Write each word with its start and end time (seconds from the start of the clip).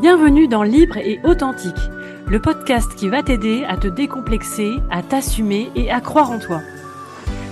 Bienvenue 0.00 0.48
dans 0.48 0.62
Libre 0.62 0.96
et 0.96 1.20
Authentique, 1.24 1.76
le 2.26 2.40
podcast 2.40 2.94
qui 2.96 3.10
va 3.10 3.22
t'aider 3.22 3.64
à 3.68 3.76
te 3.76 3.86
décomplexer, 3.86 4.76
à 4.90 5.02
t'assumer 5.02 5.70
et 5.76 5.90
à 5.90 6.00
croire 6.00 6.30
en 6.30 6.38
toi. 6.38 6.62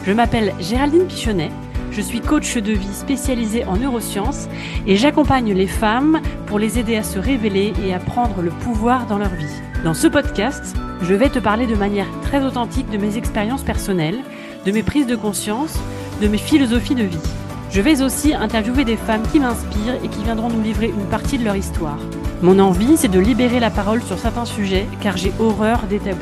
Je 0.07 0.13
m'appelle 0.13 0.55
Géraldine 0.59 1.07
Pichonnet, 1.07 1.50
je 1.91 2.00
suis 2.00 2.23
coach 2.23 2.57
de 2.57 2.73
vie 2.73 2.95
spécialisée 2.95 3.67
en 3.67 3.77
neurosciences 3.77 4.49
et 4.87 4.96
j'accompagne 4.96 5.53
les 5.53 5.67
femmes 5.67 6.23
pour 6.46 6.59
les 6.59 6.79
aider 6.79 6.96
à 6.96 7.03
se 7.03 7.19
révéler 7.19 7.75
et 7.85 7.93
à 7.93 7.99
prendre 7.99 8.41
le 8.41 8.51
pouvoir 8.51 9.07
dans 9.07 9.19
leur 9.19 9.35
vie. 9.35 9.45
Dans 9.85 9.93
ce 9.93 10.07
podcast, 10.07 10.75
je 11.03 11.12
vais 11.12 11.29
te 11.29 11.41
parler 11.41 11.67
de 11.67 11.75
manière 11.75 12.09
très 12.23 12.43
authentique 12.43 12.89
de 12.89 12.96
mes 12.96 13.19
expériences 13.19 13.62
personnelles, 13.62 14.21
de 14.64 14.72
mes 14.72 14.83
prises 14.83 15.07
de 15.07 15.17
conscience, 15.17 15.79
de 16.22 16.29
mes 16.29 16.39
philosophies 16.39 16.94
de 16.94 17.05
vie. 17.05 17.19
Je 17.71 17.83
vais 17.83 18.00
aussi 18.00 18.33
interviewer 18.33 18.86
des 18.86 18.96
femmes 18.96 19.29
qui 19.30 19.39
m'inspirent 19.39 20.03
et 20.03 20.08
qui 20.08 20.22
viendront 20.22 20.49
nous 20.49 20.63
livrer 20.63 20.86
une 20.86 21.11
partie 21.11 21.36
de 21.36 21.44
leur 21.44 21.57
histoire. 21.57 21.99
Mon 22.41 22.61
envie, 22.61 22.97
c'est 22.97 23.09
de 23.09 23.19
libérer 23.19 23.59
la 23.59 23.71
parole 23.71 24.01
sur 24.03 24.19
certains 24.19 24.45
sujets 24.45 24.87
car 25.01 25.17
j'ai 25.17 25.33
horreur 25.41 25.83
des 25.89 25.99
tabous. 25.99 26.21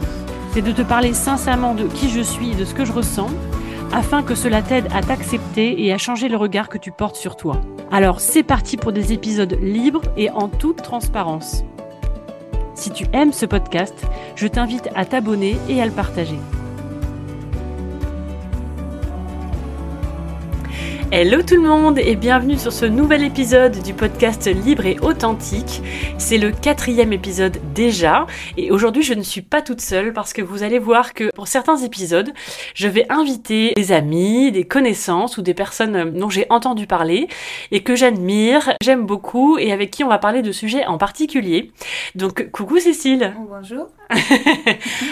C'est 0.53 0.63
de 0.63 0.73
te 0.73 0.81
parler 0.81 1.13
sincèrement 1.13 1.75
de 1.75 1.85
qui 1.85 2.09
je 2.09 2.23
suis 2.23 2.53
et 2.53 2.55
de 2.55 2.65
ce 2.65 2.75
que 2.75 2.87
je 2.87 2.93
ressens 2.93 3.29
afin 3.93 4.23
que 4.23 4.35
cela 4.35 4.63
t'aide 4.63 4.89
à 4.95 5.03
t'accepter 5.03 5.85
et 5.85 5.93
à 5.93 5.99
changer 5.99 6.29
le 6.29 6.37
regard 6.37 6.69
que 6.71 6.79
tu 6.79 6.91
portes 6.91 7.17
sur 7.17 7.37
toi. 7.37 7.61
Alors 7.93 8.21
c'est 8.21 8.43
parti 8.43 8.79
pour 8.79 8.93
des 8.93 9.13
épisodes 9.13 9.59
libres 9.61 10.03
et 10.17 10.31
en 10.31 10.49
toute 10.49 10.83
transparence. 10.83 11.65
Si 12.75 12.91
tu 12.91 13.07
aimes 13.13 13.33
ce 13.33 13.47
podcast, 13.47 13.95
je 14.37 14.47
t'invite 14.47 14.89
à 14.95 15.05
t'abonner 15.05 15.57
et 15.69 15.83
à 15.83 15.87
le 15.87 15.93
partager. 15.93 16.39
Hello 21.13 21.41
tout 21.41 21.55
le 21.55 21.63
monde 21.63 21.99
et 22.01 22.17
bienvenue 22.17 22.59
sur 22.59 22.73
ce 22.73 22.85
nouvel 22.85 23.23
épisode 23.23 23.81
du 23.81 23.95
podcast 23.95 24.49
Libre 24.49 24.87
et 24.87 24.99
Authentique. 24.99 25.81
C'est 26.19 26.37
le 26.37 26.51
quatrième 26.51 27.13
épisode 27.13 27.59
déjà 27.73 28.27
et 28.57 28.73
aujourd'hui 28.73 29.05
je 29.05 29.15
ne 29.15 29.23
suis 29.23 29.41
pas 29.41 29.63
toute 29.63 29.81
seule 29.81 30.13
parce 30.13 30.33
que 30.33 30.43
vous 30.43 30.65
allez 30.65 30.81
voir 30.81 31.15
que 31.15 31.31
pour 31.33 31.47
certains 31.47 31.77
épisodes 31.77 32.33
je 32.75 32.89
vais 32.89 33.07
inviter 33.09 33.73
des 33.77 33.93
amis, 33.93 34.51
des 34.51 34.65
connaissances 34.65 35.39
ou 35.39 35.43
des 35.43 35.55
personnes 35.55 36.11
dont 36.19 36.29
j'ai 36.29 36.47
entendu 36.51 36.89
parler 36.89 37.29
et 37.71 37.85
que 37.85 37.95
j'admire, 37.95 38.75
j'aime 38.83 39.07
beaucoup 39.07 39.59
et 39.59 39.71
avec 39.71 39.93
qui 39.93 40.03
on 40.03 40.09
va 40.09 40.19
parler 40.19 40.43
de 40.43 40.51
sujets 40.51 40.87
en 40.87 40.99
particulier. 40.99 41.71
Donc 42.17 42.51
coucou 42.51 42.81
Cécile. 42.81 43.33
Bonjour. 43.49 43.87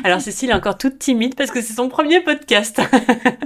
Alors 0.04 0.20
Cécile 0.20 0.50
est 0.50 0.54
encore 0.54 0.76
toute 0.76 0.98
timide 0.98 1.36
parce 1.36 1.52
que 1.52 1.60
c'est 1.60 1.74
son 1.74 1.88
premier 1.88 2.20
podcast. 2.20 2.80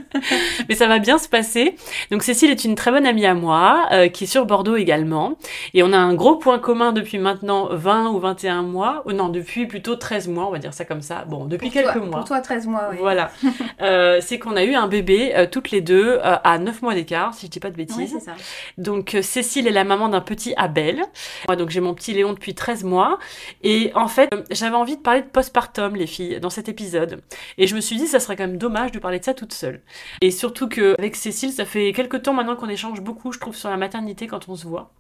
Mais 0.69 0.75
ça 0.75 0.87
va 0.87 0.99
bien 0.99 1.19
se 1.19 1.29
passer. 1.29 1.77
Donc 2.11 2.23
Cécile 2.23 2.38
est 2.47 2.65
une 2.65 2.75
très 2.75 2.91
bonne 2.91 3.07
amie 3.07 3.27
à 3.27 3.35
moi, 3.35 3.87
euh, 3.93 4.09
qui 4.09 4.25
est 4.25 4.27
sur 4.27 4.47
Bordeaux 4.47 4.77
également. 4.77 5.35
Et 5.75 5.83
on 5.83 5.93
a 5.93 5.99
un 5.99 6.15
gros 6.15 6.37
point 6.37 6.59
commun 6.59 6.93
depuis 6.93 7.19
maintenant 7.19 7.69
20 7.71 8.11
ou 8.11 8.19
21 8.19 8.63
mois. 8.63 9.03
Ou 9.07 9.13
non, 9.13 9.29
depuis 9.29 9.67
plutôt 9.67 9.97
13 9.97 10.29
mois, 10.29 10.47
on 10.47 10.51
va 10.51 10.59
dire 10.59 10.75
ça 10.75 10.85
comme 10.85 11.03
ça. 11.03 11.25
Bon, 11.27 11.45
depuis 11.45 11.71
quelques 11.71 11.97
mois. 11.97 12.19
Pour 12.21 12.25
toi, 12.25 12.41
13 12.41 12.67
mois, 12.67 12.89
oui. 12.91 12.97
Voilà. 13.01 13.31
euh, 13.83 14.21
c'est 14.21 14.39
qu'on 14.39 14.57
a 14.57 14.65
eu 14.65 14.75
un 14.75 14.89
bébé 14.89 15.33
euh, 15.35 15.47
toutes 15.51 15.71
les 15.71 15.81
deux 15.81 16.19
à 16.23 16.59
9 16.59 16.83
mois 16.83 16.95
d'écart, 16.95 17.35
si 17.35 17.47
je 17.47 17.51
dis 17.51 17.61
pas 17.61 17.71
de 17.71 17.77
bêtises. 17.77 17.97
Oui, 17.97 18.09
c'est 18.09 18.25
ça. 18.25 18.33
Donc 18.77 19.17
Cécile 19.23 19.67
est 19.67 19.73
la 19.73 19.85
maman 19.85 20.09
d'un 20.09 20.21
petit 20.21 20.55
Abel. 20.57 21.03
Moi, 21.47 21.57
donc 21.57 21.71
j'ai 21.71 21.81
mon 21.81 21.95
petit 21.95 22.13
Léon 22.13 22.33
depuis 22.33 22.55
13 22.55 22.85
mois. 22.85 23.19
Et 23.63 23.91
en 23.95 24.09
fait, 24.09 24.31
j'avais 24.51 24.77
envie 24.77 24.97
de 24.97 25.03
parler 25.03 25.23
de 25.23 25.27
postpartum, 25.27 25.97
les 25.97 26.07
filles, 26.07 26.41
dans 26.41 26.51
cet 26.51 26.69
épisode. 26.69 27.23
Et 27.57 27.67
je 27.67 27.75
me 27.75 27.81
suis 27.81 27.97
dit, 27.97 28.07
ça 28.07 28.21
serait 28.21 28.37
quand 28.37 28.47
même 28.47 28.59
dommage 28.59 28.93
de 28.93 28.99
parler 28.99 29.19
de 29.19 29.25
ça 29.25 29.35
toute 29.35 29.53
seule. 29.53 29.83
Et 30.21 30.31
surtout 30.31 30.69
que 30.69 30.95
avec 30.99 31.17
Cécile, 31.17 31.53
ça 31.53 31.65
fait 31.65 31.93
quelques 31.93 32.23
temps 32.23 32.28
maintenant 32.35 32.57
qu'on 32.57 32.69
échange 32.69 33.01
beaucoup, 33.01 33.33
je 33.33 33.39
trouve, 33.39 33.57
sur 33.57 33.71
la 33.71 33.77
maternité 33.77 34.27
quand 34.27 34.49
on 34.49 34.57
se 34.57 34.67
voit. 34.67 34.93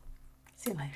C'est 0.60 0.74
vrai. 0.74 0.86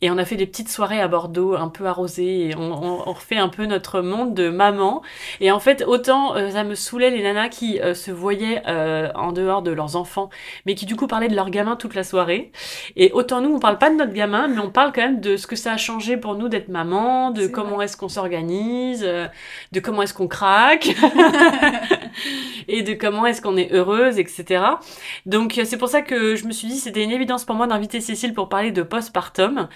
Et 0.00 0.10
on 0.10 0.16
a 0.16 0.24
fait 0.24 0.36
des 0.36 0.46
petites 0.46 0.70
soirées 0.70 0.98
à 0.98 1.06
Bordeaux, 1.06 1.54
un 1.54 1.68
peu 1.68 1.84
arrosées, 1.84 2.48
et 2.48 2.56
on, 2.56 2.72
on, 2.72 3.02
on 3.06 3.12
refait 3.12 3.36
un 3.36 3.50
peu 3.50 3.66
notre 3.66 4.00
monde 4.00 4.32
de 4.32 4.48
maman. 4.48 5.02
Et 5.40 5.52
en 5.52 5.60
fait, 5.60 5.84
autant 5.86 6.34
euh, 6.36 6.50
ça 6.52 6.64
me 6.64 6.74
saoulait 6.74 7.10
les 7.10 7.22
nanas 7.22 7.50
qui 7.50 7.78
euh, 7.80 7.92
se 7.92 8.10
voyaient 8.10 8.62
euh, 8.66 9.12
en 9.14 9.32
dehors 9.32 9.60
de 9.60 9.72
leurs 9.72 9.96
enfants, 9.96 10.30
mais 10.64 10.74
qui 10.74 10.86
du 10.86 10.96
coup 10.96 11.06
parlaient 11.06 11.28
de 11.28 11.36
leur 11.36 11.50
gamin 11.50 11.76
toute 11.76 11.94
la 11.94 12.02
soirée. 12.02 12.50
Et 12.96 13.12
autant 13.12 13.42
nous, 13.42 13.54
on 13.54 13.58
parle 13.58 13.76
pas 13.76 13.90
de 13.90 13.96
notre 13.96 14.14
gamin, 14.14 14.48
mais 14.48 14.58
on 14.58 14.70
parle 14.70 14.90
quand 14.90 15.02
même 15.02 15.20
de 15.20 15.36
ce 15.36 15.46
que 15.46 15.56
ça 15.56 15.72
a 15.72 15.76
changé 15.76 16.16
pour 16.16 16.34
nous 16.34 16.48
d'être 16.48 16.68
maman, 16.68 17.30
de 17.30 17.46
comment 17.46 17.82
est-ce 17.82 17.98
qu'on 17.98 18.08
s'organise, 18.08 19.04
euh, 19.06 19.28
de 19.72 19.80
comment 19.80 20.00
est-ce 20.00 20.14
qu'on 20.14 20.28
craque, 20.28 20.88
et 22.68 22.82
de 22.82 22.94
comment 22.94 23.26
est-ce 23.26 23.42
qu'on 23.42 23.56
est 23.56 23.72
heureuse, 23.72 24.18
etc. 24.18 24.64
Donc 25.26 25.58
euh, 25.58 25.64
c'est 25.64 25.76
pour 25.76 25.88
ça 25.88 26.02
que 26.02 26.36
je 26.36 26.46
me 26.46 26.52
suis 26.52 26.68
dit 26.68 26.76
c'était 26.76 27.02
une 27.02 27.10
évidence 27.10 27.44
pour 27.44 27.56
moi 27.56 27.66
d'inviter 27.66 28.00
Cécile 28.00 28.34
pour 28.34 28.48
parler 28.48 28.70
de 28.70 28.82
postpartum 29.10 29.68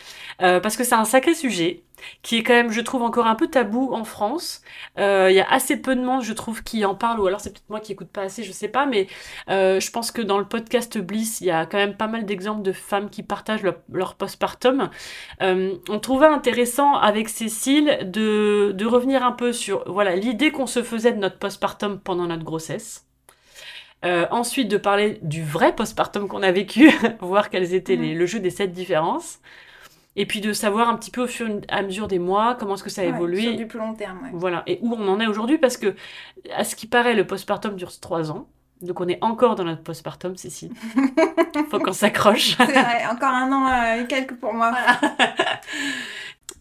euh, 0.43 0.61
parce 0.61 0.77
que 0.77 0.85
c'est 0.85 0.95
un 0.95 1.05
sacré 1.05 1.35
sujet 1.35 1.83
qui 2.23 2.37
est 2.37 2.43
quand 2.43 2.53
même 2.53 2.71
je 2.71 2.81
trouve 2.81 3.03
encore 3.03 3.27
un 3.27 3.35
peu 3.35 3.47
tabou 3.49 3.95
en 3.95 4.05
France. 4.05 4.63
Euh, 4.99 5.29
Il 5.31 5.37
y 5.37 5.41
a 5.41 5.51
assez 5.51 5.77
peu 5.77 5.97
de 5.97 6.03
monde 6.03 6.23
je 6.23 6.33
trouve 6.33 6.63
qui 6.63 6.85
en 6.85 6.95
parle 6.95 7.21
ou 7.21 7.27
alors 7.27 7.41
c'est 7.41 7.51
peut-être 7.51 7.69
moi 7.71 7.81
qui 7.81 7.93
écoute 7.93 8.09
pas 8.09 8.23
assez, 8.23 8.43
je 8.43 8.53
sais 8.53 8.69
pas 8.69 8.87
mais 8.87 9.07
euh, 9.49 9.81
je 9.81 9.91
pense 9.91 10.11
que 10.11 10.23
dans 10.23 10.39
le 10.39 10.45
podcast 10.45 10.99
Bliss 10.99 11.41
il 11.41 11.47
y 11.47 11.51
a 11.51 11.67
quand 11.67 11.79
même 11.79 11.97
pas 11.97 12.07
mal 12.07 12.27
d'exemples 12.27 12.63
de 12.63 12.73
femmes 12.73 13.11
qui 13.11 13.23
partagent 13.23 13.63
leur, 13.63 14.15
postpartum. 14.17 14.91
On 15.41 15.99
trouvait 16.01 16.27
intéressant 16.27 16.95
avec 16.95 17.29
Cécile 17.29 18.11
de, 18.11 18.73
de 18.73 18.87
revenir 18.87 19.25
un 19.25 19.33
peu 19.33 19.53
sur 19.53 19.85
voilà 19.91 20.17
l'idée 20.17 20.51
qu'on 20.51 20.67
se 20.67 20.83
faisait 20.83 21.13
de 21.13 21.19
notre 21.19 21.39
postpartum 21.39 22.01
pendant 22.01 22.27
notre 22.27 22.45
grossesse. 22.45 23.07
Euh, 24.05 24.27
ensuite, 24.31 24.69
de 24.69 24.77
parler 24.77 25.19
du 25.23 25.43
vrai 25.43 25.75
postpartum 25.75 26.29
qu'on 26.29 26.43
a 26.43 26.53
vécu, 26.53 26.91
voir 27.21 27.51
quels 27.51 27.75
étaient 27.75 27.97
les, 27.97 28.15
le 28.15 28.27
jeu 28.27 28.41
des 28.41 28.51
sept 28.51 28.73
différences. 28.73 29.39
Et 30.17 30.27
puis 30.27 30.41
de 30.41 30.53
savoir 30.53 30.89
un 30.89 30.97
petit 30.97 31.11
peu 31.11 31.23
au 31.23 31.27
fur 31.27 31.49
et 31.49 31.61
à 31.69 31.83
mesure 31.83 32.07
des 32.07 32.21
mois 32.21 32.55
comment 32.55 32.75
est-ce 32.75 32.85
que 32.85 32.91
ça 32.91 33.03
a 33.03 33.05
Ouais, 33.05 33.11
évolué. 33.11 33.43
Sur 33.43 33.57
du 33.57 33.67
plus 33.67 33.79
long 33.79 33.95
terme, 33.95 34.19
ouais. 34.23 34.31
Voilà, 34.33 34.63
et 34.67 34.79
où 34.81 34.95
on 34.95 35.09
en 35.09 35.19
est 35.19 35.27
aujourd'hui, 35.27 35.59
parce 35.59 35.77
que, 35.77 35.95
à 36.55 36.63
ce 36.65 36.77
qui 36.77 36.87
paraît, 36.87 37.15
le 37.15 37.27
postpartum 37.27 37.75
dure 37.75 37.99
trois 37.99 38.31
ans. 38.31 38.47
Donc 38.81 39.01
on 39.01 39.09
est 39.09 39.19
encore 39.23 39.55
dans 39.55 39.65
notre 39.65 39.83
postpartum, 39.83 40.37
Cécile. 40.37 40.73
Faut 41.71 41.79
qu'on 41.79 41.93
s'accroche. 41.93 42.57
C'est 42.57 42.65
vrai, 42.65 43.07
encore 43.11 43.31
un 43.31 43.51
an 43.51 43.67
euh, 43.67 44.03
et 44.03 44.07
quelques 44.07 44.35
pour 44.35 44.53
moi. 44.53 44.73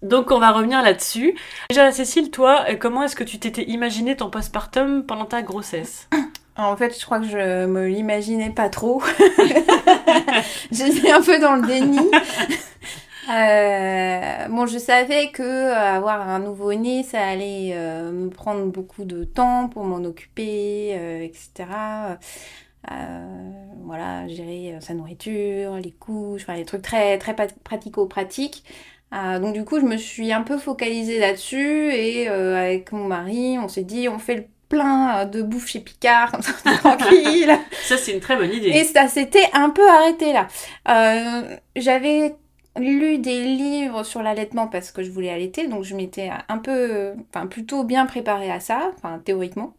Donc 0.02 0.31
on 0.31 0.40
va 0.40 0.52
revenir 0.52 0.81
là-dessus. 0.81 1.36
Déjà, 1.70 1.92
Cécile, 1.92 2.30
toi, 2.31 2.66
euh, 2.70 2.75
comment 2.75 3.04
est-ce 3.04 3.16
que 3.16 3.24
tu 3.24 3.40
t'étais 3.40 3.64
imaginé 3.64 4.16
ton 4.16 4.30
postpartum 4.30 5.06
pendant 5.06 5.25
ta 5.25 5.42
grossesse? 5.42 6.10
En 6.56 6.78
fait, 6.78 6.97
je 7.00 7.03
crois 7.03 7.19
que 7.19 7.25
je 7.25 7.66
me 7.66 7.88
l'imaginais 7.88 8.52
pas 8.52 8.69
trop. 8.69 9.02
J'étais 10.72 11.12
un 11.12 11.22
peu 11.22 11.40
dans 11.40 11.56
le 11.56 11.68
déni. 11.68 12.00
Euh, 13.30 14.47
bon, 14.50 14.66
je 14.66 14.78
savais 14.78 15.31
que 15.31 15.42
euh, 15.44 15.74
avoir 15.74 16.28
un 16.30 16.40
nouveau-né, 16.40 17.03
ça 17.03 17.25
allait 17.25 17.72
euh, 17.74 18.12
me 18.12 18.30
prendre 18.30 18.66
beaucoup 18.66 19.06
de 19.06 19.24
temps 19.24 19.69
pour 19.69 19.86
m'en 19.86 20.03
occuper, 20.03 20.90
euh, 20.97 21.24
etc. 21.24 22.18
Euh, 22.92 23.25
voilà, 23.86 24.28
gérer 24.28 24.78
sa 24.81 24.94
nourriture, 24.94 25.75
les 25.75 25.92
couches, 25.92 26.42
enfin 26.44 26.56
les 26.56 26.66
trucs 26.66 26.81
très 26.81 27.18
très 27.18 27.34
pratico-pratiques. 27.63 28.63
Euh, 29.13 29.40
donc 29.40 29.53
du 29.53 29.63
coup, 29.63 29.80
je 29.80 29.86
me 29.86 29.97
suis 29.97 30.34
un 30.34 30.42
peu 30.42 30.58
focalisée 30.58 31.19
là-dessus 31.19 31.92
et 31.94 32.30
euh, 32.30 32.56
avec 32.58 32.92
mon 32.92 33.06
mari, 33.08 33.58
on 33.59 33.68
s'est 33.68 33.84
dit, 33.84 34.09
on 34.09 34.19
fait 34.19 34.36
le 34.36 34.46
plein 34.69 35.25
de 35.25 35.41
bouffe 35.41 35.68
chez 35.68 35.79
Picard, 35.79 36.31
comme 36.31 36.41
ça, 36.41 36.53
tranquille. 36.78 37.57
Ça, 37.84 37.97
c'est 37.97 38.13
une 38.13 38.19
très 38.19 38.35
bonne 38.35 38.51
idée. 38.51 38.69
Et 38.69 38.84
ça 38.84 39.07
s'était 39.07 39.50
un 39.53 39.69
peu 39.69 39.88
arrêté 39.88 40.34
là. 40.34 40.47
Euh, 40.90 41.56
J'avais 41.75 42.35
lu 42.79 43.19
des 43.19 43.44
livres 43.44 44.03
sur 44.03 44.24
l'allaitement 44.24 44.68
parce 44.68 44.91
que 44.91 45.03
je 45.03 45.12
voulais 45.12 45.29
allaiter, 45.29 45.68
donc 45.68 45.84
je 45.84 45.96
m'étais 45.96 46.31
un 46.47 46.57
peu, 46.57 47.13
enfin 47.29 47.46
plutôt 47.47 47.84
bien 47.84 48.06
préparée 48.06 48.51
à 48.51 48.59
ça, 48.59 48.91
enfin 48.96 49.19
théoriquement. 49.19 49.75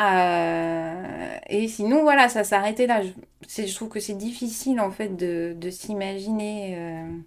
Euh, 0.00 1.36
et 1.48 1.68
sinon, 1.68 2.02
voilà, 2.02 2.28
ça 2.28 2.44
s'arrêtait 2.44 2.86
là. 2.86 3.02
Je, 3.02 3.74
trouve 3.74 3.88
que 3.88 4.00
c'est 4.00 4.14
difficile 4.14 4.80
en 4.80 4.90
fait 4.90 5.16
de, 5.16 5.54
de 5.56 5.70
s'imaginer 5.70 6.74
euh, 6.76 7.18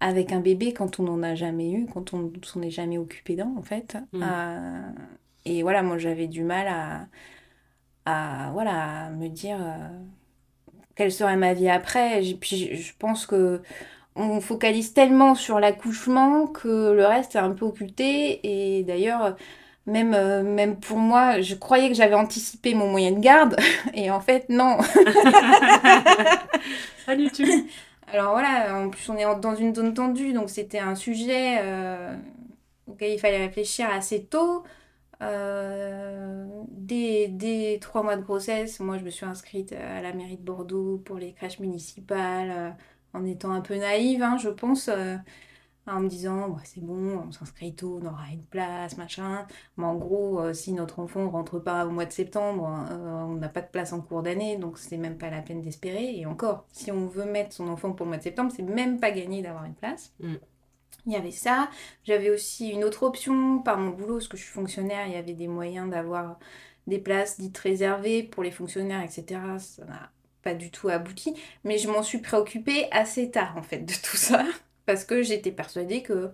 avec 0.00 0.32
un 0.32 0.40
bébé 0.40 0.72
quand 0.72 1.00
on 1.00 1.04
n'en 1.04 1.22
a 1.22 1.34
jamais 1.34 1.70
eu, 1.72 1.86
quand 1.86 2.14
on 2.14 2.30
s'en 2.42 2.62
est 2.62 2.70
jamais 2.70 2.98
occupé 2.98 3.34
d'un 3.34 3.52
en 3.56 3.62
fait. 3.62 3.96
Mm. 4.12 4.22
Euh, 4.22 4.80
et 5.48 5.62
voilà, 5.62 5.82
moi 5.82 5.98
j'avais 5.98 6.28
du 6.28 6.44
mal 6.44 6.68
à, 6.68 7.06
à, 8.06 8.50
voilà, 8.52 9.06
à 9.06 9.10
me 9.10 9.28
dire 9.28 9.58
euh, 9.60 9.88
quelle 10.96 11.12
serait 11.12 11.36
ma 11.36 11.54
vie 11.54 11.68
après. 11.68 12.24
Et 12.24 12.34
puis 12.34 12.76
je 12.76 12.92
pense 12.98 13.26
que 13.26 13.62
on 14.16 14.40
focalise 14.40 14.92
tellement 14.94 15.34
sur 15.34 15.60
l'accouchement 15.60 16.46
que 16.48 16.92
le 16.92 17.06
reste 17.06 17.36
est 17.36 17.38
un 17.38 17.52
peu 17.52 17.66
occulté. 17.66 18.40
Et 18.78 18.82
d'ailleurs, 18.84 19.36
même, 19.86 20.14
euh, 20.14 20.42
même 20.42 20.78
pour 20.80 20.98
moi, 20.98 21.40
je 21.40 21.54
croyais 21.54 21.88
que 21.88 21.94
j'avais 21.94 22.14
anticipé 22.14 22.74
mon 22.74 22.90
moyen 22.90 23.12
de 23.12 23.20
garde. 23.20 23.56
Et 23.94 24.10
en 24.10 24.20
fait, 24.20 24.48
non. 24.48 24.78
Pas 27.06 27.16
du 27.16 27.30
tout. 27.30 27.44
Alors 28.12 28.32
voilà, 28.32 28.74
en 28.76 28.88
plus 28.90 29.08
on 29.10 29.16
est 29.16 29.40
dans 29.40 29.54
une 29.54 29.74
zone 29.74 29.92
tendue, 29.94 30.32
donc 30.32 30.48
c'était 30.48 30.78
un 30.78 30.94
sujet 30.94 31.58
euh, 31.60 32.16
auquel 32.86 33.12
il 33.12 33.18
fallait 33.18 33.38
réfléchir 33.38 33.88
assez 33.90 34.24
tôt. 34.24 34.62
Euh, 35.22 36.46
dès, 36.70 37.78
trois 37.80 38.02
mois 38.02 38.16
de 38.16 38.22
grossesse, 38.22 38.80
moi 38.80 38.98
je 38.98 39.04
me 39.04 39.10
suis 39.10 39.26
inscrite 39.26 39.72
à 39.72 40.00
la 40.02 40.12
mairie 40.12 40.36
de 40.36 40.42
Bordeaux 40.42 40.98
pour 40.98 41.16
les 41.18 41.32
crèches 41.34 41.58
municipales, 41.60 42.50
euh, 42.50 42.70
en 43.18 43.24
étant 43.24 43.52
un 43.52 43.60
peu 43.60 43.76
naïve, 43.76 44.22
hein, 44.22 44.36
je 44.38 44.48
pense. 44.48 44.88
euh, 44.88 45.16
en 45.86 46.00
me 46.00 46.08
disant 46.08 46.56
c'est 46.64 46.80
bon, 46.82 47.18
on 47.28 47.32
s'inscrit 47.32 47.74
tôt, 47.74 48.00
on 48.02 48.06
aura 48.06 48.28
une 48.32 48.44
place, 48.44 48.96
machin. 48.98 49.46
Mais 49.76 49.84
en 49.84 49.96
gros, 49.96 50.40
euh, 50.40 50.52
si 50.52 50.72
notre 50.72 50.98
enfant 51.00 51.30
rentre 51.30 51.58
pas 51.58 51.86
au 51.86 51.90
mois 51.90 52.04
de 52.06 52.12
septembre, 52.12 52.86
euh, 52.90 53.22
on 53.24 53.34
n'a 53.36 53.48
pas 53.48 53.62
de 53.62 53.68
place 53.68 53.92
en 53.92 54.00
cours 54.02 54.22
d'année, 54.22 54.56
donc 54.58 54.78
c'est 54.78 54.98
même 54.98 55.18
pas 55.18 55.30
la 55.30 55.42
peine 55.42 55.62
d'espérer. 55.62 56.16
Et 56.18 56.26
encore, 56.26 56.66
si 56.72 56.92
on 56.92 57.06
veut 57.08 57.24
mettre 57.24 57.52
son 57.54 57.68
enfant 57.68 57.92
pour 57.92 58.04
le 58.06 58.10
mois 58.10 58.18
de 58.18 58.22
septembre, 58.22 58.52
c'est 58.54 58.62
même 58.62 59.00
pas 59.00 59.10
gagné 59.12 59.42
d'avoir 59.42 59.64
une 59.64 59.74
place. 59.74 60.12
Mm. 60.20 60.34
Il 61.06 61.12
y 61.12 61.16
avait 61.16 61.30
ça. 61.30 61.70
J'avais 62.04 62.30
aussi 62.30 62.70
une 62.70 62.84
autre 62.84 63.02
option 63.04 63.60
par 63.60 63.78
mon 63.78 63.90
boulot, 63.90 64.16
parce 64.16 64.28
que 64.28 64.36
je 64.36 64.42
suis 64.42 64.52
fonctionnaire, 64.52 65.06
il 65.06 65.14
y 65.14 65.16
avait 65.16 65.32
des 65.34 65.48
moyens 65.48 65.90
d'avoir 65.90 66.38
des 66.86 66.98
places 66.98 67.38
dites 67.40 67.58
réservées 67.58 68.22
pour 68.22 68.42
les 68.42 68.50
fonctionnaires, 68.50 69.02
etc. 69.02 69.40
Ça 69.58 69.84
n'a 69.84 70.10
pas 70.42 70.54
du 70.54 70.70
tout 70.70 70.88
abouti. 70.88 71.34
Mais 71.64 71.78
je 71.78 71.88
m'en 71.88 72.02
suis 72.02 72.18
préoccupée 72.18 72.88
assez 72.92 73.30
tard, 73.30 73.56
en 73.56 73.62
fait, 73.62 73.80
de 73.80 73.92
tout 73.92 74.16
ça 74.16 74.44
parce 74.86 75.04
que 75.04 75.22
j'étais 75.22 75.52
persuadée 75.52 76.02
que 76.02 76.30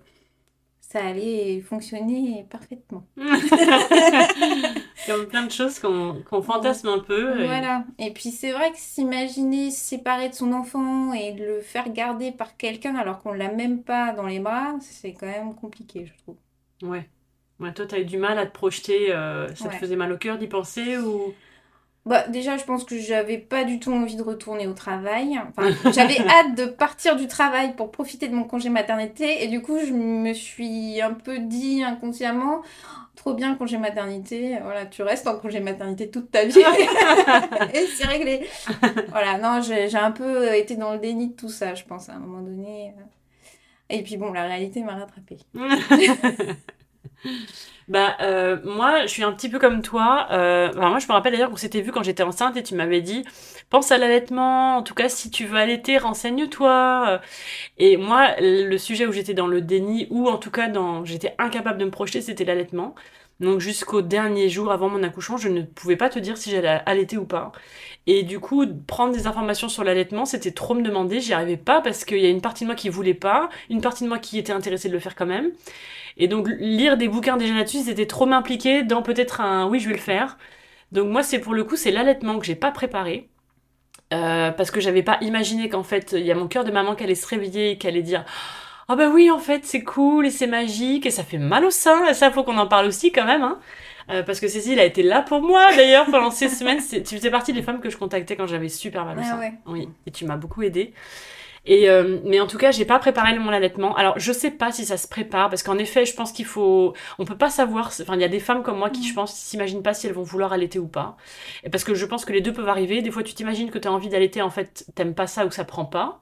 ça 0.80 1.04
allait 1.04 1.60
fonctionner 1.60 2.46
parfaitement. 2.50 3.06
Il 5.06 5.10
y 5.10 5.12
a 5.12 5.24
plein 5.26 5.44
de 5.44 5.50
choses 5.50 5.78
qu'on 5.78 6.42
fantasme 6.42 6.88
un 6.88 6.98
peu. 6.98 7.40
Et... 7.40 7.46
Voilà. 7.46 7.84
Et 7.98 8.12
puis 8.12 8.30
c'est 8.30 8.52
vrai 8.52 8.70
que 8.72 8.78
s'imaginer 8.78 9.70
séparer 9.70 10.28
de 10.28 10.34
son 10.34 10.52
enfant 10.52 11.12
et 11.12 11.32
de 11.32 11.44
le 11.44 11.60
faire 11.60 11.90
garder 11.90 12.32
par 12.32 12.56
quelqu'un 12.56 12.96
alors 12.96 13.22
qu'on 13.22 13.32
l'a 13.32 13.50
même 13.50 13.82
pas 13.82 14.12
dans 14.12 14.26
les 14.26 14.40
bras, 14.40 14.74
c'est 14.80 15.12
quand 15.12 15.26
même 15.26 15.54
compliqué, 15.54 16.06
je 16.06 16.22
trouve. 16.22 16.36
Ouais. 16.82 17.08
ouais 17.60 17.72
toi, 17.72 17.86
tu 17.86 17.94
as 17.94 18.00
eu 18.00 18.04
du 18.04 18.18
mal 18.18 18.38
à 18.38 18.46
te 18.46 18.52
projeter. 18.52 19.12
Euh, 19.12 19.54
ça 19.54 19.68
te 19.68 19.74
faisait 19.74 19.96
mal 19.96 20.12
au 20.12 20.18
cœur 20.18 20.38
d'y 20.38 20.46
penser 20.46 20.98
ou 20.98 21.34
bah, 22.06 22.28
déjà, 22.28 22.58
je 22.58 22.64
pense 22.64 22.84
que 22.84 22.98
j'avais 22.98 23.38
pas 23.38 23.64
du 23.64 23.80
tout 23.80 23.90
envie 23.90 24.16
de 24.16 24.22
retourner 24.22 24.66
au 24.66 24.74
travail. 24.74 25.40
Enfin, 25.48 25.70
j'avais 25.90 26.18
hâte 26.28 26.54
de 26.54 26.66
partir 26.66 27.16
du 27.16 27.26
travail 27.28 27.74
pour 27.76 27.90
profiter 27.90 28.28
de 28.28 28.34
mon 28.34 28.44
congé 28.44 28.68
maternité. 28.68 29.42
Et 29.42 29.48
du 29.48 29.62
coup, 29.62 29.78
je 29.78 29.92
me 29.92 30.34
suis 30.34 31.00
un 31.00 31.14
peu 31.14 31.38
dit 31.38 31.82
inconsciemment, 31.82 32.60
trop 33.16 33.32
bien 33.32 33.54
congé 33.54 33.78
maternité. 33.78 34.58
Voilà, 34.62 34.84
tu 34.84 35.02
restes 35.02 35.26
en 35.26 35.38
congé 35.38 35.60
maternité 35.60 36.10
toute 36.10 36.30
ta 36.30 36.44
vie. 36.44 36.58
et 37.74 37.86
c'est 37.86 38.06
réglé. 38.06 38.46
Voilà, 39.08 39.38
non, 39.38 39.62
j'ai 39.62 39.96
un 39.96 40.10
peu 40.10 40.54
été 40.54 40.76
dans 40.76 40.92
le 40.92 40.98
déni 40.98 41.28
de 41.28 41.34
tout 41.34 41.48
ça, 41.48 41.74
je 41.74 41.84
pense, 41.84 42.10
à 42.10 42.12
un 42.12 42.18
moment 42.18 42.42
donné. 42.42 42.92
Et 43.88 44.02
puis 44.02 44.18
bon, 44.18 44.30
la 44.30 44.42
réalité 44.42 44.82
m'a 44.82 44.96
rattrapée. 44.96 45.38
Bah, 47.86 48.16
euh, 48.22 48.56
moi, 48.64 49.02
je 49.02 49.08
suis 49.08 49.22
un 49.24 49.32
petit 49.32 49.50
peu 49.50 49.58
comme 49.58 49.82
toi. 49.82 50.26
Euh, 50.30 50.72
moi, 50.74 50.98
je 50.98 51.06
me 51.06 51.12
rappelle 51.12 51.32
d'ailleurs 51.32 51.50
qu'on 51.50 51.56
s'était 51.56 51.82
vu 51.82 51.92
quand 51.92 52.02
j'étais 52.02 52.22
enceinte 52.22 52.56
et 52.56 52.62
tu 52.62 52.74
m'avais 52.74 53.02
dit 53.02 53.24
pense 53.68 53.92
à 53.92 53.98
l'allaitement. 53.98 54.76
En 54.78 54.82
tout 54.82 54.94
cas, 54.94 55.08
si 55.08 55.30
tu 55.30 55.46
veux 55.46 55.58
allaiter, 55.58 55.98
renseigne-toi. 55.98 57.20
Et 57.78 57.96
moi, 57.96 58.30
le 58.40 58.76
sujet 58.78 59.06
où 59.06 59.12
j'étais 59.12 59.34
dans 59.34 59.48
le 59.48 59.60
déni, 59.60 60.06
ou 60.10 60.28
en 60.28 60.38
tout 60.38 60.50
cas 60.50 60.68
dans, 60.68 61.04
j'étais 61.04 61.34
incapable 61.38 61.78
de 61.78 61.84
me 61.86 61.90
projeter, 61.90 62.20
c'était 62.22 62.44
l'allaitement. 62.44 62.94
Donc 63.40 63.60
jusqu'au 63.60 64.00
dernier 64.00 64.48
jour 64.48 64.70
avant 64.70 64.88
mon 64.88 65.02
accouchement, 65.02 65.36
je 65.36 65.48
ne 65.48 65.62
pouvais 65.62 65.96
pas 65.96 66.08
te 66.08 66.18
dire 66.20 66.36
si 66.38 66.50
j'allais 66.50 66.80
allaiter 66.86 67.16
ou 67.18 67.24
pas. 67.26 67.50
Et 68.06 68.22
du 68.22 68.38
coup, 68.38 68.64
prendre 68.86 69.12
des 69.12 69.26
informations 69.26 69.68
sur 69.68 69.82
l'allaitement, 69.82 70.24
c'était 70.24 70.52
trop 70.52 70.74
me 70.74 70.82
demander. 70.82 71.20
J'y 71.20 71.32
arrivais 71.32 71.56
pas 71.56 71.80
parce 71.80 72.04
qu'il 72.04 72.18
y 72.20 72.26
a 72.26 72.30
une 72.30 72.40
partie 72.40 72.64
de 72.64 72.68
moi 72.68 72.76
qui 72.76 72.88
voulait 72.90 73.14
pas, 73.14 73.48
une 73.70 73.80
partie 73.80 74.04
de 74.04 74.08
moi 74.08 74.18
qui 74.18 74.38
était 74.38 74.52
intéressée 74.52 74.88
de 74.88 74.94
le 74.94 75.00
faire 75.00 75.16
quand 75.16 75.26
même. 75.26 75.50
Et 76.16 76.28
donc 76.28 76.48
lire 76.58 76.96
des 76.96 77.08
bouquins 77.08 77.36
déjà 77.36 77.54
là-dessus, 77.54 77.80
c'était 77.84 78.06
trop 78.06 78.26
m'impliquer 78.26 78.82
dans 78.82 79.02
peut-être 79.02 79.40
un 79.40 79.66
oui, 79.68 79.80
je 79.80 79.88
vais 79.88 79.94
le 79.94 80.00
faire. 80.00 80.38
Donc 80.92 81.08
moi, 81.08 81.22
c'est 81.22 81.40
pour 81.40 81.54
le 81.54 81.64
coup, 81.64 81.76
c'est 81.76 81.90
l'allaitement 81.90 82.38
que 82.38 82.46
j'ai 82.46 82.54
pas 82.54 82.70
préparé. 82.70 83.28
Euh, 84.12 84.52
parce 84.52 84.70
que 84.70 84.80
j'avais 84.80 85.02
pas 85.02 85.18
imaginé 85.22 85.68
qu'en 85.68 85.82
fait, 85.82 86.12
il 86.12 86.24
y 86.24 86.30
a 86.30 86.34
mon 86.34 86.46
cœur 86.46 86.62
de 86.62 86.70
maman 86.70 86.94
qui 86.94 87.02
allait 87.02 87.14
se 87.14 87.26
réveiller 87.26 87.72
et 87.72 87.78
qui 87.78 87.88
allait 87.88 88.02
dire 88.02 88.24
Ah 88.86 88.92
oh 88.92 88.96
bah 88.96 89.08
oui, 89.08 89.30
en 89.30 89.38
fait, 89.38 89.64
c'est 89.64 89.82
cool 89.82 90.26
et 90.26 90.30
c'est 90.30 90.46
magique 90.46 91.06
et 91.06 91.10
ça 91.10 91.24
fait 91.24 91.38
mal 91.38 91.64
au 91.64 91.70
sein. 91.70 92.06
Et 92.06 92.14
ça, 92.14 92.30
faut 92.30 92.44
qu'on 92.44 92.58
en 92.58 92.68
parle 92.68 92.86
aussi 92.86 93.10
quand 93.10 93.24
même. 93.24 93.42
Hein. 93.42 93.58
Euh, 94.10 94.22
parce 94.22 94.38
que 94.38 94.46
Cécile 94.46 94.78
a 94.78 94.84
été 94.84 95.02
là 95.02 95.22
pour 95.22 95.40
moi 95.40 95.74
d'ailleurs 95.74 96.06
pendant 96.06 96.30
ces 96.30 96.48
semaines. 96.50 96.80
Tu 96.80 97.16
faisais 97.16 97.30
partie 97.30 97.52
des 97.52 97.62
femmes 97.62 97.80
que 97.80 97.90
je 97.90 97.96
contactais 97.96 98.36
quand 98.36 98.46
j'avais 98.46 98.68
super 98.68 99.04
mal 99.04 99.18
au 99.18 99.22
ah 99.22 99.24
sein. 99.24 99.52
Oui, 99.66 99.88
et 100.06 100.10
tu 100.10 100.26
m'as 100.26 100.36
beaucoup 100.36 100.62
aidée. 100.62 100.92
Et 101.66 101.88
euh, 101.88 102.20
mais 102.24 102.40
en 102.40 102.46
tout 102.46 102.58
cas, 102.58 102.70
j'ai 102.70 102.84
pas 102.84 102.98
préparé 102.98 103.38
mon 103.38 103.50
allaitement. 103.50 103.96
Alors, 103.96 104.18
je 104.18 104.32
sais 104.32 104.50
pas 104.50 104.70
si 104.70 104.84
ça 104.84 104.96
se 104.96 105.08
prépare 105.08 105.48
parce 105.48 105.62
qu'en 105.62 105.78
effet, 105.78 106.04
je 106.04 106.14
pense 106.14 106.32
qu'il 106.32 106.44
faut 106.44 106.94
on 107.18 107.24
peut 107.24 107.38
pas 107.38 107.50
savoir 107.50 107.86
enfin 107.88 108.14
il 108.14 108.20
y 108.20 108.24
a 108.24 108.28
des 108.28 108.40
femmes 108.40 108.62
comme 108.62 108.78
moi 108.78 108.90
qui 108.90 109.06
je 109.06 109.14
pense 109.14 109.34
s'imaginent 109.34 109.82
pas 109.82 109.94
si 109.94 110.06
elles 110.06 110.12
vont 110.12 110.22
vouloir 110.22 110.52
allaiter 110.52 110.78
ou 110.78 110.88
pas. 110.88 111.16
Et 111.62 111.70
parce 111.70 111.84
que 111.84 111.94
je 111.94 112.04
pense 112.06 112.24
que 112.24 112.32
les 112.32 112.40
deux 112.40 112.52
peuvent 112.52 112.68
arriver. 112.68 113.02
Des 113.02 113.10
fois, 113.10 113.22
tu 113.22 113.34
t'imagines 113.34 113.70
que 113.70 113.78
tu 113.78 113.88
as 113.88 113.92
envie 113.92 114.08
d'allaiter 114.10 114.42
en 114.42 114.50
fait, 114.50 114.86
t'aimes 114.94 115.14
pas 115.14 115.26
ça 115.26 115.46
ou 115.46 115.50
ça 115.50 115.64
prend 115.64 115.86
pas. 115.86 116.20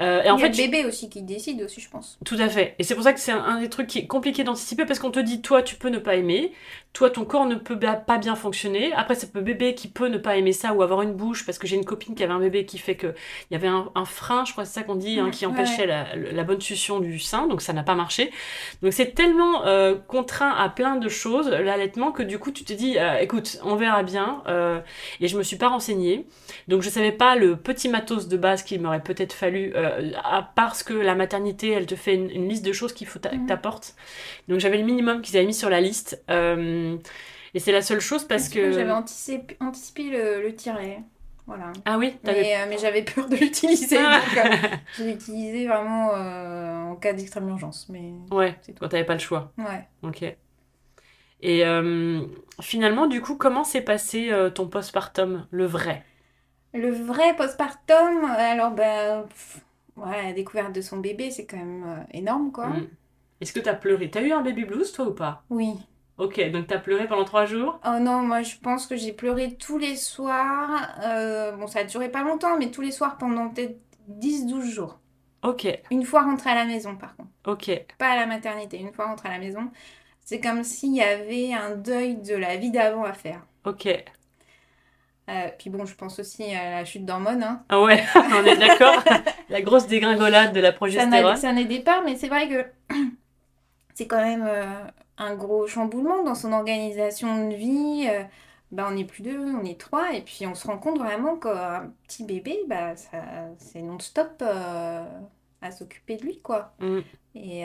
Euh, 0.00 0.22
et 0.22 0.30
en 0.30 0.36
Il 0.36 0.42
y 0.42 0.44
a 0.44 0.48
le 0.48 0.56
bébé 0.56 0.84
aussi 0.84 1.08
qui 1.08 1.22
décide 1.22 1.60
aussi, 1.62 1.80
je 1.80 1.90
pense. 1.90 2.18
Tout 2.24 2.36
à 2.38 2.48
fait. 2.48 2.76
Et 2.78 2.84
c'est 2.84 2.94
pour 2.94 3.02
ça 3.02 3.12
que 3.12 3.18
c'est 3.20 3.32
un, 3.32 3.60
des 3.60 3.68
trucs 3.68 3.88
qui 3.88 3.98
est 3.98 4.06
compliqué 4.06 4.44
d'anticiper 4.44 4.84
parce 4.84 5.00
qu'on 5.00 5.10
te 5.10 5.18
dit, 5.18 5.42
toi, 5.42 5.62
tu 5.62 5.74
peux 5.74 5.88
ne 5.88 5.98
pas 5.98 6.14
aimer, 6.14 6.52
toi, 6.92 7.10
ton 7.10 7.24
corps 7.24 7.46
ne 7.46 7.54
peut 7.54 7.78
pas 7.78 8.18
bien 8.18 8.34
fonctionner. 8.34 8.92
Après, 8.94 9.14
c'est 9.14 9.32
peut 9.32 9.40
bébé 9.40 9.74
qui 9.74 9.88
peut 9.88 10.08
ne 10.08 10.18
pas 10.18 10.36
aimer 10.36 10.52
ça 10.52 10.72
ou 10.72 10.82
avoir 10.82 11.02
une 11.02 11.12
bouche 11.12 11.46
parce 11.46 11.58
que 11.58 11.66
j'ai 11.66 11.76
une 11.76 11.84
copine 11.84 12.14
qui 12.14 12.24
avait 12.24 12.32
un 12.32 12.40
bébé 12.40 12.64
qui 12.64 12.78
fait 12.78 12.96
que 12.96 13.14
il 13.50 13.54
y 13.54 13.56
avait 13.56 13.68
un, 13.68 14.04
frein, 14.04 14.44
je 14.44 14.52
crois 14.52 14.64
c'est 14.64 14.80
ça 14.80 14.82
qu'on 14.82 14.96
dit, 14.96 15.20
hein, 15.20 15.30
qui 15.30 15.46
empêchait 15.46 15.86
la, 15.86 16.44
bonne 16.44 16.60
succion 16.60 16.98
du 16.98 17.18
sein, 17.18 17.46
donc 17.46 17.62
ça 17.62 17.72
n'a 17.72 17.82
pas 17.82 17.94
marché. 17.94 18.30
Donc 18.82 18.92
c'est 18.92 19.14
tellement 19.14 19.66
euh, 19.66 19.96
contraint 19.96 20.50
à 20.50 20.68
plein 20.68 20.96
de 20.96 21.08
choses 21.08 21.48
l'allaitement 21.48 22.10
que 22.10 22.22
du 22.22 22.38
coup 22.38 22.50
tu 22.50 22.64
te 22.64 22.72
dis, 22.72 22.98
euh, 22.98 23.18
écoute, 23.18 23.58
on 23.64 23.76
verra 23.76 24.02
bien. 24.02 24.42
et 25.20 25.28
je 25.28 25.36
me 25.36 25.42
suis 25.42 25.56
pas 25.56 25.68
renseignée, 25.68 26.26
donc 26.68 26.82
je 26.82 26.90
savais 26.90 27.12
pas 27.12 27.36
le 27.36 27.56
petit 27.56 27.88
matos 27.88 28.28
de 28.28 28.36
base 28.36 28.62
qu'il 28.62 28.80
m'aurait 28.80 29.02
peut-être 29.02 29.32
fallu 29.32 29.72
euh, 29.74 30.10
parce 30.54 30.82
que 30.82 30.94
la 30.94 31.14
maternité, 31.14 31.70
elle 31.70 31.86
te 31.86 31.94
fait 31.94 32.14
une, 32.14 32.48
liste 32.48 32.64
de 32.64 32.72
choses 32.72 32.92
qu'il 32.92 33.06
faut 33.06 33.18
que 33.18 33.52
apportes. 33.52 33.94
Donc 34.48 34.60
j'avais 34.60 34.78
le 34.78 34.84
minimum 34.84 35.22
qu'ils 35.22 35.36
avaient 35.36 35.46
mis 35.46 35.54
sur 35.54 35.70
la 35.70 35.80
liste. 35.80 36.22
Euh, 36.30 36.77
et 37.54 37.60
c'est 37.60 37.72
la 37.72 37.82
seule 37.82 38.00
chose 38.00 38.24
parce 38.24 38.48
que... 38.48 38.72
J'avais 38.72 38.90
anticipé, 38.90 39.56
anticipé 39.60 40.10
le, 40.10 40.42
le 40.42 40.54
tiret. 40.54 41.00
Voilà. 41.46 41.72
Ah 41.86 41.96
oui 41.96 42.14
Mais, 42.24 42.56
euh, 42.56 42.66
mais 42.68 42.76
j'avais 42.76 43.02
peur 43.02 43.26
de 43.28 43.36
l'utiliser. 43.36 43.96
donc 43.96 44.22
je 44.98 45.02
l'ai 45.04 45.12
utilisé 45.12 45.66
vraiment 45.66 46.10
en 46.90 46.96
cas 46.96 47.14
d'extrême 47.14 47.48
urgence. 47.48 47.88
Mais 47.88 48.12
ouais, 48.30 48.54
quand 48.78 48.88
t'avais 48.88 49.04
pas 49.04 49.14
le 49.14 49.20
choix. 49.20 49.50
Ouais. 49.56 49.86
Ok. 50.02 50.24
Et 51.40 51.62
finalement, 52.60 53.06
du 53.06 53.22
coup, 53.22 53.36
comment 53.36 53.64
s'est 53.64 53.80
passé 53.80 54.30
ton 54.54 54.68
postpartum, 54.68 55.46
le 55.50 55.64
vrai? 55.64 56.04
Le 56.74 56.90
vrai 56.90 57.34
postpartum, 57.34 58.24
alors 58.26 58.72
ben, 58.72 59.24
Ouais, 59.98 60.22
la 60.22 60.32
découverte 60.32 60.72
de 60.72 60.80
son 60.80 60.98
bébé, 60.98 61.30
c'est 61.30 61.46
quand 61.46 61.56
même 61.56 61.84
euh, 61.84 62.02
énorme, 62.12 62.52
quoi. 62.52 62.68
Mm. 62.68 62.86
Est-ce 63.40 63.52
que 63.52 63.60
t'as 63.60 63.74
pleuré? 63.74 64.10
T'as 64.10 64.22
eu 64.22 64.32
un 64.32 64.42
baby 64.42 64.64
blues, 64.64 64.92
toi, 64.92 65.08
ou 65.08 65.12
pas? 65.14 65.44
Oui. 65.50 65.74
Ok, 66.18 66.40
donc 66.50 66.66
t'as 66.66 66.78
pleuré 66.78 67.06
pendant 67.06 67.24
trois 67.24 67.46
jours? 67.46 67.80
Oh 67.86 68.00
non, 68.00 68.22
moi 68.22 68.42
je 68.42 68.56
pense 68.56 68.86
que 68.86 68.96
j'ai 68.96 69.12
pleuré 69.12 69.54
tous 69.54 69.78
les 69.78 69.94
soirs. 69.96 70.88
Euh, 71.04 71.52
bon, 71.52 71.68
ça 71.68 71.80
a 71.80 71.84
duré 71.84 72.08
pas 72.08 72.24
longtemps, 72.24 72.58
mais 72.58 72.70
tous 72.70 72.80
les 72.80 72.90
soirs 72.90 73.18
pendant 73.18 73.48
peut-être 73.48 73.78
10-12 74.10 74.62
jours. 74.62 74.98
Ok. 75.44 75.66
Une 75.92 76.04
fois 76.04 76.22
rentrée 76.22 76.50
à 76.50 76.56
la 76.56 76.64
maison, 76.64 76.96
par 76.96 77.14
contre. 77.16 77.30
Ok. 77.46 77.70
Pas 77.98 78.08
à 78.08 78.16
la 78.16 78.26
maternité, 78.26 78.78
une 78.78 78.92
fois 78.92 79.06
rentrée 79.06 79.28
à 79.28 79.32
la 79.32 79.38
maison. 79.38 79.70
C'est 80.24 80.40
comme 80.40 80.64
s'il 80.64 80.94
y 80.94 81.02
avait 81.02 81.52
un 81.54 81.76
deuil 81.76 82.16
de 82.16 82.34
la 82.34 82.56
vie 82.56 82.72
d'avant 82.72 83.04
à 83.04 83.12
faire. 83.12 83.46
Ok. 83.64 83.86
Euh, 83.86 85.48
puis 85.58 85.70
bon, 85.70 85.84
je 85.84 85.94
pense 85.94 86.18
aussi 86.18 86.52
à 86.54 86.70
la 86.70 86.84
chute 86.84 87.04
d'hormones. 87.04 87.42
Hein. 87.42 87.62
Ah 87.68 87.80
ouais, 87.80 88.02
on 88.14 88.44
est 88.44 88.56
d'accord. 88.56 89.04
la 89.50 89.62
grosse 89.62 89.86
dégringolade 89.86 90.52
de 90.52 90.60
la 90.60 90.72
progestérone. 90.72 91.36
C'est 91.36 91.46
un 91.46 91.62
départ, 91.64 92.02
mais 92.04 92.16
c'est 92.16 92.28
vrai 92.28 92.48
que 92.48 92.94
c'est 93.94 94.06
quand 94.06 94.22
même 94.22 94.44
euh, 94.46 94.64
un 95.18 95.34
gros 95.34 95.66
chamboulement 95.66 96.22
dans 96.22 96.34
son 96.34 96.52
organisation 96.52 97.48
de 97.48 97.54
vie. 97.54 98.06
Euh, 98.08 98.22
bah, 98.70 98.86
on 98.90 98.94
n'est 98.94 99.04
plus 99.04 99.22
deux, 99.22 99.38
on 99.38 99.64
est 99.64 99.80
trois, 99.80 100.12
et 100.12 100.20
puis 100.20 100.46
on 100.46 100.54
se 100.54 100.66
rend 100.66 100.78
compte 100.78 100.98
vraiment 100.98 101.36
qu'un 101.36 101.90
petit 102.06 102.24
bébé, 102.24 102.58
bah, 102.66 102.94
c'est 103.56 103.80
non-stop 103.80 104.42
à 104.42 105.70
s'occuper 105.70 106.18
de 106.18 106.22
lui, 106.24 106.40
quoi. 106.42 106.74
Mm. 106.78 106.98
Et, 107.34 107.64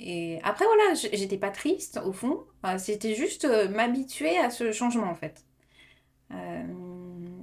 et, 0.00 0.40
après, 0.42 0.64
voilà, 0.64 0.94
j'étais 0.94 1.36
pas 1.36 1.50
triste, 1.50 2.00
au 2.02 2.14
fond. 2.14 2.44
C'était 2.78 3.14
juste 3.14 3.46
m'habituer 3.68 4.38
à 4.38 4.48
ce 4.48 4.72
changement, 4.72 5.10
en 5.10 5.14
fait. 5.14 5.44
Euh, 6.34 6.62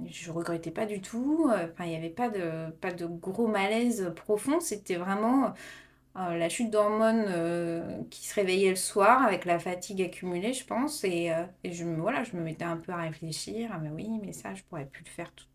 je 0.06 0.30
regrettais 0.30 0.70
pas 0.70 0.86
du 0.86 1.00
tout. 1.00 1.48
Enfin, 1.48 1.84
il 1.84 1.90
n'y 1.90 1.96
avait 1.96 2.10
pas 2.10 2.28
de, 2.28 2.70
pas 2.80 2.92
de 2.92 3.06
gros 3.06 3.46
malaise 3.46 4.12
profond. 4.16 4.60
C'était 4.60 4.96
vraiment 4.96 5.54
euh, 6.16 6.36
la 6.36 6.48
chute 6.48 6.70
d'hormones 6.70 7.24
euh, 7.28 8.02
qui 8.10 8.26
se 8.26 8.34
réveillait 8.34 8.70
le 8.70 8.76
soir 8.76 9.22
avec 9.22 9.44
la 9.44 9.58
fatigue 9.58 10.02
accumulée, 10.02 10.52
je 10.52 10.64
pense. 10.64 11.04
Et, 11.04 11.32
et, 11.64 11.72
je, 11.72 11.84
me, 11.84 12.00
voilà, 12.00 12.24
je 12.24 12.36
me 12.36 12.42
mettais 12.42 12.64
un 12.64 12.76
peu 12.76 12.92
à 12.92 12.98
réfléchir. 12.98 13.70
Ah, 13.72 13.78
mais 13.78 13.90
oui, 13.90 14.08
mais 14.22 14.32
ça, 14.32 14.54
je 14.54 14.62
pourrais 14.64 14.86
plus 14.86 15.04
le 15.04 15.10
faire 15.10 15.32
tout, 15.32 15.46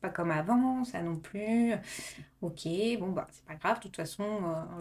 pas 0.00 0.08
comme 0.08 0.30
avant, 0.30 0.84
ça 0.84 1.02
non 1.02 1.16
plus. 1.16 1.74
Ok, 2.40 2.66
bon, 2.98 3.10
bah, 3.10 3.26
c'est 3.30 3.44
pas 3.44 3.54
grave. 3.56 3.78
De 3.78 3.82
toute 3.82 3.96
façon, 3.96 4.24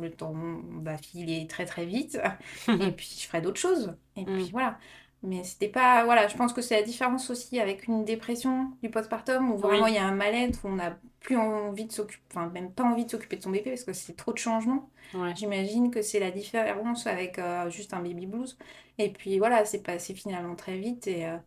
le 0.01 0.11
temps 0.11 0.33
va 0.81 0.97
filer 0.97 1.47
très 1.47 1.65
très 1.65 1.85
vite. 1.85 2.19
et 2.67 2.91
puis, 2.91 3.17
je 3.19 3.27
ferai 3.27 3.41
d'autres 3.41 3.59
choses. 3.59 3.95
Et 4.15 4.25
puis, 4.25 4.45
mm. 4.45 4.51
voilà. 4.51 4.77
Mais 5.23 5.43
c'était 5.43 5.69
pas. 5.69 6.05
Voilà, 6.05 6.27
je 6.27 6.37
pense 6.37 6.53
que 6.53 6.61
c'est 6.61 6.75
la 6.75 6.83
différence 6.83 7.29
aussi 7.29 7.59
avec 7.59 7.87
une 7.87 8.05
dépression 8.05 8.71
du 8.83 8.89
postpartum 8.89 9.51
où 9.51 9.57
vraiment 9.57 9.85
Oui. 9.85 9.91
il 9.91 9.95
y 9.95 9.97
a 9.97 10.05
un 10.05 10.13
mal-être, 10.15 10.63
où 10.63 10.69
on 10.69 10.75
n'a 10.75 10.97
plus 11.21 11.35
envie 11.37 11.85
de 11.85 11.91
s'occuper, 11.91 12.23
enfin, 12.31 12.47
même 12.49 12.71
pas 12.71 12.83
envie 12.83 13.05
de 13.05 13.09
s'occuper 13.09 13.37
de 13.37 13.43
son 13.43 13.49
bébé 13.49 13.71
parce 13.71 13.83
que 13.83 13.93
c'est 13.93 14.15
trop 14.15 14.31
de 14.31 14.37
changements. 14.37 14.89
Ouais. 15.13 15.33
J'imagine 15.33 15.91
que 15.91 16.01
c'est 16.01 16.19
la 16.19 16.31
différence 16.31 17.07
avec 17.07 17.39
euh, 17.39 17.69
juste 17.69 17.93
un 17.93 18.01
baby 18.01 18.27
blues. 18.27 18.57
Et 18.99 19.11
puis 19.11 19.39
voilà, 19.39 19.65
c'est 19.65 19.81
passé 19.83 20.13
finalement 20.15 20.55
très 20.55 20.77
vite. 20.77 21.07
Et, 21.07 21.25
euh, 21.27 21.37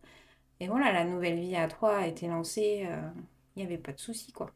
et 0.59 0.67
voilà, 0.67 0.91
la 0.93 1.05
nouvelle 1.05 1.39
vie 1.39 1.55
à 1.55 1.67
trois 1.67 1.97
a 1.97 2.07
été 2.07 2.27
lancée. 2.27 2.85
euh, 2.87 3.09
Il 3.55 3.61
n'y 3.61 3.65
avait 3.67 3.77
pas 3.81 3.93
de 3.93 3.99
souci, 3.99 4.31
quoi. 4.33 4.51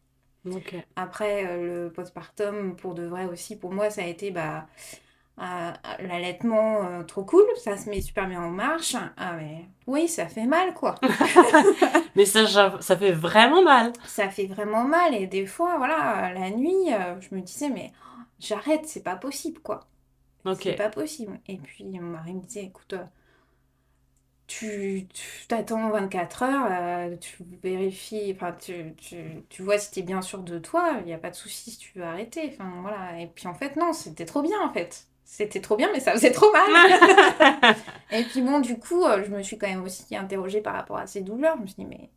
Après, 0.95 1.45
euh, 1.45 1.85
le 1.87 1.91
postpartum, 1.91 2.75
pour 2.75 2.93
de 2.95 3.03
vrai 3.05 3.25
aussi, 3.25 3.57
pour 3.57 3.73
moi, 3.73 3.89
ça 3.89 4.01
a 4.03 4.05
été 4.05 4.31
bah, 4.31 4.67
euh, 5.37 5.71
l'allaitement 5.99 6.85
euh, 6.85 7.03
trop 7.03 7.23
cool. 7.23 7.43
Ça 7.61 7.75
se 7.77 7.89
met 7.89 8.01
super 8.01 8.27
bien 8.27 8.41
en 8.41 8.51
marche. 8.51 8.95
Ah, 9.17 9.33
mais 9.33 9.65
oui, 9.85 10.07
ça 10.07 10.27
fait 10.27 10.45
mal, 10.45 10.73
quoi. 10.73 10.95
Mais 12.15 12.23
ça, 12.25 12.47
ça, 12.79 12.97
fait 12.97 13.11
vraiment 13.11 13.61
mal. 13.61 13.91
ça 14.05 14.29
fait 14.29 14.45
vraiment 14.47 14.85
mal. 14.85 15.13
Et 15.13 15.27
des 15.27 15.45
fois, 15.45 15.77
voilà, 15.77 16.31
la 16.33 16.49
nuit, 16.49 16.93
euh, 16.93 17.19
je 17.19 17.35
me 17.35 17.41
disais, 17.41 17.69
mais 17.69 17.91
oh, 17.93 18.21
j'arrête, 18.39 18.85
c'est 18.85 19.03
pas 19.03 19.17
possible, 19.17 19.59
quoi. 19.59 19.81
Ok. 20.45 20.61
C'est 20.63 20.75
pas 20.75 20.89
possible. 20.89 21.37
Et 21.49 21.57
puis 21.57 21.83
mon 21.99 22.11
mari 22.11 22.33
me 22.35 22.41
disait, 22.41 22.63
écoute, 22.63 22.93
euh, 22.93 23.03
tu 24.47 25.09
t'attends 25.49 25.89
24 25.89 26.43
heures, 26.43 27.19
tu 27.19 27.43
vérifies, 27.61 28.31
enfin 28.33 28.53
tu, 28.53 28.93
tu, 28.95 29.43
tu 29.49 29.63
vois 29.63 29.77
si 29.77 29.91
t'es 29.91 30.01
bien 30.03 30.21
sûr 30.21 30.39
de 30.43 30.59
toi, 30.59 30.97
il 31.01 31.07
n'y 31.07 31.13
a 31.13 31.17
pas 31.17 31.31
de 31.31 31.35
souci 31.35 31.71
si 31.71 31.77
tu 31.79 31.97
veux 31.99 32.05
arrêter. 32.05 32.51
Enfin 32.53 32.71
voilà. 32.81 33.19
Et 33.19 33.27
puis 33.27 33.47
en 33.47 33.55
fait, 33.55 33.75
non, 33.75 33.91
c'était 33.91 34.25
trop 34.25 34.41
bien 34.41 34.61
en 34.61 34.71
fait. 34.71 35.07
C'était 35.25 35.61
trop 35.61 35.75
bien, 35.75 35.89
mais 35.93 35.99
ça 35.99 36.13
faisait 36.13 36.31
trop 36.31 36.51
mal. 36.51 37.75
Et 38.11 38.23
puis 38.25 38.41
bon, 38.41 38.59
du 38.59 38.77
coup, 38.79 39.03
euh, 39.05 39.23
je 39.25 39.31
me 39.31 39.43
suis 39.43 39.57
quand 39.57 39.67
même 39.67 39.83
aussi 39.83 40.15
interrogée 40.15 40.61
par 40.61 40.75
rapport 40.75 40.97
à 40.97 41.07
ces 41.07 41.21
douleurs. 41.21 41.57
Je 41.57 41.61
me 41.63 41.67
suis 41.67 41.75
dit, 41.77 41.85
mais 41.85 42.11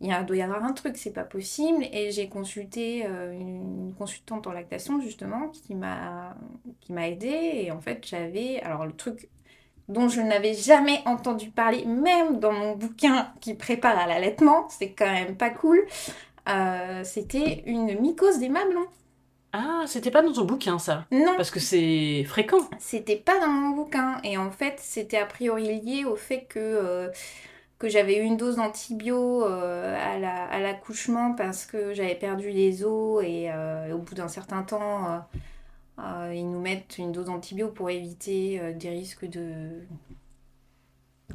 il 0.00 0.08
y 0.08 0.12
a, 0.12 0.22
doit 0.24 0.36
y 0.36 0.42
avoir 0.42 0.64
un 0.64 0.72
truc, 0.72 0.96
c'est 0.96 1.12
pas 1.12 1.24
possible. 1.24 1.84
Et 1.92 2.10
j'ai 2.12 2.28
consulté 2.28 3.04
euh, 3.06 3.32
une 3.32 3.94
consultante 3.98 4.46
en 4.48 4.52
lactation, 4.52 5.00
justement, 5.00 5.48
qui 5.50 5.74
m'a 5.76 6.36
qui 6.80 6.92
m'a 6.92 7.08
aidée. 7.08 7.52
Et 7.54 7.70
en 7.72 7.80
fait, 7.80 8.06
j'avais. 8.06 8.60
Alors, 8.62 8.86
le 8.86 8.92
truc 8.94 9.28
dont 9.88 10.08
je 10.08 10.20
n'avais 10.20 10.54
jamais 10.54 11.02
entendu 11.06 11.50
parler, 11.50 11.84
même 11.86 12.40
dans 12.40 12.52
mon 12.52 12.76
bouquin 12.76 13.32
qui 13.40 13.54
prépare 13.54 13.98
à 13.98 14.06
l'allaitement, 14.06 14.68
c'est 14.70 14.92
quand 14.92 15.10
même 15.12 15.36
pas 15.36 15.50
cool. 15.50 15.86
euh, 16.48 17.04
c'était 17.04 17.62
une 17.66 18.00
mycose 18.00 18.38
des 18.38 18.48
mamelons. 18.48 18.86
Ah, 19.54 19.84
c'était 19.86 20.10
pas 20.10 20.22
dans 20.22 20.32
ton 20.32 20.44
bouquin, 20.44 20.78
ça. 20.78 21.06
Non, 21.10 21.34
Parce 21.36 21.50
que 21.50 21.60
c'est 21.60 22.24
fréquent. 22.24 22.56
C'était 22.78 23.16
pas 23.16 23.38
dans 23.38 23.48
mon 23.48 23.76
bouquin. 23.76 24.18
Et 24.24 24.38
en 24.38 24.50
fait, 24.50 24.76
c'était 24.80 25.18
a 25.18 25.26
priori 25.26 25.80
lié 25.80 26.04
au 26.06 26.16
fait 26.16 26.44
que, 26.44 26.58
euh, 26.58 27.10
que 27.78 27.88
j'avais 27.88 28.16
eu 28.16 28.22
une 28.22 28.38
dose 28.38 28.56
d'antibio 28.56 29.44
euh, 29.44 29.94
à 30.00 30.18
la- 30.18 30.44
à 30.46 30.60
l'accouchement 30.60 31.34
parce 31.34 31.66
que 31.66 31.92
j'avais 31.92 32.14
perdu 32.14 32.50
les 32.50 32.84
os 32.84 33.22
et 33.24 33.50
euh, 33.52 33.92
au 33.94 33.98
bout 33.98 34.14
d'un 34.14 34.28
certain 34.28 34.62
temps, 34.62 35.22
ils 36.32 36.50
nous 36.50 36.60
mettent 36.60 36.96
une 36.98 37.12
dose 37.12 37.26
d'antibio 37.26 37.68
pour 37.68 37.90
éviter 37.90 38.72
des 38.74 38.88
risques 38.90 39.26
de, 39.26 39.82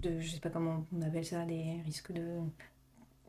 de. 0.02 0.20
Je 0.20 0.30
sais 0.32 0.40
pas 0.40 0.50
comment 0.50 0.86
on 0.96 1.02
appelle 1.02 1.26
ça, 1.26 1.46
des 1.46 1.82
risques 1.86 2.12
de 2.12 2.24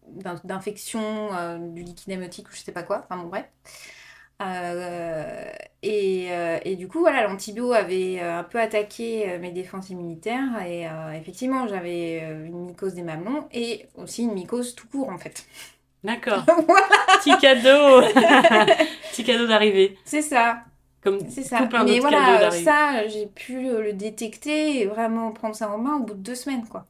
d'in- 0.08 0.40
d'infection 0.44 1.58
du 1.74 1.82
liquide 1.82 2.12
amniotique 2.14 2.48
ou 2.48 2.52
je 2.54 2.60
sais 2.60 2.72
pas 2.72 2.82
quoi. 2.82 3.04
Enfin 3.08 3.22
bon, 3.22 3.28
bref. 3.28 3.46
Euh, 4.40 5.50
et, 5.82 6.26
euh, 6.30 6.58
et 6.64 6.76
du 6.76 6.88
coup, 6.88 7.00
voilà, 7.00 7.26
l'antibio 7.26 7.72
avait 7.72 8.18
euh, 8.20 8.38
un 8.40 8.44
peu 8.44 8.60
attaqué 8.60 9.38
mes 9.38 9.50
défenses 9.50 9.90
immunitaires. 9.90 10.62
Et 10.66 10.86
euh, 10.88 11.12
effectivement, 11.12 11.66
j'avais 11.68 12.18
une 12.46 12.66
mycose 12.66 12.94
des 12.94 13.02
mamelons 13.02 13.48
et 13.52 13.86
aussi 13.96 14.22
une 14.24 14.32
mycose 14.34 14.74
tout 14.74 14.88
court, 14.88 15.08
en 15.10 15.18
fait. 15.18 15.44
D'accord. 16.04 16.44
voilà, 16.66 16.88
Petit 17.18 17.36
cadeau. 17.38 18.02
Petit 19.10 19.24
cadeau 19.24 19.46
d'arrivée. 19.46 19.96
c'est 20.04 20.22
ça, 20.22 20.62
Comme 21.02 21.18
c'est 21.28 21.42
ça. 21.42 21.58
tout 21.58 21.68
plein 21.68 21.84
Mais 21.84 21.98
voilà, 21.98 22.50
ça, 22.50 23.06
j'ai 23.08 23.26
pu 23.26 23.60
le 23.62 23.82
le 23.82 23.92
détecter 23.92 24.80
et 24.80 24.86
vraiment 24.86 25.32
prendre 25.32 25.54
ça 25.56 25.70
en 25.70 25.78
main 25.78 25.96
au 25.96 26.00
bout 26.04 26.14
de 26.14 26.20
deux 26.20 26.34
semaines, 26.36 26.66
quoi. 26.68 26.86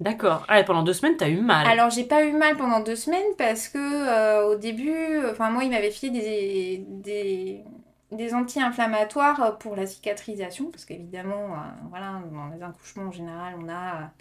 D'accord. 0.00 0.44
Ah, 0.46 0.60
et 0.60 0.64
pendant 0.64 0.84
deux 0.84 0.92
semaines, 0.92 1.16
t'as 1.16 1.28
eu 1.28 1.40
mal. 1.40 1.66
Alors, 1.66 1.90
j'ai 1.90 2.04
pas 2.04 2.24
eu 2.24 2.32
mal 2.32 2.56
pendant 2.56 2.80
deux 2.80 2.94
semaines 2.94 3.34
parce 3.36 3.68
que 3.68 3.78
euh, 3.78 4.46
au 4.46 4.54
début, 4.54 5.18
enfin, 5.28 5.50
moi, 5.50 5.64
il 5.64 5.70
m'avait 5.70 5.90
filé 5.90 6.20
des, 6.20 6.84
des, 6.86 7.64
des 8.12 8.34
anti-inflammatoires 8.34 9.58
pour 9.58 9.74
la 9.74 9.86
cicatrisation 9.86 10.70
parce 10.70 10.84
qu'évidemment, 10.84 11.52
euh, 11.52 11.88
voilà, 11.90 12.22
dans 12.32 12.46
les 12.54 12.62
accouchements 12.62 13.08
en 13.08 13.12
général, 13.12 13.54
on 13.60 13.68
a 13.68 14.12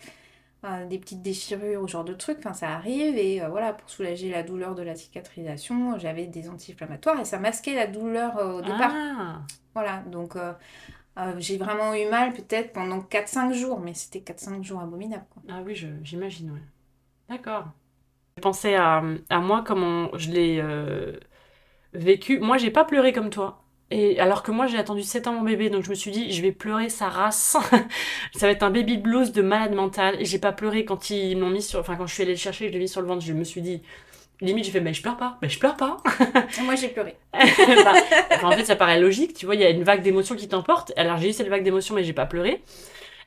euh, 0.66 0.88
des 0.88 0.98
petites 0.98 1.22
déchirures, 1.22 1.84
ce 1.86 1.92
genre 1.92 2.04
de 2.06 2.14
trucs, 2.14 2.40
enfin, 2.40 2.54
ça 2.54 2.70
arrive 2.70 3.16
et 3.16 3.42
voilà, 3.48 3.74
pour 3.74 3.88
soulager 3.88 4.32
la 4.32 4.42
douleur 4.42 4.74
de 4.74 4.82
la 4.82 4.96
cicatrisation, 4.96 6.00
j'avais 6.00 6.26
des 6.26 6.50
anti-inflammatoires 6.50 7.20
et 7.20 7.26
ça 7.26 7.38
masquait 7.38 7.76
la 7.76 7.86
douleur 7.86 8.36
au 8.38 8.62
départ. 8.62 8.94
Ah. 8.96 9.42
Voilà, 9.76 10.02
donc 10.08 10.36
euh, 11.18 11.34
j'ai 11.40 11.58
vraiment 11.58 11.94
eu 11.94 12.08
mal 12.10 12.34
peut-être 12.34 12.74
pendant 12.74 13.00
4-5 13.02 13.54
jours, 13.54 13.80
mais 13.80 13.94
c'était 13.94 14.20
4-5 14.20 14.64
jours 14.64 14.82
abominables. 14.82 15.26
Ah 15.50 15.62
oui, 15.66 15.76
j'imagine, 16.04 16.52
ouais. 16.52 16.62
D'accord. 17.30 17.66
Je 18.38 18.42
pensais 18.42 18.76
à, 18.76 19.04
à 19.30 19.40
moi, 19.40 19.64
comment 19.66 20.10
je 20.18 20.32
l'ai 20.32 20.60
euh, 20.62 21.18
vécu. 21.94 22.40
Moi, 22.40 22.58
j'ai 22.58 22.72
pas 22.72 22.86
pleuré 22.86 23.14
comme 23.14 23.30
toi. 23.30 23.64
Et 23.90 24.20
alors 24.20 24.44
que 24.44 24.52
moi, 24.52 24.68
j'ai 24.68 24.78
attendu 24.78 25.04
7 25.04 25.28
ans 25.28 25.34
mon 25.34 25.44
bébé, 25.44 25.70
donc 25.70 25.84
je 25.84 25.90
me 25.90 25.96
suis 25.96 26.12
dit, 26.12 26.32
je 26.32 26.42
vais 26.42 26.52
pleurer 26.52 26.90
sa 26.90 27.10
race. 27.10 27.58
Ça 28.36 28.48
va 28.48 28.52
être 28.52 28.64
un 28.64 28.70
baby 28.72 28.98
blues 28.98 29.32
de 29.32 29.42
malade 29.42 29.74
mental. 29.74 30.22
Et 30.22 30.26
j'ai 30.26 30.40
pas 30.40 30.52
pleuré 30.52 30.86
quand 30.86 31.10
ils 31.10 31.38
m'ont 31.38 31.50
mis 31.50 31.62
sur. 31.62 31.80
Enfin, 31.80 31.96
quand 31.96 32.08
je 32.08 32.14
suis 32.14 32.24
allée 32.24 32.34
le 32.34 32.38
chercher, 32.38 32.68
je 32.68 32.74
l'ai 32.74 32.80
mis 32.80 32.90
sur 32.90 33.02
le 33.02 33.08
ventre, 33.08 33.24
je 33.24 33.34
me 33.34 33.44
suis 33.44 33.62
dit. 33.62 33.82
Limite, 34.40 34.66
j'ai 34.66 34.72
fait, 34.72 34.82
mais 34.82 34.94
je 34.94 35.02
pleure 35.02 35.18
pas, 35.18 35.38
mais 35.42 35.50
je 35.50 35.58
pleure 35.58 35.76
pas. 35.78 35.98
Moi, 36.64 36.76
j'ai 36.76 36.90
pleuré. 36.90 37.16
Bah, 37.34 37.94
enfin, 38.34 38.48
en 38.50 38.52
fait, 38.52 38.66
ça 38.66 38.76
paraît 38.76 39.00
logique, 39.00 39.34
tu 39.34 39.46
vois, 39.46 39.56
il 39.56 39.62
y 39.62 39.66
a 39.66 39.70
une 39.72 39.84
vague 39.84 40.04
d'émotions 40.04 40.36
qui 40.36 40.48
t'emporte. 40.48 40.92
Alors, 40.96 41.18
j'ai 41.18 41.30
eu 41.30 41.34
cette 41.34 41.48
vague 41.48 41.64
d'émotions, 41.64 41.96
mais 41.96 42.04
j'ai 42.04 42.14
pas 42.14 42.26
pleuré. 42.28 42.62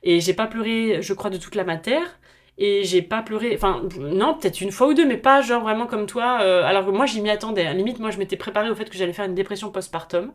Et 0.03 0.21
j'ai 0.21 0.35
pas 0.35 0.47
pleuré, 0.47 1.03
je 1.03 1.13
crois, 1.15 1.31
de 1.31 1.37
toute 1.39 1.55
la 1.57 1.65
matière. 1.65 2.19
Et 2.59 2.85
j'ai 2.85 3.03
pas 3.03 3.23
pleuré, 3.23 3.53
enfin, 3.55 3.83
non, 3.99 4.35
peut-être 4.35 4.61
une 4.61 4.71
fois 4.73 4.89
ou 4.89 4.95
deux, 4.95 5.07
mais 5.07 5.17
pas 5.17 5.41
genre 5.43 5.63
vraiment 5.63 5.87
comme 5.87 6.07
toi. 6.07 6.41
euh, 6.43 6.63
alors 6.65 6.85
que 6.87 6.91
moi, 6.91 7.07
j'y 7.07 7.21
m'y 7.23 7.31
attendais. 7.31 7.73
Limite, 7.75 7.99
moi, 8.01 8.11
je 8.11 8.19
m'étais 8.19 8.37
préparée 8.37 8.71
au 8.71 8.75
fait 8.75 8.89
que 8.91 8.97
j'allais 8.99 9.13
faire 9.15 9.25
une 9.25 9.35
dépression 9.35 9.71
postpartum. 9.71 10.33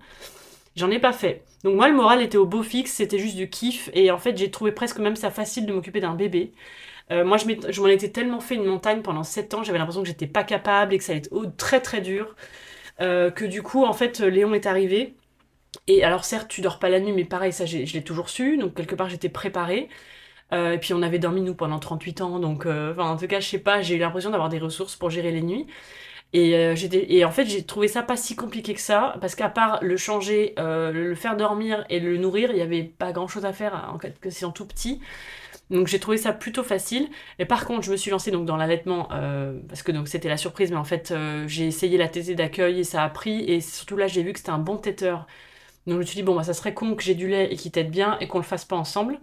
J'en 0.76 0.92
ai 0.92 1.00
pas 1.00 1.14
fait. 1.14 1.44
Donc, 1.64 1.76
moi, 1.76 1.88
le 1.88 1.96
moral 1.96 2.22
était 2.22 2.38
au 2.38 2.46
beau 2.46 2.64
fixe, 2.64 2.92
c'était 2.92 3.20
juste 3.20 3.36
du 3.38 3.50
kiff. 3.50 3.90
Et 3.94 4.12
en 4.12 4.18
fait, 4.18 4.38
j'ai 4.38 4.52
trouvé 4.52 4.72
presque 4.74 5.00
même 5.00 5.16
ça 5.16 5.32
facile 5.32 5.66
de 5.66 5.74
m'occuper 5.74 6.02
d'un 6.02 6.16
bébé. 6.16 6.52
Euh, 7.12 7.24
moi, 7.24 7.38
je 7.38 7.82
m'en 7.82 7.88
étais 7.88 8.10
tellement 8.10 8.40
fait 8.40 8.56
une 8.56 8.66
montagne 8.66 9.02
pendant 9.02 9.24
7 9.24 9.54
ans, 9.54 9.64
j'avais 9.64 9.78
l'impression 9.78 10.02
que 10.02 10.08
j'étais 10.08 10.28
pas 10.28 10.44
capable 10.44 10.94
et 10.94 10.98
que 10.98 11.04
ça 11.04 11.12
allait 11.12 11.20
être 11.20 11.30
oh, 11.32 11.46
très 11.46 11.82
très 11.82 12.02
dur. 12.02 12.36
Euh, 13.02 13.32
que 13.32 13.46
du 13.46 13.62
coup, 13.64 13.86
en 13.86 13.94
fait, 13.94 14.20
Léon 14.20 14.54
est 14.54 14.66
arrivé. 14.66 15.16
Et 15.88 16.04
alors, 16.04 16.26
certes, 16.26 16.48
tu 16.50 16.62
dors 16.62 16.80
pas 16.80 16.90
la 16.90 17.00
nuit, 17.00 17.12
mais 17.14 17.26
pareil, 17.26 17.54
ça, 17.54 17.66
je 17.66 17.78
l'ai 17.78 18.04
toujours 18.04 18.30
su. 18.30 18.58
Donc, 18.58 18.76
quelque 18.76 18.96
part, 18.96 19.10
j'étais 19.10 19.30
préparée. 19.30 19.90
Euh, 20.54 20.74
et 20.74 20.78
puis, 20.80 20.94
on 20.94 21.02
avait 21.02 21.20
dormi, 21.20 21.42
nous, 21.42 21.56
pendant 21.56 21.80
38 21.80 22.22
ans. 22.22 22.40
Donc, 22.40 22.66
euh, 22.66 22.92
enfin, 22.94 23.10
en 23.10 23.18
tout 23.18 23.28
cas, 23.28 23.40
je 23.40 23.48
sais 23.50 23.60
pas, 23.60 23.82
j'ai 23.82 23.96
eu 23.96 24.00
l'impression 24.00 24.30
d'avoir 24.32 24.50
des 24.50 24.60
ressources 24.60 24.96
pour 24.96 25.10
gérer 25.10 25.32
les 25.32 25.42
nuits. 25.42 25.68
Et, 26.34 26.56
euh, 26.56 26.76
et 26.92 27.26
en 27.26 27.32
fait, 27.32 27.46
j'ai 27.46 27.64
trouvé 27.66 27.88
ça 27.88 28.04
pas 28.04 28.18
si 28.18 28.36
compliqué 28.36 28.74
que 28.74 28.82
ça. 28.82 29.18
Parce 29.22 29.36
qu'à 29.36 29.50
part 29.50 29.80
le 29.82 29.98
changer, 29.98 30.54
euh, 30.60 30.92
le 30.92 31.16
faire 31.16 31.38
dormir 31.38 31.86
et 31.90 32.00
le 32.00 32.18
nourrir, 32.18 32.52
il 32.52 32.58
y 32.58 32.62
avait 32.62 32.84
pas 32.84 33.12
grand 33.14 33.28
chose 33.28 33.46
à 33.46 33.54
faire, 33.54 33.90
en 33.94 34.00
fait, 34.00 34.20
que 34.20 34.30
c'est 34.30 34.46
en 34.46 34.52
tout 34.52 34.66
petit. 34.66 35.02
Donc 35.72 35.88
j'ai 35.88 36.00
trouvé 36.00 36.18
ça 36.18 36.32
plutôt 36.34 36.64
facile. 36.64 37.10
Et 37.40 37.46
par 37.46 37.66
contre, 37.66 37.84
je 37.84 37.92
me 37.92 37.98
suis 37.98 38.12
lancée 38.12 38.32
donc 38.32 38.46
dans 38.46 38.58
l'allaitement 38.58 39.10
euh, 39.12 39.60
parce 39.68 39.84
que 39.84 39.92
donc 39.92 40.08
c'était 40.08 40.30
la 40.30 40.38
surprise, 40.38 40.72
mais 40.72 40.78
en 40.78 40.84
fait 40.84 41.12
euh, 41.12 41.48
j'ai 41.48 41.66
essayé 41.68 41.98
la 41.98 42.08
tétée 42.08 42.36
d'accueil 42.36 42.80
et 42.80 42.84
ça 42.84 43.04
a 43.04 43.10
pris. 43.10 43.42
Et 43.50 43.62
surtout 43.62 43.98
là, 43.98 44.08
j'ai 44.08 44.24
vu 44.24 44.34
que 44.34 44.40
c'était 44.40 44.52
un 44.52 44.60
bon 44.60 44.78
téteur. 44.78 45.26
Donc 45.88 45.96
je 45.96 46.00
me 46.00 46.06
suis 46.06 46.16
dit 46.16 46.24
bon 46.24 46.36
bah 46.36 46.44
ça 46.44 46.54
serait 46.54 46.74
con 46.74 46.96
que 46.96 47.04
j'ai 47.04 47.16
du 47.16 47.28
lait 47.28 47.52
et 47.52 47.56
qu'il 47.58 47.72
tète 47.72 47.92
bien 47.92 48.18
et 48.20 48.28
qu'on 48.28 48.40
le 48.40 48.44
fasse 48.44 48.66
pas 48.66 48.76
ensemble. 48.76 49.20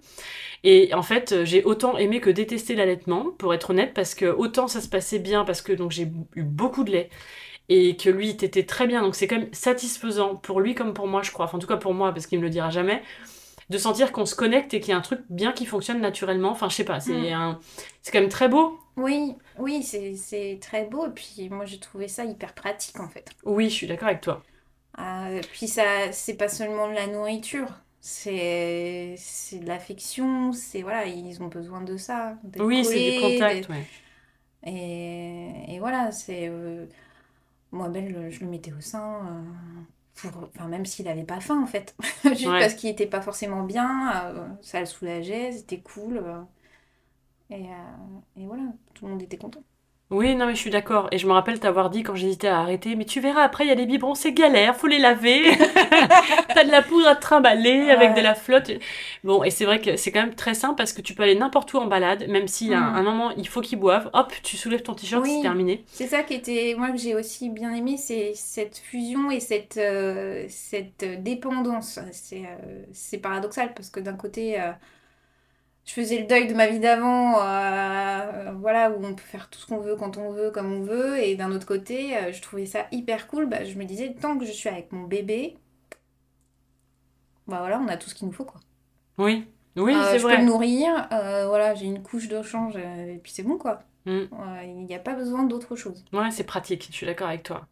Et 0.65 0.95
en 0.95 1.03
fait, 1.03 1.33
euh, 1.33 1.45
j'ai 1.45 1.65
autant 1.65 1.97
aimé 1.99 2.21
que 2.21 2.31
détesté 2.31 2.75
l'allaitement, 2.77 3.31
pour 3.39 3.53
être 3.55 3.71
honnête, 3.71 3.95
parce 3.95 4.15
que 4.15 4.27
autant 4.27 4.69
ça 4.69 4.81
se 4.81 4.89
passait 4.89 5.19
bien 5.19 5.45
parce 5.45 5.63
que 5.63 5.73
donc 5.73 5.91
j'ai 5.93 6.09
eu 6.37 6.43
beaucoup 6.45 6.85
de 6.85 6.93
lait 6.93 7.11
et 7.69 7.97
que 7.97 8.11
lui 8.11 8.31
il 8.31 8.37
tétait 8.37 8.65
très 8.65 8.87
bien. 8.87 9.03
Donc 9.03 9.15
c'est 9.17 9.27
quand 9.27 9.39
même 9.39 9.53
satisfaisant 9.53 10.37
pour 10.37 10.61
lui 10.61 10.75
comme 10.75 10.95
pour 10.95 11.09
moi, 11.09 11.23
je 11.23 11.33
crois. 11.33 11.47
Enfin 11.47 11.59
en 11.59 11.61
tout 11.61 11.67
cas 11.67 11.77
pour 11.77 11.95
moi 11.95 12.13
parce 12.13 12.27
qu'il 12.27 12.39
me 12.39 12.45
le 12.45 12.51
dira 12.51 12.71
jamais 12.71 13.03
de 13.73 13.79
sentir 13.79 14.13
qu'on 14.13 14.27
se 14.27 14.37
connecte 14.37 14.75
et 14.75 14.81
qu'il 14.81 14.91
y 14.91 14.95
a 14.95 14.99
un 14.99 15.03
truc 15.03 15.23
bien 15.31 15.53
qui 15.53 15.67
fonctionne 15.67 16.01
naturellement. 16.01 16.51
Enfin, 16.53 16.69
je 16.71 16.77
sais 16.77 16.85
pas, 16.85 17.01
c'est 17.01 17.33
Mm. 17.33 17.33
un... 17.33 17.61
c'est 18.03 18.13
quand 18.13 18.21
même 18.21 18.29
très 18.31 18.49
beau. 18.49 18.79
Oui, 18.97 19.37
oui, 19.59 19.83
c'est 19.83 20.17
c'est 20.17 20.59
très 20.61 20.87
beau. 20.87 21.07
Et 21.07 21.11
puis 21.13 21.49
moi, 21.51 21.65
j'ai 21.67 21.79
trouvé 21.81 22.09
ça 22.09 22.25
hyper 22.25 22.55
pratique 22.55 23.01
en 23.01 23.09
fait. 23.09 23.31
Oui, 23.45 23.71
je 23.71 23.75
suis 23.75 23.87
d'accord 23.87 24.09
avec 24.09 24.21
toi. 24.21 24.43
Euh, 24.99 25.41
puis 25.53 25.69
ça, 25.69 26.13
c'est 26.13 26.37
pas 26.37 26.49
seulement 26.49 26.89
de 26.89 26.95
la 26.95 27.07
nourriture. 27.07 27.69
C'est 28.01 29.15
c'est 29.19 29.61
de 29.61 29.67
l'affection. 29.67 30.53
C'est 30.53 30.83
voilà, 30.83 31.07
ils 31.07 31.43
ont 31.43 31.49
besoin 31.49 31.83
de 31.83 31.97
ça. 31.97 32.37
Oui, 32.59 32.85
c'est 32.85 33.01
du 33.01 33.13
contact, 33.15 33.69
ouais. 33.69 33.91
Et, 34.65 35.75
et 35.75 35.79
voilà, 35.81 36.13
c'est. 36.13 36.49
euh, 36.49 36.87
moi, 37.73 37.93
je, 37.95 38.31
je 38.31 38.41
le 38.45 38.51
mettais 38.51 38.73
au 38.73 38.81
sein. 38.81 39.27
euh, 39.27 39.83
pour, 40.15 40.31
enfin, 40.55 40.69
même 40.69 40.87
s'il 40.87 41.09
avait 41.09 41.25
pas 41.25 41.41
faim, 41.41 41.63
en 41.63 41.67
fait. 41.67 41.97
Juste 42.25 42.45
Ouais. 42.45 42.59
parce 42.59 42.75
qu'il 42.75 42.91
était 42.91 43.07
pas 43.07 43.23
forcément 43.23 43.63
bien. 43.65 44.27
euh, 44.37 44.49
ça 44.63 44.81
le 44.81 44.87
soulageait, 44.87 45.53
c'était 45.53 45.81
cool. 45.81 46.19
euh. 46.19 46.43
Et, 47.51 47.67
euh, 47.71 48.21
et 48.37 48.47
voilà, 48.47 48.65
tout 48.95 49.05
le 49.05 49.13
monde 49.13 49.23
était 49.23 49.39
content. 49.39 49.63
Oui, 50.13 50.35
non, 50.37 50.47
mais 50.47 50.55
je 50.55 50.61
suis 50.61 50.71
d'accord. 50.71 51.09
Et 51.11 51.19
je 51.19 51.27
me 51.27 51.33
rappelle 51.33 51.59
t'avoir 51.59 51.91
dit 51.91 52.03
quand 52.03 52.15
j'hésitais 52.15 52.49
à 52.49 52.59
arrêter, 52.61 52.95
mais 52.97 53.05
tu 53.07 53.19
verras, 53.21 53.43
après, 53.43 53.65
il 53.65 53.69
y 53.69 53.71
a 53.71 53.75
les 53.75 53.87
biberons, 53.87 54.15
c'est 54.15 54.33
galère, 54.33 54.77
faut 54.77 54.87
les 54.87 54.99
laver. 54.99 55.43
T'as 56.55 56.65
de 56.65 56.71
la 56.71 56.83
poudre 56.83 57.09
à 57.09 57.17
trimballer 57.17 57.91
avec 57.91 58.11
Ouais. 58.11 58.17
de 58.17 58.21
la 58.21 58.35
flotte. 58.35 58.71
Bon, 59.25 59.43
et 59.43 59.51
c'est 59.51 59.65
vrai 59.65 59.81
que 59.81 59.97
c'est 59.97 60.13
quand 60.13 60.21
même 60.23 60.35
très 60.35 60.55
simple 60.55 60.75
parce 60.77 60.93
que 60.93 61.01
tu 61.03 61.15
peux 61.15 61.23
aller 61.23 61.35
n'importe 61.35 61.73
où 61.75 61.79
en 61.79 61.87
balade, 61.87 62.27
même 62.29 62.47
si 62.49 62.73
à 62.75 62.79
un, 62.79 62.93
Mm. 62.93 62.97
un 62.97 63.03
moment, 63.03 63.31
il 63.37 63.49
faut 63.49 63.61
qu'ils 63.63 63.79
boivent, 63.79 64.11
hop, 64.13 64.33
tu 64.43 64.57
soulèves 64.57 64.83
ton 64.83 64.95
t-shirt, 64.95 65.23
Oui. 65.23 65.33
c'est 65.37 65.43
terminé. 65.43 65.85
C'est 65.87 66.07
ça 66.09 66.23
qui 66.23 66.35
était, 66.35 66.75
moi 66.77 66.91
que 66.91 66.99
j'ai 66.99 67.15
aussi 67.15 67.49
bien 67.49 67.73
aimé, 67.75 67.97
c'est 67.97 68.33
cette 68.35 68.77
fusion 68.79 69.31
et 69.31 69.41
cette, 69.41 69.77
euh, 69.79 70.45
cette 70.49 71.05
dépendance. 71.23 71.99
C'est 72.13 72.43
euh, 72.43 72.83
c'est 72.93 73.19
paradoxal 73.19 73.73
parce 73.75 73.89
que 73.91 74.01
d'un 74.01 74.15
côté, 74.17 74.61
euh, 74.61 74.73
je 75.85 75.93
faisais 75.95 76.19
le 76.21 76.27
deuil 76.27 76.47
de 76.49 76.55
ma 76.55 76.69
vie 76.69 76.79
d'avant, 76.81 77.41
euh, 77.43 78.53
voilà, 78.61 78.91
où 78.91 79.05
on 79.05 79.15
peut 79.15 79.23
faire 79.23 79.51
tout 79.51 79.59
ce 79.59 79.67
qu'on 79.67 79.79
veut 79.81 79.97
quand 79.97 80.17
on 80.17 80.31
veut, 80.33 80.51
comme 80.51 80.73
on 80.73 80.83
veut, 80.83 81.19
et 81.23 81.35
d'un 81.37 81.51
autre 81.53 81.67
côté, 81.67 82.17
euh, 82.17 82.33
je 82.33 82.41
trouvais 82.43 82.67
ça 82.67 82.87
hyper 82.93 83.27
cool. 83.29 83.47
Bah, 83.49 83.65
je 83.65 83.77
me 83.79 83.85
disais, 83.85 84.15
tant 84.15 84.39
que 84.39 84.45
je 84.45 84.53
suis 84.53 84.69
avec 84.69 84.93
mon 84.93 85.05
bébé, 85.05 85.57
bah 87.47 87.59
voilà, 87.61 87.79
on 87.81 87.89
a 87.89 87.97
tout 87.97 88.09
ce 88.09 88.15
qu'il 88.15 88.27
nous 88.27 88.33
faut, 88.33 88.45
quoi. 88.45 88.61
Oui, 89.19 89.47
oui, 89.77 89.95
Euh, 89.95 90.03
c'est 90.13 90.19
je 90.19 90.23
peux 90.27 90.29
vrai. 90.29 90.39
le 90.39 90.45
nourrir, 90.45 91.09
voilà, 91.11 91.75
j'ai 91.75 91.87
une 91.87 92.03
couche 92.03 92.29
de 92.29 92.43
change, 92.43 92.77
et 92.77 93.19
puis 93.23 93.33
c'est 93.33 93.43
bon, 93.43 93.59
quoi. 93.59 93.83
Mm. 94.07 94.27
Il 94.65 94.85
n'y 94.87 94.95
a 94.95 94.99
pas 94.99 95.15
besoin 95.15 95.45
d'autre 95.45 95.77
chose. 95.77 96.05
Ouais, 96.13 96.31
c'est 96.31 96.45
pratique, 96.45 96.89
je 96.91 96.97
suis 96.97 97.07
d'accord 97.07 97.29
avec 97.29 97.43
toi. 97.43 97.67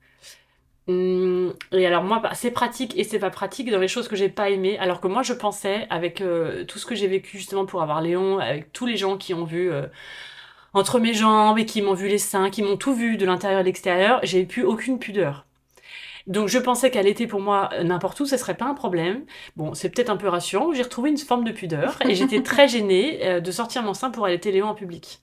Hum, 0.90 1.54
et 1.72 1.86
alors 1.86 2.02
moi, 2.02 2.18
bah, 2.20 2.32
c'est 2.34 2.50
pratique 2.50 2.98
et 2.98 3.04
c'est 3.04 3.20
pas 3.20 3.30
pratique 3.30 3.70
dans 3.70 3.78
les 3.78 3.88
choses 3.88 4.08
que 4.08 4.16
j'ai 4.16 4.28
pas 4.28 4.50
aimées. 4.50 4.78
Alors 4.78 5.00
que 5.00 5.06
moi, 5.08 5.22
je 5.22 5.32
pensais, 5.32 5.86
avec 5.90 6.20
euh, 6.20 6.64
tout 6.64 6.78
ce 6.78 6.86
que 6.86 6.94
j'ai 6.96 7.06
vécu 7.06 7.38
justement 7.38 7.64
pour 7.64 7.82
avoir 7.82 8.00
Léon, 8.00 8.38
avec 8.38 8.72
tous 8.72 8.86
les 8.86 8.96
gens 8.96 9.16
qui 9.16 9.32
ont 9.34 9.44
vu 9.44 9.70
euh, 9.70 9.86
entre 10.74 10.98
mes 10.98 11.14
jambes 11.14 11.58
et 11.58 11.66
qui 11.66 11.82
m'ont 11.82 11.94
vu 11.94 12.08
les 12.08 12.18
seins, 12.18 12.50
qui 12.50 12.62
m'ont 12.62 12.76
tout 12.76 12.94
vu 12.94 13.16
de 13.16 13.24
l'intérieur 13.26 13.60
et 13.60 13.62
de 13.62 13.68
l'extérieur, 13.68 14.20
j'ai 14.24 14.44
plus 14.44 14.64
aucune 14.64 14.98
pudeur. 14.98 15.46
Donc 16.26 16.48
je 16.48 16.58
pensais 16.58 16.90
qu'à 16.90 17.02
l'été 17.02 17.26
pour 17.26 17.40
moi, 17.40 17.70
euh, 17.72 17.84
n'importe 17.84 18.18
où, 18.20 18.26
ce 18.26 18.36
serait 18.36 18.56
pas 18.56 18.66
un 18.66 18.74
problème. 18.74 19.24
Bon, 19.56 19.74
c'est 19.74 19.90
peut-être 19.90 20.10
un 20.10 20.16
peu 20.16 20.28
rassurant. 20.28 20.72
J'ai 20.72 20.82
retrouvé 20.82 21.10
une 21.10 21.18
forme 21.18 21.44
de 21.44 21.52
pudeur 21.52 21.96
et 22.08 22.14
j'étais 22.14 22.42
très 22.44 22.68
gênée 22.68 23.20
euh, 23.22 23.40
de 23.40 23.50
sortir 23.52 23.82
mon 23.82 23.94
sein 23.94 24.10
pour 24.10 24.26
allaiter 24.26 24.52
Léon 24.52 24.68
en 24.68 24.74
public. 24.74 25.20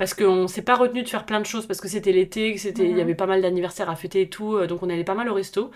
Parce 0.00 0.14
qu'on 0.14 0.48
s'est 0.48 0.62
pas 0.62 0.76
retenu 0.76 1.02
de 1.02 1.08
faire 1.10 1.26
plein 1.26 1.40
de 1.40 1.46
choses 1.46 1.66
parce 1.66 1.78
que 1.80 1.86
c'était 1.86 2.12
l'été, 2.12 2.54
que 2.54 2.58
c'était, 2.60 2.84
il 2.84 2.92
y 2.92 2.94
Mhm. 2.94 3.00
avait 3.00 3.14
pas 3.14 3.26
mal 3.26 3.42
d'anniversaires 3.42 3.90
à 3.90 3.96
fêter 3.96 4.22
et 4.22 4.28
tout, 4.30 4.54
euh, 4.56 4.66
donc 4.66 4.82
on 4.82 4.88
allait 4.90 5.04
pas 5.04 5.14
mal 5.14 5.28
au 5.28 5.34
resto. 5.34 5.70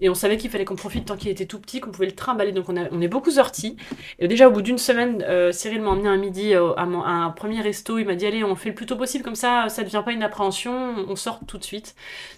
Et 0.00 0.08
on 0.10 0.14
savait 0.14 0.36
qu'il 0.38 0.50
fallait 0.50 0.64
qu'on 0.64 0.76
profite 0.76 1.04
tant 1.06 1.16
qu'il 1.16 1.30
était 1.30 1.46
tout 1.46 1.60
petit, 1.60 1.80
qu'on 1.80 1.92
pouvait 1.92 2.06
le 2.06 2.16
trimballer, 2.16 2.52
donc 2.52 2.68
on, 2.68 2.76
a- 2.76 2.88
on 2.90 3.00
est 3.00 3.08
beaucoup 3.08 3.30
sortis. 3.30 3.76
Et 4.18 4.26
déjà 4.28 4.48
au 4.48 4.50
bout 4.50 4.62
d'une 4.62 4.78
semaine, 4.78 5.24
euh, 5.28 5.52
Cyril 5.52 5.82
m'a 5.82 5.90
emmené 5.90 6.08
un 6.08 6.16
midi 6.16 6.52
euh, 6.54 6.72
à, 6.74 6.82
un 6.82 7.30
premier 7.30 7.60
resto, 7.60 7.98
il 7.98 8.06
m'a 8.06 8.16
dit 8.16 8.26
allez 8.26 8.42
on 8.44 8.48
le 8.50 8.54
fait 8.56 8.70
le 8.70 8.74
plus 8.74 8.86
tôt 8.86 8.96
possible, 8.96 9.22
comme 9.24 9.36
ça 9.36 9.68
ça 9.68 9.84
devient 9.84 10.02
pas 10.04 10.12
une 10.12 10.24
appréhension, 10.24 10.96
on 11.08 11.16
sort 11.16 11.40
tout 11.46 11.58
de 11.58 11.64
suite. 11.64 11.94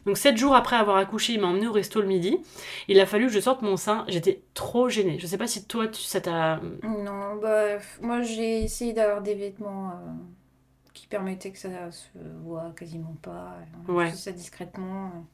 Donc 0.06 0.18
sept 0.18 0.36
jours 0.36 0.54
après 0.54 0.76
avoir 0.76 0.98
accouché, 0.98 1.32
il 1.34 1.40
m'a 1.40 1.46
emmené 1.48 1.66
au 1.66 1.72
resto 1.72 2.00
le 2.02 2.08
midi. 2.08 2.38
Il 2.88 3.00
a 3.00 3.06
fallu 3.06 3.26
que 3.28 3.32
je 3.32 3.40
sorte 3.40 3.62
mon 3.62 3.78
sein, 3.78 4.04
j'étais 4.08 4.42
trop 4.54 4.88
gênée. 4.90 5.18
Je 5.18 5.26
sais 5.26 5.38
pas 5.38 5.46
si 5.46 5.66
toi 5.66 5.88
tu, 5.88 6.02
ça 6.02 6.20
t'a... 6.20 6.60
Non, 6.82 7.36
bah, 7.40 7.78
moi 8.02 8.22
j'ai 8.22 8.64
essayé 8.64 8.92
d'avoir 8.92 9.22
des 9.22 9.34
vêtements 9.34 9.90
euh, 9.92 9.94
qui 11.12 11.16
permettaient 11.16 11.50
que 11.52 11.58
ça 11.58 11.90
se 11.90 12.08
voit 12.42 12.72
quasiment 12.76 13.14
pas, 13.20 13.56
Ouais. 13.86 14.10
ça 14.12 14.32
discrètement. 14.32 15.26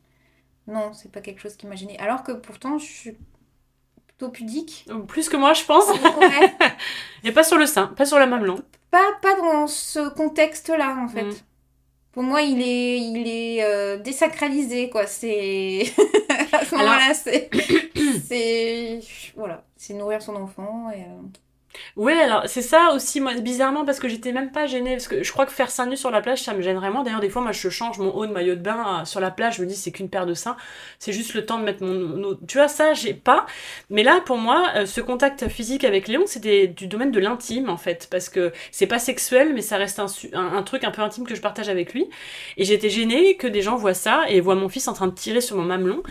Non, 0.67 0.93
c'est 0.93 1.11
pas 1.11 1.21
quelque 1.21 1.41
chose 1.41 1.57
qui 1.57 1.67
m'a 1.69 1.77
gênée. 1.77 1.97
Alors 2.01 2.25
que 2.25 2.33
pourtant 2.33 2.79
je 2.79 2.85
suis 2.85 3.17
plutôt 4.09 4.29
pudique. 4.31 4.87
Plus 5.07 5.29
que 5.29 5.37
moi 5.37 5.53
je 5.55 5.65
pense. 5.65 5.89
Ouais, 5.89 6.53
Et 7.25 7.31
pas 7.33 7.45
sur 7.45 7.57
le 7.59 7.67
sein, 7.67 7.87
pas 7.87 8.05
sur 8.05 8.19
la 8.19 8.27
mamelon. 8.27 8.61
pas, 8.91 9.13
pas 9.23 9.37
dans 9.37 9.67
ce 9.69 10.09
contexte-là 10.09 10.97
en 10.99 11.09
fait. 11.09 11.23
Mm. 11.23 11.35
Pour 12.11 12.23
moi, 12.25 12.43
il 12.43 12.61
est, 12.61 12.99
il 12.99 13.29
est 13.29 13.63
euh, 13.63 13.99
désacralisé, 13.99 14.91
quoi. 14.91 15.07
C'est. 15.07 15.83
à 16.53 16.65
ce 16.65 16.75
Alors- 16.75 16.87
moment-là, 16.87 17.15
c'est. 17.15 17.49
c'est. 18.27 19.01
Voilà. 19.37 19.63
C'est 19.77 19.95
nourrir 19.95 20.21
son 20.21 20.35
enfant. 20.35 20.91
Et, 20.91 21.03
euh, 21.03 21.07
Ouais, 21.97 22.15
alors 22.15 22.45
c'est 22.47 22.63
ça 22.63 22.91
aussi, 22.95 23.21
moi, 23.21 23.35
bizarrement, 23.35 23.85
parce 23.85 23.99
que 24.01 24.09
j'étais 24.09 24.33
même 24.33 24.51
pas 24.53 24.67
gênée, 24.67 24.93
parce 24.93 25.07
que 25.09 25.23
je 25.23 25.33
crois 25.33 25.47
que 25.47 25.53
faire 25.53 25.71
seins 25.71 25.87
nus 25.87 25.97
sur 25.97 26.11
la 26.11 26.21
plage, 26.23 26.43
ça 26.43 26.55
me 26.55 26.63
gêne 26.63 26.77
vraiment. 26.77 27.03
D'ailleurs, 27.03 27.21
des 27.21 27.29
fois, 27.29 27.43
moi, 27.43 27.53
je 27.53 27.69
change 27.69 27.99
mon 27.99 28.11
haut 28.15 28.27
de 28.27 28.33
maillot 28.33 28.55
de 28.55 28.61
bain 28.61 29.01
euh, 29.03 29.05
sur 29.05 29.21
la 29.21 29.31
plage, 29.31 29.57
je 29.57 29.63
me 29.63 29.67
dis, 29.67 29.77
c'est 29.77 29.93
qu'une 29.93 30.09
paire 30.09 30.27
de 30.27 30.35
seins, 30.35 30.57
c'est 30.99 31.13
juste 31.13 31.35
le 31.35 31.45
temps 31.45 31.59
de 31.59 31.65
mettre 31.65 31.83
mon... 31.85 31.95
mon- 32.17 32.39
Tu 32.47 32.57
vois, 32.59 32.69
ça, 32.69 32.95
j'ai 32.95 33.15
pas. 33.15 33.47
Mais 33.91 34.03
là, 34.03 34.21
pour 34.25 34.39
moi, 34.39 34.69
euh, 34.77 34.87
ce 34.87 35.01
contact 35.01 35.49
physique 35.49 35.85
avec 35.85 36.09
Léon, 36.09 36.25
c'était 36.27 36.67
du 36.69 36.87
domaine 36.87 37.11
de 37.11 37.21
l'intime, 37.21 37.69
en 37.69 37.77
fait, 37.77 38.09
parce 38.11 38.29
que 38.29 38.53
c'est 38.73 38.87
pas 38.87 38.99
sexuel, 38.99 39.53
mais 39.55 39.63
ça 39.63 39.77
reste 39.77 39.99
un, 40.01 40.07
un 40.35 40.63
truc 40.63 40.85
un 40.85 40.91
peu 40.91 41.03
intime 41.03 41.27
que 41.27 41.35
je 41.35 41.41
partage 41.41 41.69
avec 41.69 41.93
lui. 41.95 42.09
Et 42.57 42.65
j'étais 42.65 42.91
gênée 42.91 43.37
que 43.37 43.47
des 43.47 43.63
gens 43.63 43.77
voient 43.77 43.95
ça 43.95 44.25
et 44.29 44.41
voient 44.41 44.55
mon 44.55 44.69
fils 44.69 44.89
en 44.89 44.93
train 44.95 45.07
de 45.09 45.15
tirer 45.15 45.41
sur 45.41 45.57
mon 45.57 45.65
mamelon. 45.65 46.03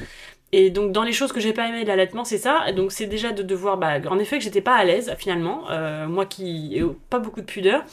Et 0.54 0.70
donc 0.70 0.92
dans 0.92 1.04
les 1.04 1.12
choses 1.12 1.32
que 1.32 1.40
j'ai 1.40 1.54
pas 1.54 1.68
aimé 1.68 1.84
de 1.84 1.88
l'allaitement, 1.88 2.24
c'est 2.24 2.38
ça. 2.38 2.72
Donc 2.72 2.92
c'est 2.92 3.06
déjà 3.08 3.32
de 3.32 3.44
devoir, 3.44 3.78
bah, 3.78 4.00
en 4.10 4.20
effet, 4.20 4.38
que 4.38 4.44
j'étais 4.44 4.62
pas 4.62 4.76
à 4.76 4.84
l'aise 4.84 5.14
finalement, 5.18 5.70
euh, 5.70 6.08
moi 6.08 6.26
qui 6.26 6.78
ai 6.78 6.84
pas 7.10 7.20
beaucoup 7.20 7.42
de 7.42 7.46
pudeur. 7.46 7.84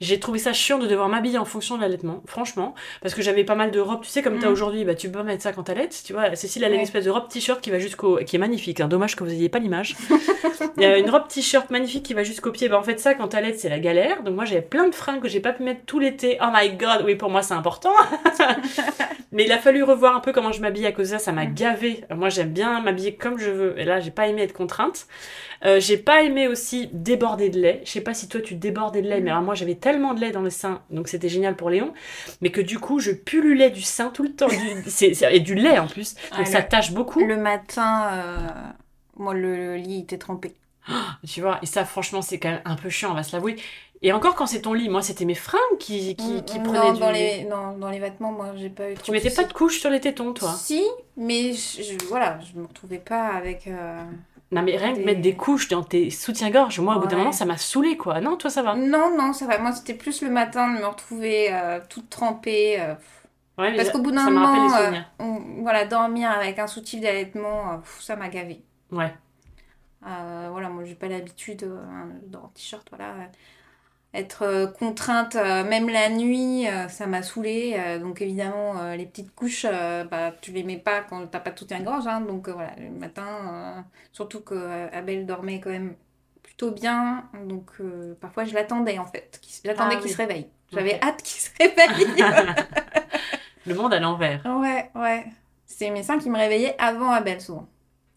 J'ai 0.00 0.20
trouvé 0.20 0.38
ça 0.38 0.52
chiant 0.52 0.78
de 0.78 0.86
devoir 0.86 1.08
m'habiller 1.08 1.38
en 1.38 1.44
fonction 1.44 1.76
de 1.76 1.82
l'allaitement, 1.82 2.22
franchement, 2.26 2.74
parce 3.02 3.14
que 3.14 3.22
j'avais 3.22 3.44
pas 3.44 3.54
mal 3.54 3.70
de 3.70 3.80
robes. 3.80 4.02
Tu 4.02 4.10
sais, 4.10 4.22
comme 4.22 4.38
t'as 4.38 4.46
Mhm. 4.46 4.52
aujourd'hui, 4.52 4.84
bah 4.84 4.94
tu 4.94 5.08
peux 5.08 5.18
pas 5.18 5.24
mettre 5.24 5.42
ça 5.42 5.52
quand 5.52 5.62
t'allaites. 5.64 6.02
Tu 6.04 6.12
vois, 6.12 6.34
Cécile 6.36 6.64
elle 6.64 6.72
a 6.72 6.74
une 6.76 6.82
espèce 6.82 7.04
de 7.04 7.10
robe 7.10 7.28
t-shirt 7.28 7.60
qui 7.60 7.70
va 7.70 7.78
jusqu'au, 7.78 8.18
qui 8.18 8.36
est 8.36 8.38
magnifique. 8.38 8.80
Hein, 8.80 8.88
dommage 8.88 9.16
que 9.16 9.24
vous 9.24 9.30
ayez 9.32 9.48
pas 9.48 9.58
l'image. 9.58 9.96
Il 10.76 10.82
y 10.82 10.86
a 10.86 10.98
une 10.98 11.08
robe 11.10 11.26
t-shirt 11.28 11.70
magnifique 11.70 12.02
qui 12.04 12.12
va 12.14 12.22
jusqu'au 12.22 12.50
pied. 12.50 12.68
Bah 12.68 12.78
en 12.78 12.82
fait 12.82 13.00
ça, 13.00 13.14
quand 13.14 13.28
t'allaites, 13.28 13.58
c'est 13.58 13.68
la 13.70 13.78
galère. 13.78 14.22
Donc 14.22 14.34
moi 14.34 14.44
j'avais 14.44 14.62
plein 14.62 14.88
de 14.88 14.94
fringues 14.94 15.20
que 15.22 15.28
j'ai 15.28 15.40
pas 15.40 15.52
pu 15.52 15.62
mettre 15.62 15.80
tout 15.86 15.98
l'été. 15.98 16.38
Oh 16.42 16.46
my 16.52 16.70
god, 16.76 17.02
oui 17.04 17.14
pour 17.16 17.30
moi 17.30 17.42
c'est 17.42 17.54
important. 17.54 17.92
Mais 19.32 19.44
il 19.44 19.52
a 19.52 19.58
fallu 19.58 19.82
revoir 19.82 20.16
un 20.16 20.20
peu 20.20 20.32
comment 20.32 20.52
je 20.52 20.60
m'habille 20.60 20.86
à 20.86 20.92
cause 20.92 21.10
de 21.10 21.16
ça, 21.16 21.18
ça 21.18 21.32
m'a 21.32 21.46
gavé. 21.46 22.04
Moi 22.14 22.28
j'aime 22.28 22.50
bien 22.50 22.80
m'habiller 22.80 23.14
comme 23.14 23.38
je 23.38 23.50
veux, 23.50 23.78
et 23.78 23.84
là 23.84 24.00
j'ai 24.00 24.10
pas 24.10 24.28
aimé 24.28 24.42
être 24.42 24.52
contrainte. 24.52 25.06
Euh, 25.64 25.80
j'ai 25.80 25.96
pas 25.96 26.22
aimé 26.22 26.48
aussi 26.48 26.88
déborder 26.92 27.48
de 27.48 27.58
lait. 27.58 27.80
Je 27.84 27.90
sais 27.90 28.00
pas 28.00 28.14
si 28.14 28.28
toi 28.28 28.40
tu 28.40 28.54
débordais 28.54 29.02
de 29.02 29.08
lait, 29.08 29.20
mais 29.20 29.30
alors 29.30 29.42
moi 29.42 29.54
j'avais 29.54 29.74
tellement 29.86 30.14
de 30.14 30.20
lait 30.20 30.32
dans 30.32 30.42
le 30.42 30.50
sein, 30.50 30.82
donc 30.90 31.08
c'était 31.08 31.28
génial 31.28 31.54
pour 31.56 31.70
Léon, 31.70 31.92
mais 32.40 32.50
que 32.50 32.60
du 32.60 32.78
coup 32.78 32.98
je 33.00 33.12
pullulais 33.12 33.70
du 33.70 33.82
sein 33.82 34.10
tout 34.10 34.22
le 34.24 34.32
temps, 34.34 34.48
du, 34.48 34.82
et 35.30 35.40
du 35.40 35.54
lait 35.54 35.78
en 35.78 35.86
plus, 35.86 36.14
donc 36.14 36.32
Ah, 36.32 36.42
ça 36.46 36.62
le- 36.62 36.68
tâche 36.68 36.92
beaucoup, 36.92 37.20
Le 37.20 37.36
matin, 37.36 38.08
euh, 38.12 38.50
moi, 39.16 39.34
le, 39.34 39.56
le 39.56 39.76
lit 39.76 40.00
était 40.00 40.18
trempé. 40.18 40.54
tu 41.26 41.40
vois, 41.40 41.58
et 41.62 41.66
ça 41.66 41.84
franchement 41.84 42.22
c'est 42.22 42.38
quand 42.38 42.50
même 42.50 42.62
un 42.64 42.76
peu 42.76 42.88
chiant, 42.90 43.10
on 43.10 43.14
va 43.14 43.22
se 43.22 43.32
l'avouer. 43.32 43.56
Et 44.02 44.12
encore 44.12 44.34
quand 44.34 44.46
c'est 44.46 44.60
ton 44.62 44.74
lit, 44.74 44.88
moi 44.88 45.02
c'était 45.02 45.24
mes 45.24 45.34
fringues 45.34 45.78
qui, 45.80 46.16
qui, 46.16 46.44
qui 46.44 46.58
Mm, 46.58 46.62
prenaient 46.62 46.90
non, 46.90 46.94
du... 46.94 47.00
dans 47.00 47.10
les, 47.10 47.44
non, 47.44 47.78
dans 47.78 47.90
les 47.90 47.98
vêtements, 47.98 48.32
moi, 48.32 48.52
j'ai 48.56 48.70
pas 48.70 48.90
eu 48.90 48.94
trop 48.94 49.06
Tu 49.06 49.12
mettais 49.12 49.30
pas 49.30 49.44
de 49.44 49.52
couche 49.52 49.80
sur 49.80 49.90
les 49.90 50.00
tétons 50.00 50.32
toi? 50.32 50.52
Si, 50.52 50.82
mais 51.16 51.52
je, 51.52 51.82
je- 51.82 52.06
voilà, 52.08 52.38
je 52.40 52.58
me 52.58 52.66
retrouvais 52.66 52.98
pas 52.98 53.28
avec. 53.28 53.66
euh, 53.66 54.02
Non 54.52 54.62
mais 54.62 54.76
rien 54.76 54.94
que 54.94 55.00
mettre 55.00 55.20
des 55.20 55.34
couches 55.34 55.68
dans 55.68 55.82
tes 55.82 56.10
soutiens-gorge, 56.10 56.78
moi 56.80 56.96
au 56.96 57.00
bout 57.00 57.06
d'un 57.08 57.16
Ouais. 57.16 57.18
moment 57.22 57.32
ça 57.32 57.44
m'a 57.46 57.56
saoulé 57.56 57.96
quoi. 57.96 58.20
Non, 58.20 58.36
toi 58.36 58.48
ça 58.48 58.62
va 58.62 58.74
Non, 58.76 59.16
non, 59.16 59.32
ça 59.32 59.46
va. 59.46 59.58
Moi, 59.58 59.72
c'était 59.72 59.94
plus 59.94 60.22
le 60.22 60.30
matin 60.30 60.72
de 60.72 60.78
me 60.78 60.86
retrouver 60.86 61.52
euh, 61.52 61.80
toute 61.88 62.08
trempée. 62.10 62.80
euh, 62.80 62.94
Ouais, 63.58 63.74
parce 63.74 63.90
qu'au 63.90 64.00
bout 64.02 64.12
d'un 64.12 64.30
moment, 64.30 64.74
euh, 64.76 64.92
on- 65.18 65.62
voilà, 65.62 65.84
dormir 65.86 66.30
avec 66.30 66.58
un 66.58 66.66
soutif 66.66 67.00
d'allaitement, 67.00 67.72
euh, 67.72 67.76
ça 68.00 68.14
m'a 68.14 68.28
gavé. 68.28 68.62
Ouais. 68.92 69.12
Voilà, 70.02 70.68
moi 70.68 70.84
j'ai 70.84 70.94
pas 70.94 71.08
l'habitude 71.08 71.64
euh, 71.64 71.82
dans 72.28 72.48
t-shirt, 72.54 72.86
voilà. 72.90 73.14
Être 74.14 74.42
euh, 74.44 74.66
contrainte, 74.66 75.36
euh, 75.36 75.62
même 75.62 75.90
la 75.90 76.08
nuit, 76.08 76.66
euh, 76.68 76.88
ça 76.88 77.06
m'a 77.06 77.22
saoulée. 77.22 77.76
donc 78.00 78.22
évidemment, 78.22 78.94
les 78.94 79.04
petites 79.06 79.34
couches, 79.34 79.66
bah, 80.10 80.32
tu 80.40 80.52
les 80.52 80.62
mets 80.62 80.78
pas 80.78 81.02
quand 81.02 81.26
t'as 81.26 81.40
pas 81.40 81.50
tout 81.50 81.66
un 81.70 81.80
gorge. 81.80 82.06
hein, 82.06 82.20
donc 82.22 82.48
voilà, 82.48 82.70
le 82.78 82.90
matin, 82.90 83.84
surtout 84.12 84.40
que 84.40 84.88
Abel 84.94 85.26
dormait 85.26 85.60
quand 85.60 85.70
même 85.70 85.94
plutôt 86.42 86.70
bien. 86.70 87.28
Donc 87.46 87.70
euh, 87.80 88.14
parfois 88.20 88.44
je 88.44 88.54
l'attendais 88.54 88.98
en 88.98 89.04
fait. 89.06 89.38
J'attendais 89.64 89.96
Ah 89.96 90.00
qu'il 90.00 90.06
oui. 90.06 90.12
se 90.12 90.16
réveille. 90.16 90.48
J'avais 90.72 90.98
hâte 91.02 91.22
qu'il 91.22 91.40
se 91.40 91.50
réveille. 91.60 92.06
Le 93.66 93.74
monde 93.74 93.92
à 93.92 94.00
l'envers. 94.00 94.42
ouais, 94.46 94.90
ouais. 94.94 95.26
C'est 95.66 95.90
mes 95.90 96.02
seins 96.04 96.18
qui 96.18 96.30
me 96.30 96.36
réveillaient 96.38 96.76
avant 96.78 97.10
Abel 97.10 97.40
souvent. 97.40 97.68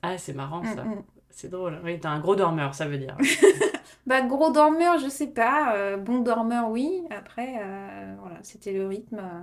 Ah, 0.01 0.17
c'est 0.17 0.33
marrant 0.33 0.63
ça. 0.63 0.83
Mm, 0.83 0.95
mm. 0.95 1.03
C'est 1.29 1.49
drôle. 1.49 1.79
Oui, 1.83 1.99
t'es 1.99 2.07
un 2.07 2.19
gros 2.19 2.35
dormeur, 2.35 2.73
ça 2.75 2.87
veut 2.87 2.97
dire. 2.97 3.17
Bah, 4.09 4.21
gros 4.21 4.51
dormeur, 4.51 4.97
je 4.97 5.07
sais 5.07 5.27
pas. 5.27 5.75
euh, 5.75 5.95
bon 5.97 6.19
dormeur, 6.19 6.69
oui. 6.71 7.03
Après, 7.11 7.53
euh, 7.61 8.15
voilà, 8.19 8.37
c'était 8.41 8.73
le 8.73 8.87
rythme. 8.87 9.19
euh. 9.19 9.41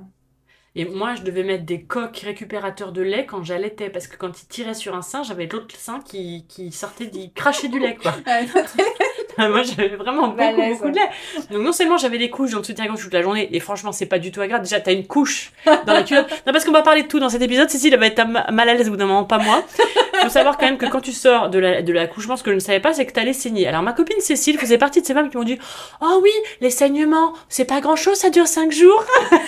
Et 0.74 0.84
moi, 0.84 1.14
je 1.14 1.22
devais 1.22 1.44
mettre 1.44 1.64
des 1.64 1.84
coques 1.84 2.18
récupérateurs 2.18 2.90
de 2.92 3.00
lait 3.00 3.24
quand 3.26 3.44
j'allaitais, 3.44 3.88
parce 3.90 4.08
que 4.08 4.16
quand 4.16 4.42
il 4.42 4.46
tirait 4.48 4.74
sur 4.74 4.94
un 4.96 5.02
sein, 5.02 5.22
j'avais 5.22 5.46
l'autre 5.46 5.74
sein 5.76 6.00
qui, 6.00 6.46
qui 6.48 6.72
sortait, 6.72 7.06
d'y 7.06 7.32
cracher 7.32 7.68
du 7.68 7.78
lait, 7.78 7.94
quoi. 7.96 8.12
moi, 9.38 9.62
j'avais 9.62 9.94
vraiment 9.96 10.28
beaucoup, 10.28 10.62
beaucoup 10.70 10.90
de 10.90 10.96
lait. 10.96 11.10
Donc, 11.50 11.62
non 11.62 11.72
seulement 11.72 11.96
j'avais 11.98 12.18
des 12.18 12.28
couches 12.30 12.50
dans 12.50 12.58
le 12.58 12.64
soutien-gorge 12.64 13.00
toute 13.02 13.12
la 13.14 13.22
journée, 13.22 13.48
et 13.54 13.60
franchement, 13.60 13.92
c'est 13.92 14.06
pas 14.06 14.18
du 14.18 14.32
tout 14.32 14.40
agréable. 14.40 14.64
Déjà, 14.64 14.80
t'as 14.80 14.92
une 14.92 15.06
couche 15.06 15.52
dans 15.64 15.92
la 15.94 16.02
culotte. 16.02 16.28
Non, 16.46 16.52
parce 16.52 16.64
qu'on 16.64 16.72
va 16.72 16.82
parler 16.82 17.04
de 17.04 17.08
tout 17.08 17.20
dans 17.20 17.28
cet 17.28 17.40
épisode. 17.42 17.70
Cécile, 17.70 17.94
elle 17.94 18.00
va 18.00 18.06
être 18.06 18.26
ma- 18.26 18.50
mal 18.50 18.68
à 18.68 18.74
l'aise 18.74 18.88
au 18.88 18.90
bout 18.90 18.96
d'un 18.96 19.06
moment, 19.06 19.24
pas 19.24 19.38
moi. 19.38 19.62
Faut 20.22 20.28
savoir 20.28 20.56
quand 20.58 20.66
même 20.66 20.78
que 20.78 20.86
quand 20.86 21.00
tu 21.00 21.12
sors 21.12 21.48
de 21.50 21.58
la- 21.58 21.82
de 21.82 21.92
l'accouchement, 21.92 22.36
ce 22.36 22.42
que 22.42 22.50
je 22.50 22.56
ne 22.56 22.60
savais 22.60 22.80
pas, 22.80 22.92
c'est 22.92 23.06
que 23.06 23.12
t'allais 23.12 23.32
saigner. 23.32 23.66
Alors 23.68 23.82
ma 23.82 23.92
copine 23.92 24.20
Cécile 24.20 24.58
faisait 24.58 24.78
partie 24.78 25.00
de 25.00 25.06
ces 25.06 25.14
femmes 25.14 25.30
qui 25.30 25.36
m'ont 25.36 25.44
dit 25.44 25.58
Oh 26.00 26.20
oui, 26.22 26.30
les 26.60 26.70
saignements, 26.70 27.32
c'est 27.48 27.64
pas 27.64 27.80
grand 27.80 27.96
chose, 27.96 28.16
ça 28.16 28.30
dure 28.30 28.46
5 28.48 28.70
jours. 28.72 29.04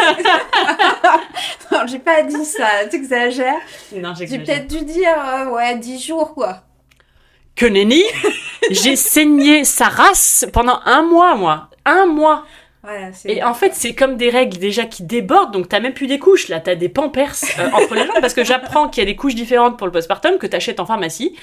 Non, 1.72 1.80
j'ai 1.86 1.98
pas 1.98 2.22
dit 2.22 2.44
ça, 2.44 2.66
t'exagères. 2.90 3.54
Non, 3.94 4.14
J'ai 4.14 4.26
j'exagère. 4.26 4.44
peut-être 4.46 4.66
dû 4.68 4.84
dire, 4.84 5.14
euh, 5.18 5.50
ouais, 5.50 5.76
10 5.76 6.00
jours, 6.06 6.34
quoi. 6.34 6.62
Que 7.54 7.66
nenni 7.66 8.02
J'ai 8.70 8.96
saigné 8.96 9.64
sa 9.64 9.86
race 9.88 10.46
pendant 10.52 10.80
un 10.84 11.02
mois, 11.02 11.34
moi. 11.34 11.68
Un 11.84 12.06
mois. 12.06 12.44
Voilà. 12.88 13.10
Et 13.26 13.42
en 13.42 13.52
fait, 13.52 13.74
c'est 13.74 13.94
comme 13.94 14.16
des 14.16 14.30
règles 14.30 14.56
déjà 14.56 14.86
qui 14.86 15.02
débordent, 15.02 15.52
donc 15.52 15.68
t'as 15.68 15.80
même 15.80 15.92
plus 15.92 16.06
des 16.06 16.18
couches, 16.18 16.48
là, 16.48 16.58
t'as 16.58 16.74
des 16.74 16.88
pampers 16.88 17.34
euh, 17.58 17.68
entre 17.74 17.94
les 17.94 18.06
jambes, 18.06 18.20
parce 18.20 18.32
que 18.32 18.44
j'apprends 18.44 18.88
qu'il 18.88 19.02
y 19.02 19.06
a 19.06 19.10
des 19.10 19.16
couches 19.16 19.34
différentes 19.34 19.76
pour 19.76 19.86
le 19.86 19.92
postpartum 19.92 20.38
que 20.38 20.46
t'achètes 20.46 20.80
en 20.80 20.86
pharmacie. 20.86 21.36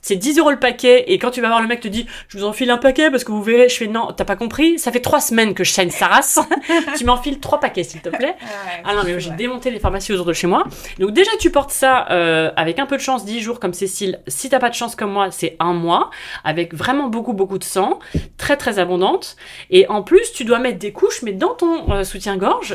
C'est 0.00 0.14
10 0.14 0.38
euros 0.38 0.52
le 0.52 0.60
paquet, 0.60 1.04
et 1.08 1.18
quand 1.18 1.32
tu 1.32 1.40
vas 1.40 1.48
voir 1.48 1.60
le 1.60 1.66
mec 1.66 1.80
te 1.80 1.88
dit, 1.88 2.06
je 2.28 2.38
vous 2.38 2.44
enfile 2.44 2.70
un 2.70 2.78
paquet 2.78 3.10
parce 3.10 3.24
que 3.24 3.32
vous 3.32 3.42
verrez, 3.42 3.68
je 3.68 3.76
fais 3.76 3.88
non, 3.88 4.12
t'as 4.16 4.24
pas 4.24 4.36
compris, 4.36 4.78
ça 4.78 4.92
fait 4.92 5.00
trois 5.00 5.20
semaines 5.20 5.54
que 5.54 5.64
je 5.64 5.72
saigne 5.72 5.90
sa 5.90 6.06
race, 6.06 6.38
tu 6.96 7.04
m'enfiles 7.04 7.40
trois 7.40 7.58
paquets 7.58 7.82
s'il 7.82 8.00
te 8.00 8.08
plaît. 8.08 8.36
Ah, 8.40 8.44
ouais, 8.44 8.82
Ah 8.84 8.94
non, 8.94 9.02
mais 9.04 9.18
j'ai 9.18 9.30
démonté 9.30 9.72
les 9.72 9.80
pharmacies 9.80 10.12
autour 10.12 10.26
de 10.26 10.32
chez 10.32 10.46
moi. 10.46 10.64
Donc 11.00 11.10
déjà, 11.10 11.32
tu 11.40 11.50
portes 11.50 11.72
ça 11.72 12.06
euh, 12.10 12.52
avec 12.54 12.78
un 12.78 12.86
peu 12.86 12.96
de 12.96 13.02
chance, 13.02 13.24
10 13.24 13.40
jours 13.40 13.58
comme 13.58 13.72
Cécile. 13.72 14.20
Si 14.28 14.48
t'as 14.48 14.60
pas 14.60 14.70
de 14.70 14.74
chance 14.74 14.94
comme 14.94 15.10
moi, 15.10 15.30
c'est 15.32 15.56
un 15.58 15.72
mois, 15.72 16.10
avec 16.44 16.74
vraiment 16.74 17.08
beaucoup, 17.08 17.32
beaucoup 17.32 17.58
de 17.58 17.64
sang, 17.64 17.98
très, 18.36 18.56
très 18.56 18.78
abondante. 18.78 19.36
Et 19.70 19.88
en 19.88 20.02
plus, 20.02 20.32
tu 20.32 20.44
dois 20.44 20.60
mettre 20.60 20.78
des 20.78 20.91
couches, 20.92 21.22
mais 21.22 21.32
dans 21.32 21.54
ton 21.54 21.90
euh, 21.92 22.04
soutien-gorge, 22.04 22.74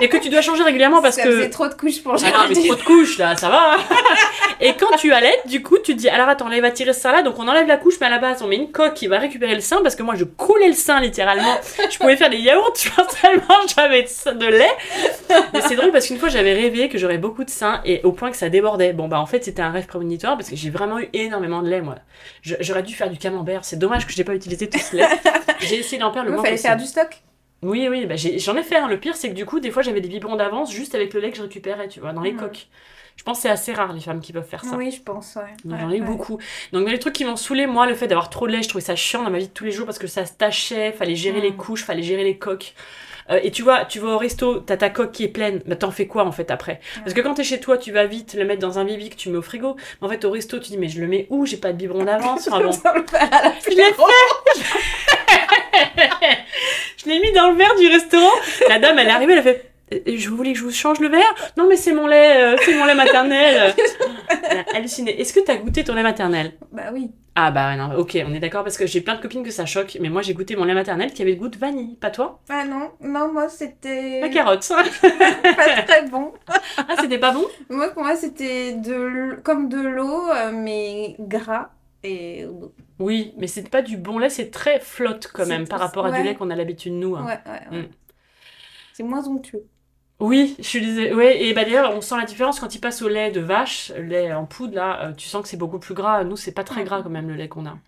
et 0.00 0.08
que 0.08 0.16
tu 0.16 0.28
dois 0.30 0.40
changer 0.42 0.62
régulièrement 0.62 1.02
parce 1.02 1.16
ça 1.16 1.22
que... 1.24 1.30
faisait 1.30 1.50
trop 1.50 1.68
de 1.68 1.74
couches 1.74 2.02
pour 2.02 2.14
Ah 2.14 2.30
non, 2.30 2.44
mais 2.48 2.54
trop 2.54 2.74
de 2.74 2.82
couches 2.82 3.18
là, 3.18 3.36
ça 3.36 3.48
va. 3.48 3.76
et 4.60 4.74
quand 4.74 4.96
tu 4.96 5.12
allaites, 5.12 5.46
du 5.46 5.62
coup, 5.62 5.78
tu 5.78 5.94
te 5.94 6.00
dis 6.00 6.08
alors 6.08 6.28
attends, 6.28 6.48
là 6.48 6.56
il 6.56 6.62
va 6.62 6.70
tirer 6.70 6.92
ce 6.92 7.00
sein 7.00 7.12
là, 7.12 7.22
donc 7.22 7.38
on 7.38 7.46
enlève 7.48 7.66
la 7.66 7.76
couche, 7.76 7.94
mais 8.00 8.06
à 8.06 8.10
la 8.10 8.18
base 8.18 8.42
on 8.42 8.46
met 8.46 8.56
une 8.56 8.70
coque 8.70 8.94
qui 8.94 9.06
va 9.06 9.18
récupérer 9.18 9.54
le 9.54 9.60
sein 9.60 9.80
parce 9.82 9.94
que 9.96 10.02
moi 10.02 10.14
je 10.16 10.24
coulais 10.24 10.68
le 10.68 10.74
sein 10.74 11.00
littéralement. 11.00 11.56
Je 11.90 11.98
pouvais 11.98 12.16
faire 12.16 12.30
des 12.30 12.38
yaourts, 12.38 12.72
tu 12.74 12.88
vois, 12.90 13.06
tellement 13.22 13.42
j'avais 13.76 14.02
de, 14.02 14.32
de 14.38 14.46
lait. 14.46 14.70
Mais 15.52 15.60
c'est 15.62 15.76
drôle 15.76 15.92
parce 15.92 16.06
qu'une 16.06 16.18
fois 16.18 16.28
j'avais 16.28 16.52
rêvé 16.54 16.88
que 16.88 16.98
j'aurais 16.98 17.18
beaucoup 17.18 17.44
de 17.44 17.50
sein 17.50 17.80
et 17.84 18.00
au 18.04 18.12
point 18.12 18.30
que 18.30 18.36
ça 18.36 18.48
débordait. 18.48 18.92
Bon 18.92 19.08
bah 19.08 19.20
en 19.20 19.26
fait 19.26 19.44
c'était 19.44 19.62
un 19.62 19.70
rêve 19.70 19.86
prémonitoire 19.86 20.36
parce 20.36 20.50
que 20.50 20.56
j'ai 20.56 20.70
vraiment 20.70 20.98
eu 20.98 21.08
énormément 21.12 21.62
de 21.62 21.68
lait 21.68 21.80
moi. 21.80 21.96
J'aurais 22.42 22.82
dû 22.82 22.94
faire 22.94 23.10
du 23.10 23.18
camembert, 23.18 23.64
c'est 23.64 23.78
dommage 23.78 24.06
que 24.06 24.12
je 24.12 24.18
n'ai 24.18 24.24
pas 24.24 24.34
utilisé 24.34 24.68
tout 24.68 24.78
ce 24.78 24.96
lait. 24.96 25.06
J'ai 25.60 25.76
essayé 25.80 25.98
d'en 26.00 26.10
perdre 26.10 26.28
le 26.28 26.32
Il 26.32 26.34
moins 26.36 26.44
fallait 26.44 26.56
possible. 26.56 26.68
faire 26.68 26.76
du 26.78 26.86
stock. 26.86 27.08
Oui, 27.62 27.88
oui, 27.88 28.06
bah 28.06 28.14
j'en 28.16 28.56
ai 28.56 28.62
fait. 28.62 28.76
hein. 28.76 28.88
Le 28.88 28.98
pire, 28.98 29.16
c'est 29.16 29.28
que 29.30 29.34
du 29.34 29.44
coup, 29.44 29.58
des 29.60 29.70
fois, 29.70 29.82
j'avais 29.82 30.00
des 30.00 30.08
biberons 30.08 30.36
d'avance 30.36 30.72
juste 30.72 30.94
avec 30.94 31.12
le 31.14 31.20
lait 31.20 31.30
que 31.30 31.36
je 31.36 31.42
récupérais, 31.42 31.88
tu 31.88 31.98
vois, 32.00 32.12
dans 32.12 32.20
les 32.22 32.34
coques. 32.34 32.68
Je 33.16 33.24
pense 33.24 33.38
que 33.38 33.42
c'est 33.42 33.48
assez 33.50 33.72
rare 33.72 33.92
les 33.92 34.00
femmes 34.00 34.20
qui 34.20 34.32
peuvent 34.32 34.46
faire 34.48 34.64
ça. 34.64 34.76
Oui, 34.76 34.92
je 34.92 35.02
pense, 35.02 35.34
ouais. 35.34 35.42
Donc, 35.64 35.72
Ouais, 35.74 35.78
J'en 35.80 35.90
ai 35.90 35.96
eu 35.96 36.00
ouais. 36.02 36.06
beaucoup. 36.06 36.38
Donc 36.72 36.84
dans 36.84 36.90
les 36.92 37.00
trucs 37.00 37.14
qui 37.14 37.24
m'ont 37.24 37.34
saoulé, 37.34 37.66
moi, 37.66 37.86
le 37.88 37.96
fait 37.96 38.06
d'avoir 38.06 38.30
trop 38.30 38.46
de 38.46 38.52
lait, 38.52 38.62
je 38.62 38.68
trouvais 38.68 38.84
ça 38.84 38.94
chiant 38.94 39.24
dans 39.24 39.30
ma 39.30 39.38
vie 39.38 39.48
de 39.48 39.52
tous 39.52 39.64
les 39.64 39.72
jours 39.72 39.86
parce 39.86 39.98
que 39.98 40.06
ça 40.06 40.24
se 40.24 40.34
tachait, 40.34 40.92
fallait 40.92 41.16
gérer 41.16 41.40
les 41.40 41.52
couches, 41.52 41.82
fallait 41.84 42.04
gérer 42.04 42.22
les 42.22 42.38
coques. 42.38 42.74
Euh, 43.30 43.40
et 43.42 43.50
tu 43.50 43.62
vois, 43.62 43.84
tu 43.84 43.98
vas 43.98 44.10
au 44.10 44.18
resto, 44.18 44.60
t'as 44.60 44.76
ta 44.76 44.88
coque 44.88 45.10
qui 45.10 45.24
est 45.24 45.28
pleine, 45.28 45.60
bah 45.66 45.74
t'en 45.74 45.90
fais 45.90 46.06
quoi 46.06 46.24
en 46.24 46.32
fait 46.32 46.50
après? 46.52 46.80
Parce 47.00 47.12
que 47.12 47.20
quand 47.20 47.34
t'es 47.34 47.42
chez 47.44 47.58
toi, 47.60 47.76
tu 47.76 47.90
vas 47.90 48.06
vite 48.06 48.34
le 48.34 48.44
mettre 48.44 48.60
dans 48.62 48.78
un 48.78 48.84
bibi 48.84 49.10
que 49.10 49.16
tu 49.16 49.30
mets 49.30 49.36
au 49.36 49.42
frigo. 49.42 49.74
Mais 50.00 50.06
en 50.06 50.10
fait, 50.10 50.24
au 50.24 50.30
resto, 50.30 50.58
tu 50.60 50.70
dis, 50.70 50.78
mais 50.78 50.88
je 50.88 51.00
le 51.00 51.08
mets 51.08 51.26
où? 51.28 51.44
J'ai 51.44 51.56
pas 51.56 51.72
de 51.72 51.76
biberon 51.76 52.04
d'avance. 52.04 52.46
Enfin 52.46 52.60
bon. 52.62 52.70
Dans 52.84 52.94
le 52.94 53.02
verre 53.04 53.28
à 53.34 53.42
la 53.48 53.52
Je 53.62 53.70
l'ai 53.70 53.82
Je 56.96 57.08
l'ai 57.08 57.20
mis 57.20 57.32
dans 57.32 57.50
le 57.50 57.56
verre 57.56 57.74
du 57.76 57.86
restaurant. 57.88 58.34
La 58.68 58.78
dame, 58.78 58.98
elle 58.98 59.08
est 59.08 59.10
arrivée, 59.10 59.32
elle 59.34 59.38
a 59.40 59.42
fait 59.42 59.70
Euh, 59.92 59.98
Je 60.06 60.28
voulais 60.30 60.52
que 60.52 60.58
je 60.58 60.64
vous 60.64 60.70
change 60.72 61.00
le 61.00 61.08
verre 61.08 61.34
Non, 61.56 61.66
mais 61.68 61.76
c'est 61.76 61.92
mon 61.92 62.06
lait, 62.06 62.42
euh, 62.42 62.56
c'est 62.64 62.74
mon 62.74 62.84
lait 62.84 62.94
maternel. 62.94 63.74
Elle 64.50 64.58
a 64.58 64.76
halluciné. 64.76 65.20
Est-ce 65.20 65.32
que 65.32 65.40
t'as 65.40 65.56
goûté 65.56 65.84
ton 65.84 65.94
lait 65.94 66.02
maternel? 66.02 66.52
Bah 66.72 66.84
oui. 66.92 67.10
Ah 67.40 67.50
bah 67.52 67.76
non, 67.76 67.94
ok, 67.96 68.18
on 68.26 68.34
est 68.34 68.40
d'accord 68.40 68.64
parce 68.64 68.76
que 68.76 68.86
j'ai 68.86 69.00
plein 69.00 69.14
de 69.14 69.20
copines 69.20 69.44
que 69.44 69.50
ça 69.52 69.64
choque, 69.64 69.96
mais 70.00 70.08
moi 70.08 70.22
j'ai 70.22 70.34
goûté 70.34 70.56
mon 70.56 70.64
lait 70.64 70.74
maternel 70.74 71.12
qui 71.12 71.22
avait 71.22 71.32
le 71.32 71.36
goût 71.36 71.48
de 71.48 71.56
vanille, 71.56 71.94
pas 72.00 72.10
toi? 72.10 72.40
Ah 72.48 72.64
non, 72.64 72.90
non, 73.00 73.32
moi 73.32 73.48
c'était 73.48 74.20
La 74.20 74.28
carotte. 74.28 74.66
pas 75.02 75.82
très 75.86 76.02
bon. 76.08 76.32
ah, 76.78 76.96
c'était 77.00 77.18
pas 77.18 77.30
bon? 77.30 77.44
Moi, 77.70 77.90
pour 77.90 78.02
moi, 78.02 78.16
c'était 78.16 78.72
de 78.72 79.38
comme 79.44 79.68
de 79.68 79.78
l'eau, 79.80 80.28
euh, 80.30 80.50
mais 80.52 81.14
gras. 81.20 81.68
Et 82.02 82.44
Oui, 82.98 83.32
mais 83.36 83.46
c'est 83.46 83.68
pas 83.68 83.82
du 83.82 83.96
bon 83.96 84.18
lait, 84.18 84.28
c'est 84.28 84.50
très 84.50 84.80
flotte 84.80 85.30
quand 85.32 85.46
même 85.46 85.68
par 85.68 85.78
rapport 85.80 86.06
à 86.06 86.12
du 86.12 86.22
lait 86.22 86.34
qu'on 86.34 86.50
a 86.50 86.56
l'habitude 86.56 86.94
nous. 86.94 87.16
hein. 87.16 87.24
ouais, 87.26 87.38
ouais, 87.46 87.60
ouais. 87.70 87.82
Mm. 87.82 87.88
C'est 88.92 89.02
moins 89.04 89.26
onctueux. 89.28 89.64
Oui, 90.20 90.56
je 90.58 90.64
suis 90.64 90.80
désolée. 90.80 91.14
Ouais, 91.14 91.44
et 91.44 91.54
bah 91.54 91.64
d'ailleurs, 91.64 91.94
on 91.94 92.00
sent 92.00 92.16
la 92.16 92.24
différence 92.24 92.58
quand 92.58 92.74
il 92.74 92.80
passe 92.80 93.02
au 93.02 93.08
lait 93.08 93.30
de 93.30 93.40
vache, 93.40 93.92
le 93.96 94.02
lait 94.02 94.32
en 94.32 94.46
poudre 94.46 94.74
là, 94.74 95.04
euh, 95.04 95.12
tu 95.12 95.28
sens 95.28 95.42
que 95.42 95.48
c'est 95.48 95.56
beaucoup 95.56 95.78
plus 95.78 95.94
gras. 95.94 96.24
Nous, 96.24 96.36
c'est 96.36 96.50
pas 96.50 96.64
très 96.64 96.82
gras 96.82 97.02
quand 97.02 97.10
même 97.10 97.28
le 97.28 97.36
lait 97.36 97.48
qu'on 97.48 97.66
a. 97.66 97.78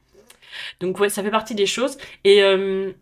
Donc 0.78 1.00
ouais, 1.00 1.08
ça 1.08 1.22
fait 1.24 1.30
partie 1.30 1.56
des 1.56 1.66
choses. 1.66 1.98
Et 2.22 2.42
euh, 2.44 2.92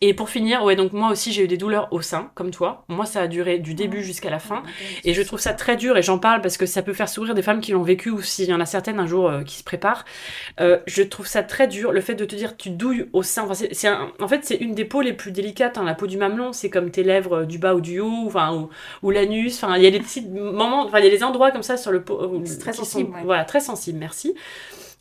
et 0.00 0.14
pour 0.14 0.28
finir, 0.30 0.62
ouais, 0.64 0.76
donc 0.76 0.92
moi 0.92 1.10
aussi 1.10 1.32
j'ai 1.32 1.44
eu 1.44 1.48
des 1.48 1.56
douleurs 1.56 1.88
au 1.92 2.00
sein, 2.00 2.30
comme 2.34 2.50
toi. 2.50 2.84
Moi, 2.88 3.04
ça 3.06 3.22
a 3.22 3.26
duré 3.26 3.58
du 3.58 3.74
début 3.74 4.02
jusqu'à 4.04 4.30
la 4.30 4.38
fin. 4.38 4.62
Et 5.04 5.14
je 5.14 5.22
trouve 5.22 5.40
ça 5.40 5.52
très 5.54 5.76
dur, 5.76 5.96
et 5.96 6.02
j'en 6.02 6.18
parle 6.18 6.40
parce 6.40 6.56
que 6.56 6.66
ça 6.66 6.82
peut 6.82 6.92
faire 6.92 7.08
sourire 7.08 7.34
des 7.34 7.42
femmes 7.42 7.60
qui 7.60 7.72
l'ont 7.72 7.82
vécu, 7.82 8.10
ou 8.10 8.20
s'il 8.22 8.48
y 8.48 8.54
en 8.54 8.60
a 8.60 8.66
certaines 8.66 9.00
un 9.00 9.06
jour 9.06 9.28
euh, 9.28 9.42
qui 9.42 9.56
se 9.56 9.64
préparent. 9.64 10.04
Euh, 10.60 10.78
je 10.86 11.02
trouve 11.02 11.26
ça 11.26 11.42
très 11.42 11.66
dur, 11.68 11.92
le 11.92 12.00
fait 12.00 12.14
de 12.14 12.24
te 12.24 12.34
dire 12.36 12.56
tu 12.56 12.70
douilles 12.70 13.06
au 13.12 13.22
sein. 13.22 13.42
Enfin, 13.44 13.54
c'est, 13.54 13.74
c'est 13.74 13.88
un- 13.88 14.12
en 14.20 14.28
fait, 14.28 14.44
c'est 14.44 14.56
une 14.56 14.74
des 14.74 14.84
peaux 14.84 15.00
les 15.00 15.12
plus 15.12 15.32
délicates, 15.32 15.78
hein, 15.78 15.84
la 15.84 15.94
peau 15.94 16.06
du 16.06 16.16
mamelon, 16.16 16.52
c'est 16.52 16.70
comme 16.70 16.90
tes 16.90 17.02
lèvres 17.02 17.38
euh, 17.38 17.44
du 17.46 17.58
bas 17.58 17.74
ou 17.74 17.80
du 17.80 18.00
haut, 18.00 18.24
enfin, 18.26 18.54
ou, 18.54 18.68
ou 19.02 19.10
l'anus. 19.10 19.62
Enfin, 19.62 19.76
il 19.76 19.82
y 19.82 19.86
a 19.86 19.90
des 19.90 20.00
petits 20.00 20.22
moments, 20.26 20.84
enfin, 20.86 20.98
il 21.00 21.04
y 21.04 21.08
a 21.08 21.10
des 21.10 21.24
endroits 21.24 21.50
comme 21.50 21.62
ça 21.62 21.76
sur 21.76 21.90
le 21.90 22.02
peau. 22.02 22.20
euh, 22.22 22.40
C'est 22.44 22.58
très 22.58 22.72
sensible, 22.72 23.10
sont- 23.10 23.14
ouais. 23.16 23.22
Voilà, 23.24 23.44
très 23.44 23.60
sensible, 23.60 23.98
merci. 23.98 24.34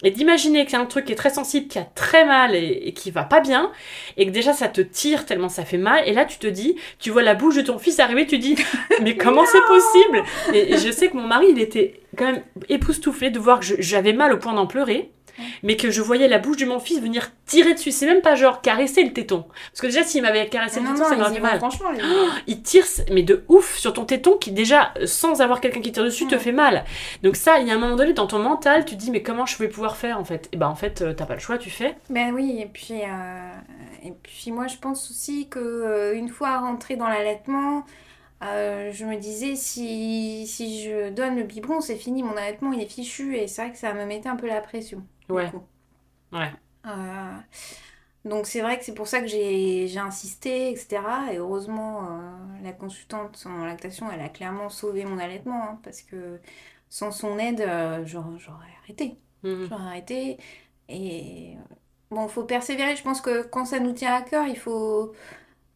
Et 0.04 0.12
d'imaginer 0.12 0.66
qu'il 0.66 0.74
y 0.74 0.76
a 0.76 0.82
un 0.82 0.86
truc 0.86 1.06
qui 1.06 1.12
est 1.12 1.16
très 1.16 1.32
sensible, 1.32 1.68
qui 1.68 1.80
a 1.80 1.84
très 1.96 2.24
mal 2.24 2.54
et, 2.54 2.84
et 2.86 2.94
qui 2.94 3.10
va 3.10 3.24
pas 3.24 3.40
bien, 3.40 3.72
et 4.16 4.28
que 4.28 4.32
déjà 4.32 4.54
ça 4.54 4.68
te 4.68 4.82
tire 4.82 5.26
tellement 5.26 5.50
ça 5.50 5.66
fait 5.66 5.80
mal, 5.80 6.08
et 6.08 6.14
là 6.14 6.26
tu 6.26 6.38
te 6.38 6.48
dis, 6.48 6.76
tu 7.00 7.10
vois 7.10 7.24
la 7.24 7.34
bouche 7.34 7.56
de 7.56 7.62
ton 7.62 7.80
fils 7.80 8.00
arriver, 8.00 8.28
tu 8.28 8.38
dis, 8.38 8.56
mais 9.02 9.18
comment 9.18 9.46
c'est 9.46 9.66
possible? 9.68 10.24
Et, 10.54 10.74
et 10.74 10.78
je 10.78 10.92
sais 10.92 11.10
que 11.10 11.18
mon 11.18 11.28
mari, 11.28 11.48
il 11.50 11.60
était 11.60 12.00
quand 12.16 12.26
même 12.26 12.44
époustouflé 12.70 13.32
de 13.32 13.40
voir 13.40 13.60
que 13.60 13.66
j'avais 13.80 14.14
mal 14.14 14.34
au 14.34 14.38
point 14.38 14.54
d'en 14.54 14.68
pleurer, 14.68 15.12
mais 15.64 15.76
que 15.76 15.92
je 15.92 16.02
voyais 16.02 16.28
la 16.28 16.40
bouche 16.40 16.58
de 16.58 16.66
mon 16.66 16.80
fils 16.80 17.00
venir 17.00 17.32
tirer 17.46 17.74
dessus. 17.74 17.92
C'est 17.92 18.06
même 18.06 18.22
pas 18.22 18.36
genre 18.36 18.62
caresser 18.62 19.04
le 19.04 19.14
téton. 19.14 19.46
Parce 19.72 19.82
que 19.82 19.88
déjà, 19.88 20.04
s'il 20.04 20.22
m'avait 20.22 20.48
caressé 20.48 20.80
non, 20.80 20.92
le 20.94 20.98
non, 21.00 21.04
téton, 21.06 21.10
ça 21.10 21.16
m'aurait 21.16 21.34
fait 21.34 21.40
mal. 21.40 21.58
franchement. 21.58 21.92
Les... 21.92 22.02
Il 22.48 22.62
tire, 22.62 22.86
mais 23.12 23.24
de 23.24 23.44
ouf, 23.48 23.78
sur 23.78 23.94
ton 23.94 24.06
téton 24.06 24.38
qui 24.38 24.52
déjà, 24.52 24.94
sans 25.06 25.42
avoir 25.42 25.62
quelqu'un 25.62 25.82
qui 25.82 25.92
tire 25.92 26.04
dessus, 26.04 26.28
te 26.28 26.38
fait 26.38 26.52
mal. 26.52 26.84
Donc 27.24 27.36
ça, 27.36 27.60
il 27.60 27.68
y 27.68 27.72
a 27.72 27.76
un 27.76 27.78
moment 27.78 27.96
donné, 27.96 28.14
dans 28.14 28.28
ton 28.28 28.40
mental, 28.40 28.86
tu 28.86 28.96
te 28.96 29.00
dis, 29.00 29.12
mais 29.12 29.24
comment 29.24 29.46
je 29.46 29.58
vais 29.58 29.68
pouvoir 29.68 29.98
faire 29.98 30.20
en 30.20 30.26
fait? 30.26 30.50
Et 30.52 30.58
ben 30.58 30.68
en 30.68 30.76
fait, 30.76 31.02
euh, 31.02 31.14
t'as 31.14 31.26
pas 31.26 31.36
le 31.36 31.40
choix, 31.40 31.58
tu 31.58 31.70
fais. 31.70 31.96
Ben 32.10 32.34
oui, 32.34 32.60
et 32.60 32.66
puis, 32.66 33.02
euh, 33.02 34.08
et 34.08 34.14
puis 34.24 34.52
moi 34.52 34.68
je 34.68 34.78
pense 34.78 35.10
aussi 35.10 35.48
que 35.48 35.60
euh, 35.60 36.16
une 36.16 36.30
fois 36.30 36.58
rentrée 36.60 36.96
dans 36.96 37.08
l'allaitement, 37.08 37.86
euh, 38.44 38.92
je 38.92 39.06
me 39.06 39.18
disais 39.18 39.56
si, 39.56 40.46
si 40.48 40.84
je 40.84 41.10
donne 41.10 41.36
le 41.36 41.44
biberon, 41.44 41.82
c'est 41.82 41.96
fini, 41.96 42.24
mon 42.24 42.38
allaitement 42.38 42.72
il 42.72 42.82
est 42.82 42.88
fichu 42.90 43.36
et 43.36 43.48
c'est 43.48 43.64
vrai 43.64 43.72
que 43.72 43.78
ça 43.78 43.94
me 43.94 44.06
mettait 44.06 44.30
un 44.30 44.36
peu 44.36 44.48
la 44.48 44.62
pression. 44.62 45.04
Ouais. 45.30 45.52
Ouais. 46.32 46.52
Euh, 46.86 47.38
donc 48.26 48.46
c'est 48.46 48.62
vrai 48.62 48.78
que 48.78 48.86
c'est 48.86 48.94
pour 48.94 49.08
ça 49.08 49.22
que 49.22 49.28
j'ai 49.28 49.98
insisté, 49.98 50.70
etc. 50.72 51.02
Et 51.32 51.38
heureusement, 51.38 52.04
euh, 52.04 52.64
la 52.64 52.74
consultante 52.74 53.44
en 53.48 53.66
lactation, 53.66 54.12
elle 54.12 54.22
a 54.22 54.30
clairement 54.30 54.70
sauvé 54.70 55.04
mon 55.06 55.18
allaitement, 55.18 55.64
hein, 55.64 55.80
parce 55.84 56.02
que 56.02 56.40
sans 56.90 57.12
son 57.12 57.40
aide, 57.40 57.68
j'aurais 58.06 58.38
arrêté. 58.84 59.18
Mhm. 59.44 59.68
J'aurais 59.70 59.84
arrêté. 59.84 60.38
Et 60.90 61.56
bon, 62.12 62.28
faut 62.28 62.44
persévérer. 62.44 62.96
Je 62.96 63.04
pense 63.04 63.22
que 63.22 63.44
quand 63.44 63.66
ça 63.66 63.80
nous 63.80 63.94
tient 63.94 64.14
à 64.14 64.22
cœur, 64.22 64.46
il 64.48 64.58
faut, 64.58 65.14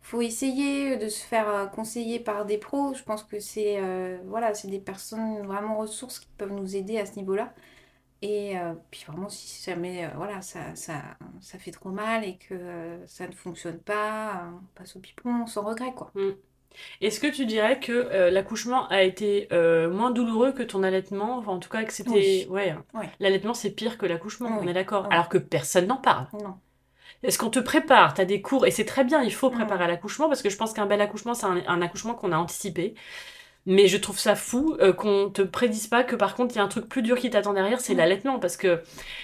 faut 0.02 0.22
essayer 0.22 0.98
de 0.98 1.08
se 1.08 1.24
faire 1.24 1.50
euh, 1.50 1.66
conseiller 1.68 2.20
par 2.20 2.46
des 2.46 2.58
pros. 2.58 2.94
Je 2.94 3.04
pense 3.04 3.24
que 3.24 3.40
c'est 3.40 3.78
euh, 3.80 4.18
voilà, 4.26 4.54
c'est 4.54 4.68
des 4.68 4.80
personnes 4.80 5.42
vraiment 5.46 5.78
ressources 5.78 6.20
qui 6.20 6.28
peuvent 6.38 6.52
nous 6.52 6.76
aider 6.76 6.98
à 6.98 7.06
ce 7.06 7.16
niveau-là. 7.16 7.54
Et 8.24 8.58
euh, 8.60 8.74
puis 8.92 9.04
vraiment, 9.08 9.30
si 9.30 9.64
jamais 9.64 10.06
euh, 10.06 10.10
voilà, 10.16 10.42
ça, 10.42 10.76
ça, 10.76 11.02
ça 11.40 11.58
fait 11.58 11.72
trop 11.72 11.90
mal 11.90 12.24
et 12.24 12.38
que 12.38 13.00
ça 13.08 13.28
ne 13.28 13.32
fonctionne 13.34 13.80
pas, 13.80 14.44
on 14.54 14.66
passe 14.76 14.96
au 14.96 15.00
pipon 15.00 15.48
sans 15.48 15.64
regret, 15.64 15.94
quoi. 15.94 16.12
Est-ce 17.02 17.20
que 17.20 17.28
tu 17.28 17.46
dirais 17.46 17.80
que 17.80 18.30
l'accouchement 18.30 18.88
a 18.90 19.02
été 19.04 19.48
moins 19.92 20.12
douloureux 20.12 20.52
que 20.52 20.64
ton 20.64 20.84
allaitement? 20.84 21.38
Enfin, 21.40 21.54
en 21.54 21.60
tout 21.60 21.70
cas, 21.70 21.84
que 21.84 21.92
c'était. 21.92 22.12
Oui. 22.12 22.48
Ouais. 22.50 22.76
Ouais. 22.94 23.10
L'allaitement, 23.20 23.54
c'est 23.54 23.72
pire 23.72 23.98
que 23.98 24.06
l'accouchement, 24.06 24.60
on 24.62 24.68
est 24.68 24.74
d'accord. 24.74 25.04
Oui. 25.04 25.10
Alors 25.12 25.28
que 25.28 25.38
personne 25.40 25.88
n'en 25.88 25.98
parle. 25.98 26.28
Non. 26.34 26.58
Est-ce 27.24 27.38
qu'on 27.38 27.50
te 27.50 27.60
prépare? 27.60 28.14
T'as 28.14 28.26
des 28.26 28.42
cours, 28.42 28.66
et 28.66 28.72
c'est 28.72 28.86
très 28.86 29.04
bien, 29.04 29.22
il 29.24 29.34
faut 29.34 29.50
Mm. 29.50 29.54
préparer 29.56 29.84
à 29.86 29.88
l'accouchement, 29.88 30.28
parce 30.28 30.42
que 30.42 30.50
je 30.50 30.58
pense 30.58 30.74
qu'un 30.74 30.86
bel 30.86 31.02
accouchement, 31.02 31.34
c'est 31.34 31.46
un, 31.46 31.62
un 31.68 31.82
accouchement 31.82 32.14
qu'on 32.14 32.32
a 32.32 32.38
anticipé. 32.38 32.96
Mais 33.68 33.88
je 33.88 33.98
trouve 33.98 34.18
ça 34.18 34.36
fou 34.36 34.76
euh, 34.82 34.92
qu'on 34.92 35.30
te 35.30 35.44
prédise 35.44 35.86
pas 35.86 36.04
que 36.04 36.16
par 36.16 36.34
contre, 36.34 36.56
il 36.56 36.58
y 36.58 36.62
a 36.62 36.64
un 36.64 36.68
truc 36.68 36.90
plus 36.90 37.04
dur 37.04 37.16
qui 37.20 37.30
t'attend 37.30 37.54
derrière, 37.54 37.80
c'est 37.80 37.94
Mm. 37.94 37.98
l'allaitement, 37.98 38.40
parce 38.40 38.58
que 38.58 38.82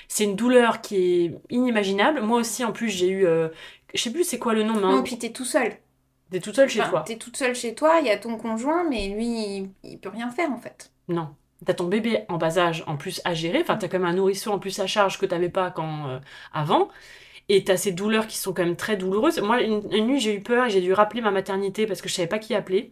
c'est 0.08 0.26
une 0.26 0.36
douleur 0.36 0.82
qui 0.82 0.96
est 1.26 1.36
inimaginable. 1.50 2.22
Moi 2.22 2.40
aussi, 2.40 2.64
en 2.64 2.72
plus, 2.72 2.90
j'ai 2.90 3.10
eu. 3.10 3.26
euh, 3.26 3.50
je 3.96 4.02
sais 4.02 4.12
plus 4.12 4.24
c'est 4.24 4.38
quoi 4.38 4.54
le 4.54 4.62
nom, 4.64 4.76
mais 4.76 4.82
Non, 4.82 4.98
un- 5.00 5.02
puis 5.02 5.18
t'es 5.18 5.32
tout 5.32 5.46
seul. 5.46 5.74
t'es 6.30 6.40
toute 6.40 6.56
seule 6.56 6.70
chez 6.70 6.82
Enfin, 6.82 6.90
toi. 6.90 7.04
T'es 7.08 7.16
toute 7.18 7.36
seule 7.38 7.56
chez 7.56 7.74
toi, 7.74 8.00
il 8.02 8.06
y 8.08 8.12
a 8.12 8.18
ton 8.18 8.38
conjoint, 8.38 8.84
mais 8.88 9.08
lui, 9.08 9.26
il, 9.26 9.70
il 9.84 9.98
peut 10.00 10.10
rien 10.10 10.30
faire 10.30 10.52
en 10.52 10.58
fait. 10.58 10.92
Non. 11.08 11.30
T'as 11.66 11.74
ton 11.74 11.86
bébé 11.86 12.20
en 12.30 12.38
bas 12.38 12.60
âge 12.60 12.84
en 12.86 12.98
plus 12.98 13.20
à 13.26 13.34
gérer, 13.34 13.62
enfin 13.62 13.78
t'as 13.78 13.88
quand 13.88 13.98
même 13.98 14.08
un 14.08 14.14
nourrisson 14.14 14.52
en 14.52 14.60
plus 14.60 14.78
à 14.80 14.86
charge 14.86 15.18
que 15.18 15.26
t'avais 15.26 15.50
pas 15.50 15.72
quand 15.72 16.08
euh, 16.10 16.20
avant. 16.54 16.90
Et 17.50 17.64
t'as 17.64 17.78
ces 17.78 17.92
douleurs 17.94 18.28
qui 18.28 18.38
sont 18.38 18.54
quand 18.54 18.66
même 18.66 18.76
très 18.76 18.98
douloureuses. 18.98 19.40
Moi, 19.40 19.62
une, 19.62 19.82
nuit, 20.06 20.20
j'ai 20.20 20.36
eu 20.36 20.42
peur 20.42 20.66
et 20.66 20.70
j'ai 20.70 20.82
dû 20.82 20.94
rappeler 20.94 21.22
ma 21.22 21.32
maternité 21.32 21.88
parce 21.88 22.02
que 22.02 22.10
je 22.10 22.14
savais 22.16 22.28
pas 22.28 22.40
qui 22.40 22.54
appeler. 22.56 22.92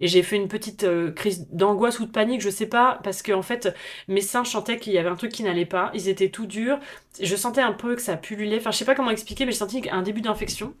Et 0.00 0.08
j'ai 0.08 0.22
fait 0.22 0.36
une 0.36 0.48
petite 0.48 0.84
euh, 0.84 1.10
crise 1.10 1.48
d'angoisse 1.50 2.00
ou 2.00 2.06
de 2.06 2.10
panique, 2.10 2.40
je 2.40 2.50
sais 2.50 2.66
pas, 2.66 3.00
parce 3.02 3.22
que 3.22 3.32
en 3.32 3.42
fait, 3.42 3.74
mes 4.08 4.20
seins 4.20 4.44
chantaient 4.44 4.78
qu'il 4.78 4.92
y 4.92 4.98
avait 4.98 5.08
un 5.08 5.16
truc 5.16 5.32
qui 5.32 5.42
n'allait 5.42 5.66
pas. 5.66 5.90
Ils 5.94 6.08
étaient 6.08 6.28
tout 6.28 6.46
durs. 6.46 6.78
Je 7.20 7.34
sentais 7.34 7.62
un 7.62 7.72
peu 7.72 7.94
que 7.96 8.02
ça 8.02 8.16
pullulait. 8.16 8.58
Enfin, 8.58 8.70
je 8.70 8.76
sais 8.76 8.84
pas 8.84 8.94
comment 8.94 9.10
expliquer, 9.10 9.46
mais 9.46 9.52
j'ai 9.52 9.58
senti 9.58 9.82
un 9.90 10.02
début 10.02 10.20
d'infection. 10.20 10.74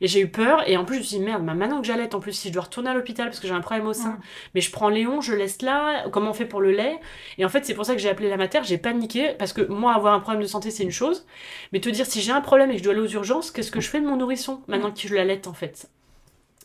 Et 0.00 0.06
j'ai 0.06 0.20
eu 0.20 0.28
peur. 0.28 0.68
Et 0.68 0.76
en 0.76 0.84
plus, 0.84 0.96
je 0.96 1.00
me 1.00 1.04
suis 1.04 1.18
dit, 1.18 1.24
merde, 1.24 1.44
bah, 1.44 1.54
maintenant 1.54 1.80
que 1.80 1.86
j'allais, 1.86 2.14
en 2.14 2.20
plus, 2.20 2.32
si 2.32 2.48
je 2.48 2.52
dois 2.52 2.62
retourner 2.62 2.90
à 2.90 2.94
l'hôpital 2.94 3.26
parce 3.26 3.40
que 3.40 3.48
j'ai 3.48 3.54
un 3.54 3.60
problème 3.60 3.86
au 3.86 3.92
sein, 3.92 4.18
mais 4.54 4.60
je 4.60 4.70
prends 4.70 4.88
Léon, 4.88 5.20
je 5.20 5.34
laisse 5.34 5.62
là. 5.62 6.08
Comment 6.10 6.30
on 6.30 6.34
fait 6.34 6.44
pour 6.44 6.60
le 6.60 6.70
lait? 6.70 7.00
Et 7.38 7.44
en 7.44 7.48
fait, 7.48 7.64
c'est 7.64 7.74
pour 7.74 7.84
ça 7.84 7.94
que 7.94 8.00
j'ai 8.00 8.08
appelé 8.08 8.28
la 8.28 8.36
mater. 8.36 8.60
J'ai 8.62 8.78
paniqué 8.78 9.34
parce 9.38 9.52
que 9.52 9.62
moi, 9.62 9.94
avoir 9.94 10.14
un 10.14 10.20
problème 10.20 10.42
de 10.42 10.48
santé, 10.48 10.70
c'est 10.70 10.84
une 10.84 10.90
chose. 10.92 11.26
Mais 11.72 11.80
te 11.80 11.88
dire, 11.88 12.06
si 12.06 12.20
j'ai 12.20 12.32
un 12.32 12.40
problème 12.40 12.70
et 12.70 12.74
que 12.74 12.78
je 12.78 12.84
dois 12.84 12.92
aller 12.92 13.02
aux 13.02 13.08
urgences, 13.08 13.50
qu'est-ce 13.50 13.70
que 13.70 13.80
je 13.80 13.88
fais 13.88 14.00
de 14.00 14.06
mon 14.06 14.16
nourrisson 14.16 14.62
maintenant 14.68 14.92
que 14.92 15.00
je 15.00 15.14
l'allaite, 15.14 15.46
en 15.46 15.54
fait? 15.54 15.88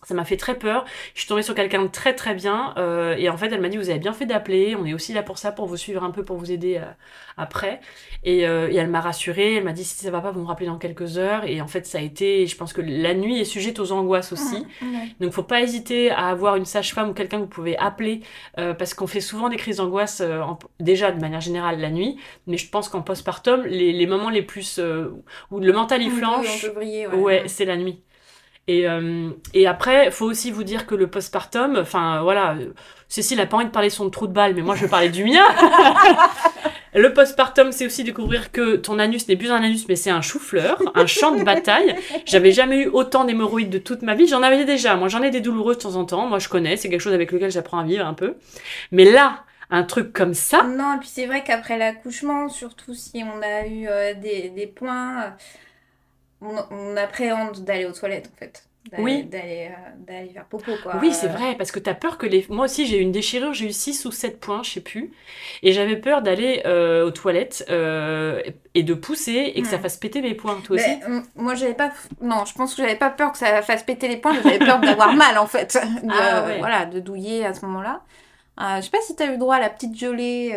Ça 0.04 0.14
m'a 0.14 0.26
fait 0.26 0.38
très 0.38 0.56
peur. 0.60 0.86
Je 1.16 1.22
suis 1.22 1.28
tombée 1.28 1.42
sur 1.42 1.56
quelqu'un 1.56 1.82
de 1.82 1.88
très 1.88 2.14
très 2.14 2.36
bien. 2.36 2.74
Euh, 2.78 3.16
et 3.18 3.28
en 3.30 3.38
fait, 3.38 3.48
elle 3.52 3.62
m'a 3.62 3.70
dit, 3.70 3.78
vous 3.78 3.90
avez 3.90 3.98
bien 4.00 4.14
fait 4.14 4.26
d'appeler. 4.28 4.76
On 4.80 4.86
est 4.86 4.94
aussi 4.94 5.14
là 5.14 5.24
pour 5.24 5.38
ça, 5.40 5.52
pour 5.52 5.66
vous 5.66 5.78
suivre 5.78 6.04
un 6.04 6.12
peu, 6.12 6.24
pour 6.24 6.38
vous 6.38 6.52
aider 6.52 6.78
euh, 6.78 6.86
après. 7.38 7.80
Et, 8.24 8.48
euh, 8.48 8.70
et 8.70 8.76
elle 8.76 8.90
m'a 8.90 9.02
rassurée. 9.02 9.56
Elle 9.56 9.64
m'a 9.64 9.72
dit, 9.74 9.84
si 9.84 9.96
ça 10.04 10.12
va 10.12 10.22
pas, 10.22 10.30
vous 10.32 10.42
me 10.42 10.46
rappelez 10.46 10.68
dans 10.68 10.78
quelques 10.78 11.18
heures. 11.18 11.46
Et 11.46 11.60
en 11.60 11.68
fait, 11.68 11.88
ça 11.88 11.98
a 11.98 12.02
été, 12.02 12.46
je 12.46 12.56
pense 12.56 12.72
que 12.72 12.82
la 12.82 13.16
nuit 13.16 13.40
est 13.40 13.46
sujette 13.46 13.80
aux 13.80 13.92
angoisses 13.92 14.32
aussi. 14.32 14.68
Mmh, 14.82 14.94
ouais. 14.96 15.08
Donc, 15.20 15.32
faut 15.32 15.42
pas 15.44 15.62
hésiter 15.62 16.12
à 16.12 16.28
avoir 16.28 16.56
une 16.56 16.66
sage-femme 16.66 17.10
ou 17.10 17.14
quelqu'un 17.14 17.38
que 17.38 17.44
vous 17.44 17.48
pouvez 17.50 17.76
appeler. 17.78 18.22
euh, 18.60 18.74
parce 18.76 18.94
qu'on 18.94 19.08
fait 19.08 19.22
souvent 19.22 19.50
des 19.50 19.56
crises 19.58 19.78
d'angoisse, 19.78 20.22
euh, 20.22 20.42
déjà 20.80 21.12
de 21.12 21.20
manière 21.20 21.42
générale 21.42 21.80
la 21.80 21.90
nuit. 21.90 22.18
Mais 22.46 22.58
je 22.58 22.70
pense 22.70 22.90
qu'en 22.90 23.02
postpartum, 23.02 23.64
les, 23.64 23.92
les 23.92 24.08
moments 24.08 24.30
les 24.30 24.44
plus... 24.44 24.78
euh, 24.78 25.10
où 25.50 25.60
le 25.60 25.74
mental 25.74 26.04
peut- 26.04 26.12
flanche... 26.12 26.70
briller, 26.76 27.08
Ouais, 27.08 27.44
c'est 27.48 27.66
la 27.66 27.78
nuit. 27.78 28.04
Et, 28.68 28.88
euh, 28.88 29.30
et 29.54 29.68
après, 29.68 30.10
faut 30.10 30.26
aussi 30.26 30.50
vous 30.50 30.64
dire 30.64 30.88
que 30.88 30.96
le 30.96 31.08
postpartum, 31.08 31.78
enfin 31.78 32.22
voilà, 32.24 32.56
Cécile 33.08 33.40
a 33.40 33.46
pas 33.46 33.58
envie 33.58 33.68
de 33.68 33.72
parler 33.72 33.92
son 33.92 34.10
trou 34.10 34.26
de 34.26 34.34
balle, 34.34 34.56
mais 34.56 34.64
moi 34.64 34.76
je 34.76 34.82
vais 34.82 34.88
parler 34.88 35.10
du 35.10 35.24
mien. 35.24 35.46
le 36.96 37.14
postpartum, 37.14 37.72
c'est 37.72 37.86
aussi 37.86 38.04
découvrir 38.04 38.52
que 38.52 38.76
ton 38.76 38.98
anus 38.98 39.28
n'est 39.28 39.36
plus 39.36 39.52
un 39.52 39.62
anus, 39.64 39.88
mais 39.88 39.96
c'est 39.96 40.10
un 40.10 40.22
chou-fleur, 40.22 40.82
un 40.96 41.06
champ 41.06 41.36
de 41.36 41.44
bataille. 41.44 41.96
J'avais 42.26 42.52
jamais 42.52 42.84
eu 42.84 42.88
autant 42.88 43.26
d'hémorroïdes 43.26 43.70
de 43.70 43.78
toute 43.78 44.02
ma 44.02 44.16
vie. 44.16 44.28
J'en 44.28 44.42
avais 44.42 44.66
déjà. 44.66 44.96
Moi, 44.96 45.10
j'en 45.10 45.22
ai 45.22 45.30
des 45.30 45.42
douloureuses 45.42 45.78
de 45.78 45.84
temps 45.84 45.96
en 45.96 46.06
temps. 46.06 46.26
Moi, 46.26 46.40
je 46.40 46.50
connais. 46.50 46.76
C'est 46.76 46.90
quelque 46.90 47.02
chose 47.02 47.14
avec 47.14 47.32
lequel 47.32 47.52
j'apprends 47.52 47.78
à 47.78 47.84
vivre 47.84 48.08
un 48.08 48.16
peu. 48.16 48.34
Mais 48.92 49.06
là, 49.06 49.44
un 49.70 49.84
truc 49.84 50.12
comme 50.14 50.34
ça, 50.34 50.64
Non, 50.64 50.96
et 50.96 51.00
puis 51.00 51.10
c'est 51.12 51.26
vrai 51.26 51.44
qu'après 51.44 51.78
l'accouchement, 51.78 52.50
surtout 52.50 52.94
si 52.94 53.24
on 53.24 53.42
a 53.42 53.68
eu 53.68 53.88
euh, 53.88 54.14
des, 54.14 54.50
des 54.50 54.68
points, 54.68 55.34
on, 56.42 56.56
on 56.72 56.98
appréhende 56.98 57.64
d'aller 57.64 57.86
aux 57.86 57.92
toilettes 57.94 58.30
en 58.34 58.38
fait. 58.38 58.64
Oui. 59.00 59.24
D'aller, 59.24 59.72
euh, 60.12 60.28
faire 60.32 60.46
popo 60.46 60.72
quoi. 60.84 60.98
Oui, 61.02 61.12
c'est 61.12 61.28
vrai, 61.28 61.56
parce 61.58 61.72
que 61.72 61.80
t'as 61.80 61.96
peur 61.96 62.20
que 62.20 62.28
les... 62.28 62.46
Moi 62.50 62.66
aussi, 62.66 62.86
j'ai 62.86 63.00
eu 63.00 63.02
une 63.02 63.12
déchirure, 63.12 63.52
j'ai 63.52 63.66
eu 63.66 63.72
6 63.74 64.06
ou 64.06 64.12
7 64.12 64.40
points, 64.40 64.62
je 64.62 64.70
sais 64.74 64.80
plus. 64.80 65.12
Et 65.64 65.72
j'avais 65.74 65.96
peur 65.98 66.22
d'aller 66.22 66.62
euh, 66.68 67.04
aux 67.08 67.10
toilettes 67.10 67.66
euh, 67.72 68.44
et 68.76 68.84
de 68.84 68.94
pousser 68.94 69.54
et 69.56 69.62
que 69.64 69.68
ça 69.68 69.80
Hmm. 69.80 69.82
fasse 69.82 69.98
péter 69.98 70.22
mes 70.22 70.36
points, 70.36 70.62
toi 70.64 70.76
aussi. 70.76 70.86
Mais, 70.88 71.00
euh, 71.10 71.22
moi 71.36 71.56
j'avais 71.56 71.74
pas 71.74 71.92
non 72.22 72.46
je 72.46 72.54
pense 72.54 72.76
que 72.76 72.84
j'avais 72.84 72.96
pas 72.96 73.10
peur 73.10 73.32
que 73.32 73.40
ça 73.40 73.64
fasse 73.64 73.82
péter 73.82 74.08
les 74.08 74.18
poings 74.18 74.34
mais 74.34 74.44
j'avais 74.44 74.60
peur 74.60 74.80
d'avoir 74.80 75.14
mal 75.16 75.40
en 75.40 75.48
fait 75.48 75.74
de, 76.04 76.08
Ah, 76.12 76.46
ouais. 76.46 76.60
voilà 76.60 76.86
de 76.86 77.00
douiller 77.00 77.44
à 77.44 77.56
ce 77.56 77.66
moment-là 77.66 78.04
Euh, 78.62 78.78
je 78.78 78.82
sais 78.84 78.92
pas 78.92 79.02
si 79.02 79.16
t'as 79.16 79.34
eu 79.34 79.38
droit 79.40 79.56
à 79.56 79.60
la 79.60 79.70
petite 79.72 79.98
gelée 79.98 80.52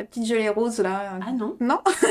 la 0.00 0.06
petite 0.06 0.26
gelée 0.26 0.48
rose 0.48 0.80
là 0.80 1.18
Ah 1.26 1.32
non 1.32 1.56
non 1.60 1.78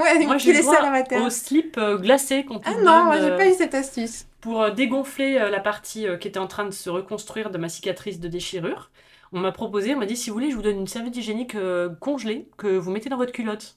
ouais 0.00 0.24
Moi, 0.24 0.38
j'ai 0.38 0.58
à 0.68 0.82
la 0.82 0.90
mater. 0.90 1.16
au 1.18 1.28
slip 1.28 1.76
euh, 1.76 1.98
glacé 1.98 2.44
qu'on 2.44 2.58
te 2.58 2.66
ah 2.66 2.74
non 2.82 3.04
moi 3.04 3.18
j'ai 3.18 3.30
euh, 3.30 3.36
pas 3.36 3.46
eu 3.46 3.52
cette 3.54 3.74
astuce 3.74 4.26
pour 4.40 4.62
euh, 4.62 4.70
dégonfler 4.70 5.34
la 5.34 5.60
partie 5.60 6.06
qui 6.18 6.28
était 6.28 6.38
en 6.38 6.46
train 6.46 6.64
de 6.64 6.70
se 6.70 6.88
reconstruire 6.88 7.50
de 7.50 7.58
ma 7.58 7.68
cicatrice 7.68 8.20
de 8.20 8.28
déchirure. 8.28 8.90
On 9.32 9.38
m'a 9.38 9.52
proposé, 9.52 9.94
on 9.94 9.98
m'a 9.98 10.06
dit 10.06 10.16
si 10.16 10.30
vous 10.30 10.34
voulez, 10.34 10.50
je 10.50 10.56
vous 10.56 10.62
donne 10.62 10.78
une 10.78 10.86
serviette 10.86 11.16
hygiénique 11.16 11.54
congelée 12.00 12.48
que 12.56 12.66
vous 12.68 12.90
mettez 12.90 13.10
dans 13.10 13.18
votre 13.18 13.32
culotte. 13.32 13.76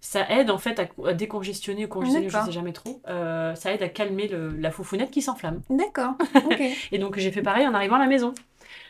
Ça 0.00 0.28
aide 0.30 0.50
en 0.50 0.58
fait 0.58 0.78
à, 0.78 1.14
décongestionner 1.14 1.86
ou 1.86 1.88
congestionner, 1.88 2.28
je 2.28 2.32
D'accord. 2.32 2.46
sais 2.46 2.52
jamais 2.52 2.72
trop. 2.72 3.00
Euh, 3.08 3.54
ça 3.54 3.72
aide 3.72 3.82
à 3.82 3.88
calmer 3.88 4.28
le- 4.28 4.50
la 4.50 4.70
foufounette 4.70 5.10
qui 5.10 5.22
s'enflamme. 5.22 5.62
d'accord 5.70 6.14
Et 6.92 6.98
donc 6.98 7.18
j'ai 7.18 7.32
fait 7.32 7.42
pareil 7.42 7.66
en 7.66 7.74
arrivant 7.74 7.96
à 7.96 8.00
la 8.00 8.06
maison. 8.06 8.34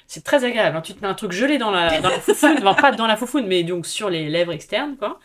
C'est 0.06 0.22
très 0.24 0.44
agréable. 0.44 0.76
hein. 0.76 0.82
Tu 0.82 0.94
te 0.94 1.00
mets 1.02 1.08
un 1.08 1.14
truc 1.14 1.32
gelé 1.32 1.58
dans 1.58 1.70
la, 1.70 2.00
dans 2.00 2.08
la 2.10 2.20
foufoune, 2.20 2.56
enfin 2.62 2.74
pas 2.74 2.92
dans 2.92 3.06
la 3.06 3.16
foufoune, 3.16 3.46
mais 3.46 3.62
donc 3.64 3.86
sur 3.86 4.08
les 4.10 4.28
lèvres 4.28 4.52
externes, 4.52 4.96
quoi. 4.96 5.18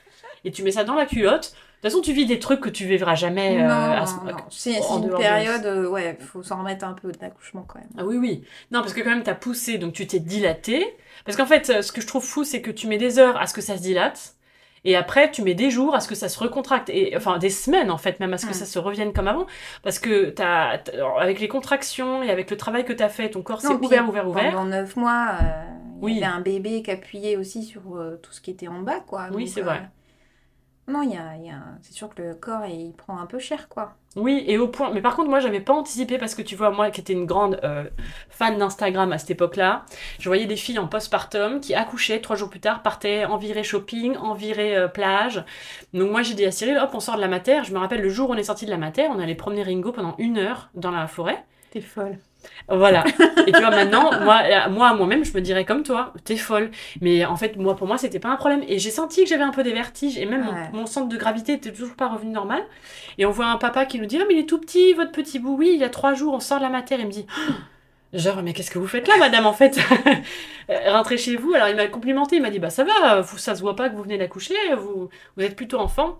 Et 0.44 0.52
tu 0.52 0.64
mets 0.64 0.72
ça 0.72 0.84
dans 0.84 0.96
la 0.96 1.06
culotte. 1.06 1.54
De 1.84 1.88
toute 1.90 1.94
façon, 1.98 2.02
tu 2.04 2.14
vis 2.14 2.26
des 2.28 2.38
trucs 2.40 2.60
que 2.62 2.70
tu 2.70 2.86
vivras 2.86 3.16
jamais. 3.16 3.58
euh, 3.60 3.68
non, 3.68 3.92
à 3.94 4.06
ce- 4.06 4.16
non, 4.18 4.24
non. 4.32 4.38
C'est 4.50 4.72
une 4.98 5.10
période, 5.18 5.66
euh, 5.66 5.88
ouais, 5.88 6.18
faut 6.20 6.44
s'en 6.44 6.60
remettre 6.60 6.86
un 6.86 6.94
peu 6.94 7.12
de 7.12 7.18
l'accouchement 7.22 7.64
quand 7.68 7.80
même. 7.80 7.90
Ah 7.98 8.06
oui, 8.06 8.18
oui. 8.18 8.44
Non, 8.72 8.82
parce 8.82 8.94
que 8.94 9.02
quand 9.02 9.10
même, 9.10 9.24
t'as 9.24 9.34
poussé, 9.36 9.78
donc 9.80 9.94
tu 9.94 10.06
t'es 10.06 10.20
dilaté. 10.20 10.86
Parce 11.26 11.38
qu'en 11.38 11.46
fait, 11.48 11.70
euh, 11.70 11.82
ce 11.82 11.92
que 11.92 12.02
je 12.02 12.08
trouve 12.08 12.24
fou, 12.24 12.44
c'est 12.44 12.62
que 12.62 12.70
tu 12.72 12.88
mets 12.88 12.98
des 13.00 13.18
heures 13.20 13.36
à 13.40 13.48
ce 13.48 13.54
que 13.54 13.62
ça 13.62 13.78
se 13.78 13.82
dilate. 13.82 14.36
Et 14.84 14.96
après, 14.96 15.30
tu 15.32 15.44
mets 15.44 15.54
des 15.54 15.70
jours 15.70 15.94
à 15.94 16.00
ce 16.00 16.08
que 16.08 16.16
ça 16.16 16.28
se 16.28 16.40
recontracte. 16.40 16.90
Et, 16.90 17.16
enfin, 17.16 17.38
des 17.38 17.50
semaines, 17.52 17.92
en 17.92 17.98
fait, 17.98 18.20
même 18.20 18.34
à 18.34 18.38
ce 18.38 18.46
que 18.46 18.52
Mm. 18.52 18.56
ça 18.56 18.66
se 18.66 18.80
revienne 18.80 19.14
comme 19.14 19.28
avant. 19.28 19.46
Parce 19.84 20.00
que 20.00 20.30
t'as, 20.32 20.80
avec 21.20 21.40
les 21.40 21.48
contractions 21.48 22.24
et 22.24 22.30
avec 22.32 22.50
le 22.50 22.58
travail 22.58 22.84
que 22.86 22.94
t'as 22.94 23.10
fait, 23.10 23.30
ton 23.30 23.42
corps 23.44 23.62
s'est 23.62 23.70
Non, 23.70 23.80
ouvert, 23.84 24.10
ouvert, 24.10 24.28
ouvert. 24.28 24.52
Pendant 24.52 24.66
neuf 24.66 24.96
mois, 24.96 25.36
euh, 25.42 25.64
il 26.00 26.04
Oui. 26.04 26.14
y 26.16 26.24
avait 26.24 26.34
un 26.34 26.42
bébé 26.42 26.82
qui 26.82 26.90
appuyait 26.92 27.38
aussi 27.38 27.64
sur 27.64 27.82
euh, 27.96 28.20
tout 28.24 28.32
ce 28.34 28.42
qui 28.42 28.50
était 28.52 28.68
en 28.68 28.82
bas, 28.82 29.02
quoi. 29.02 29.28
Oui, 29.34 29.44
Donc, 29.46 29.54
c'est 29.54 29.62
vrai. 29.62 29.82
Non, 30.88 31.04
il 31.04 31.12
y 31.12 31.18
a, 31.18 31.36
il 31.38 31.46
y 31.46 31.50
a... 31.50 31.62
c'est 31.82 31.94
sûr 31.94 32.10
que 32.14 32.22
le 32.22 32.34
corps, 32.34 32.66
il 32.66 32.94
prend 32.94 33.20
un 33.20 33.26
peu 33.26 33.40
cher, 33.40 33.70
quoi. 33.70 33.94
Oui, 34.16 34.44
et 34.48 34.58
au 34.58 34.68
point. 34.68 34.92
Mais 34.92 35.02
par 35.02 35.16
contre, 35.16 35.30
moi, 35.30 35.40
j'avais 35.40 35.62
pas 35.62 35.74
anticipé 35.74 36.18
parce 36.18 36.36
que 36.36 36.42
tu 36.42 36.56
vois, 36.56 36.70
moi 36.72 36.92
qui 36.92 37.00
étais 37.00 37.14
une 37.14 37.26
grande 37.26 37.60
euh, 37.64 37.86
fan 38.30 38.58
d'Instagram 38.58 39.12
à 39.14 39.18
cette 39.18 39.32
époque-là, 39.32 39.86
je 40.20 40.28
voyais 40.28 40.48
des 40.48 40.58
filles 40.58 40.80
en 40.80 40.88
postpartum 40.88 41.62
qui 41.62 41.76
accouchaient 41.76 42.20
trois 42.20 42.36
jours 42.36 42.50
plus 42.50 42.60
tard, 42.60 42.82
partaient 42.82 43.24
en 43.26 43.38
virée 43.38 43.64
shopping, 43.64 44.18
en 44.18 44.34
virée 44.34 44.76
euh, 44.76 44.88
plage. 44.90 45.46
Donc 45.94 46.12
moi, 46.12 46.24
j'ai 46.24 46.34
dit 46.34 46.46
à 46.46 46.52
Cyril, 46.52 46.78
hop, 46.78 46.90
on 46.94 47.00
sort 47.00 47.16
de 47.16 47.22
la 47.22 47.30
mater. 47.30 47.64
Je 47.64 47.74
me 47.74 47.80
rappelle 47.80 48.02
le 48.02 48.10
jour 48.10 48.30
où 48.30 48.34
on 48.34 48.38
est 48.38 48.44
sorti 48.44 48.66
de 48.66 48.72
la 48.72 48.78
mater, 48.78 49.08
on 49.08 49.20
allait 49.20 49.36
promener 49.36 49.64
Ringo 49.64 49.94
pendant 49.94 50.16
une 50.18 50.38
heure 50.38 50.70
dans 50.74 50.92
la 50.92 51.08
forêt. 51.08 51.46
T'es 51.70 51.80
folle. 51.82 52.18
Voilà. 52.70 53.04
Et 53.48 53.52
tu 53.52 53.60
vois, 53.60 53.70
maintenant, 53.72 54.10
moi, 54.22 54.42
euh, 54.46 54.70
moi, 54.70 54.94
moi-même, 54.94 55.26
je 55.26 55.34
me 55.34 55.42
dirais 55.42 55.66
comme 55.66 55.84
toi, 55.84 56.14
t'es 56.24 56.38
folle. 56.38 56.72
Mais 57.02 57.26
en 57.26 57.36
fait, 57.36 57.58
moi, 57.58 57.76
pour 57.76 57.88
moi, 57.88 57.98
c'était 57.98 58.20
pas 58.20 58.30
un 58.30 58.36
problème. 58.36 58.64
Et 58.68 58.80
j'ai 58.80 58.92
senti 58.92 59.24
que 59.24 59.30
j'avais 59.30 59.44
un 59.44 59.52
peu 59.52 59.64
des 59.64 59.74
vertiges. 59.74 60.18
Et 60.18 60.26
même 60.26 60.44
mon- 60.44 60.52
Ouais. 60.52 60.70
mon, 60.74 60.86
centre 60.86 61.10
de 61.10 61.18
gravité 61.18 61.54
était 61.54 61.72
toujours 61.72 61.96
pas 61.96 62.08
revenu 62.08 62.32
normal. 62.32 62.64
Et 63.18 63.26
on 63.26 63.32
voit 63.32 63.48
un 63.48 63.58
papa 63.58 63.86
qui 63.86 64.00
nous 64.00 64.06
dit, 64.06 64.18
ah, 64.22 64.26
mais 64.28 64.36
il 64.36 64.40
est 64.40 64.46
tout 64.50 64.60
petit, 64.60 64.94
votre 64.94 65.12
petit 65.12 65.40
bout. 65.40 65.56
Oui, 65.58 65.72
il 65.74 65.80
y 65.80 65.84
a 65.84 65.90
trois 65.90 66.14
jours, 66.14 66.34
on 66.34 66.40
sort 66.40 66.58
de 66.60 66.64
la 66.64 66.70
matière. 66.70 67.00
Il 67.00 67.08
me 67.08 67.12
dit, 67.12 67.26
genre, 68.14 68.42
mais 68.44 68.54
qu'est-ce 68.54 68.72
que 68.72 68.80
vous 68.80 68.88
faites 68.88 69.08
là, 69.08 69.18
madame, 69.20 69.46
en 69.46 69.54
fait? 69.54 69.80
Euh, 70.70 70.94
Rentrez 70.94 71.18
chez 71.18 71.36
vous. 71.36 71.54
Alors, 71.54 71.68
il 71.68 71.76
m'a 71.76 71.88
complimenté. 71.88 72.38
Il 72.38 72.42
m'a 72.42 72.50
dit, 72.50 72.60
bah, 72.60 72.70
ça 72.70 72.86
va, 72.86 73.20
vous, 73.20 73.38
ça 73.38 73.56
se 73.56 73.62
voit 73.62 73.76
pas 73.76 73.90
que 73.90 73.96
vous 73.96 74.04
venez 74.04 74.18
d'accoucher. 74.18 74.54
Vous, 74.78 75.10
vous 75.36 75.44
êtes 75.44 75.56
plutôt 75.56 75.80
enfant. 75.80 76.18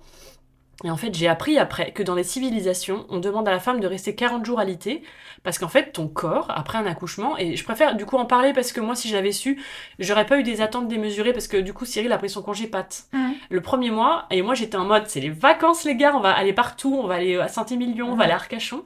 Et 0.84 0.90
en 0.92 0.98
fait, 0.98 1.14
j'ai 1.14 1.28
appris 1.28 1.58
après 1.60 1.92
que 1.92 2.04
dans 2.04 2.16
les 2.16 2.24
civilisations, 2.24 3.06
on 3.10 3.20
demande 3.20 3.48
à 3.48 3.52
la 3.52 3.60
femme 3.60 3.80
de 3.80 3.88
rester 3.88 4.16
40 4.16 4.46
jours 4.46 4.60
alitée 4.60 5.04
parce 5.44 5.58
qu'en 5.60 5.68
fait, 5.68 5.92
ton 5.92 6.08
corps, 6.08 6.48
après 6.50 6.78
un 6.78 6.86
accouchement, 6.86 7.38
et 7.38 7.56
je 7.56 7.64
préfère 7.64 7.96
du 7.96 8.06
coup 8.06 8.18
en 8.18 8.26
parler 8.26 8.54
parce 8.54 8.72
que 8.72 8.82
moi, 8.82 8.96
si 8.96 9.08
je 9.10 9.16
l'avais 9.16 9.32
su, 9.32 9.60
j'aurais 10.00 10.26
pas 10.26 10.38
eu 10.40 10.44
des 10.44 10.62
attentes 10.62 10.88
démesurées 10.88 11.34
parce 11.34 11.48
que 11.48 11.58
du 11.58 11.74
coup, 11.74 11.86
Cyril 11.86 12.12
a 12.12 12.18
pris 12.18 12.30
son 12.30 12.42
congé 12.42 12.68
pâte 12.68 13.06
le 13.50 13.62
premier 13.62 13.92
mois 13.92 14.26
et 14.32 14.42
moi, 14.42 14.54
j'étais 14.56 14.78
en 14.78 14.86
mode, 14.86 15.04
c'est 15.08 15.20
les 15.20 15.30
vacances, 15.30 15.84
les 15.84 15.96
gars, 15.96 16.14
on 16.16 16.20
va 16.20 16.32
aller 16.32 16.54
partout, 16.54 16.96
on 17.02 17.08
va 17.08 17.16
aller 17.16 17.38
à 17.38 17.48
Saint-Émilion, 17.48 18.12
on 18.12 18.16
va 18.16 18.24
aller 18.26 18.34
à 18.34 18.36
Arcachon. 18.38 18.84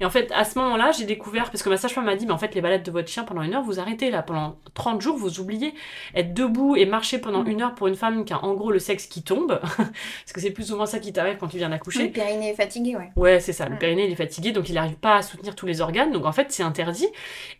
Et 0.00 0.04
en 0.04 0.10
fait, 0.10 0.30
à 0.34 0.44
ce 0.44 0.58
moment-là, 0.58 0.92
j'ai 0.92 1.04
découvert, 1.04 1.50
parce 1.50 1.62
que 1.62 1.68
ma 1.68 1.76
sage-femme 1.76 2.04
m'a 2.06 2.16
dit, 2.16 2.26
mais 2.26 2.32
en 2.32 2.38
fait, 2.38 2.54
les 2.54 2.60
balades 2.60 2.82
de 2.82 2.90
votre 2.90 3.08
chien 3.08 3.24
pendant 3.24 3.42
une 3.42 3.54
heure, 3.54 3.62
vous 3.62 3.80
arrêtez 3.80 4.10
là, 4.10 4.22
pendant 4.22 4.56
30 4.74 5.00
jours, 5.00 5.16
vous 5.16 5.40
oubliez 5.40 5.74
être 6.14 6.34
debout 6.34 6.76
et 6.76 6.86
marcher 6.86 7.18
pendant 7.18 7.42
Mhm. 7.42 7.50
une 7.50 7.62
heure 7.62 7.74
pour 7.74 7.88
une 7.88 7.96
femme 7.96 8.24
qui 8.24 8.32
a 8.32 8.44
en 8.44 8.54
gros 8.54 8.70
le 8.70 8.78
sexe 8.78 9.06
qui 9.06 9.22
tombe, 9.22 9.58
parce 9.62 10.32
que 10.34 10.40
c'est 10.40 10.50
plus 10.50 10.72
ou 10.72 10.76
moins 10.76 10.86
ça 10.86 10.98
qui 10.98 11.12
t'arrive 11.12 11.35
quand 11.36 11.48
tu 11.48 11.56
viens 11.58 11.68
d'accoucher. 11.68 12.04
Le 12.06 12.12
périnée 12.12 12.50
est 12.50 12.54
fatigué, 12.54 12.96
ouais. 12.96 13.10
Ouais, 13.16 13.40
c'est 13.40 13.52
ça. 13.52 13.68
Le 13.68 13.76
périnée, 13.78 14.06
il 14.06 14.12
est 14.12 14.16
fatigué, 14.16 14.52
donc 14.52 14.68
il 14.68 14.74
n'arrive 14.74 14.96
pas 14.96 15.16
à 15.16 15.22
soutenir 15.22 15.54
tous 15.54 15.66
les 15.66 15.80
organes. 15.80 16.12
Donc 16.12 16.24
en 16.26 16.32
fait, 16.32 16.50
c'est 16.50 16.62
interdit. 16.62 17.06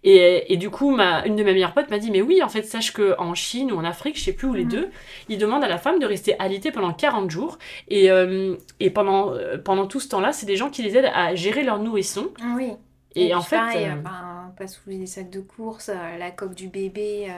Et, 0.04 0.52
et 0.52 0.56
du 0.56 0.70
coup, 0.70 0.90
ma, 0.90 1.24
une 1.26 1.36
de 1.36 1.42
mes 1.42 1.52
meilleures 1.52 1.74
potes 1.74 1.90
m'a 1.90 1.98
dit, 1.98 2.10
mais 2.10 2.22
oui, 2.22 2.42
en 2.42 2.48
fait, 2.48 2.62
sache 2.62 2.92
que 2.92 3.14
en 3.18 3.34
Chine 3.34 3.72
ou 3.72 3.76
en 3.78 3.84
Afrique, 3.84 4.18
je 4.18 4.24
sais 4.24 4.32
plus 4.32 4.46
où 4.48 4.54
les 4.54 4.64
Mm. 4.64 4.68
deux, 4.68 4.90
ils 5.28 5.38
demandent 5.38 5.64
à 5.64 5.68
la 5.68 5.78
femme 5.78 5.98
de 5.98 6.06
rester 6.06 6.38
alitée 6.38 6.70
pendant 6.72 6.92
40 6.92 7.30
jours. 7.30 7.58
Et, 7.88 8.10
euh, 8.10 8.56
et 8.80 8.90
pendant, 8.90 9.32
euh, 9.32 9.58
pendant 9.58 9.86
tout 9.86 10.00
ce 10.00 10.08
temps-là, 10.08 10.32
c'est 10.32 10.46
des 10.46 10.56
gens 10.56 10.70
qui 10.70 10.82
les 10.82 10.96
aident 10.96 11.10
à 11.14 11.34
gérer 11.34 11.62
leur 11.62 11.78
nourrisson. 11.78 12.28
Ah 12.40 12.54
Oui. 12.56 12.72
Et, 13.14 13.34
en 13.34 13.40
fait, 13.40 13.56
pareil, 13.56 13.86
euh, 13.86 13.94
enfin, 14.04 14.52
pas 14.58 14.66
sous 14.66 14.90
les 14.90 15.06
sacs 15.06 15.30
de 15.30 15.40
course, 15.40 15.88
euh, 15.88 16.18
la 16.18 16.30
coque 16.30 16.54
du 16.54 16.68
bébé, 16.68 17.28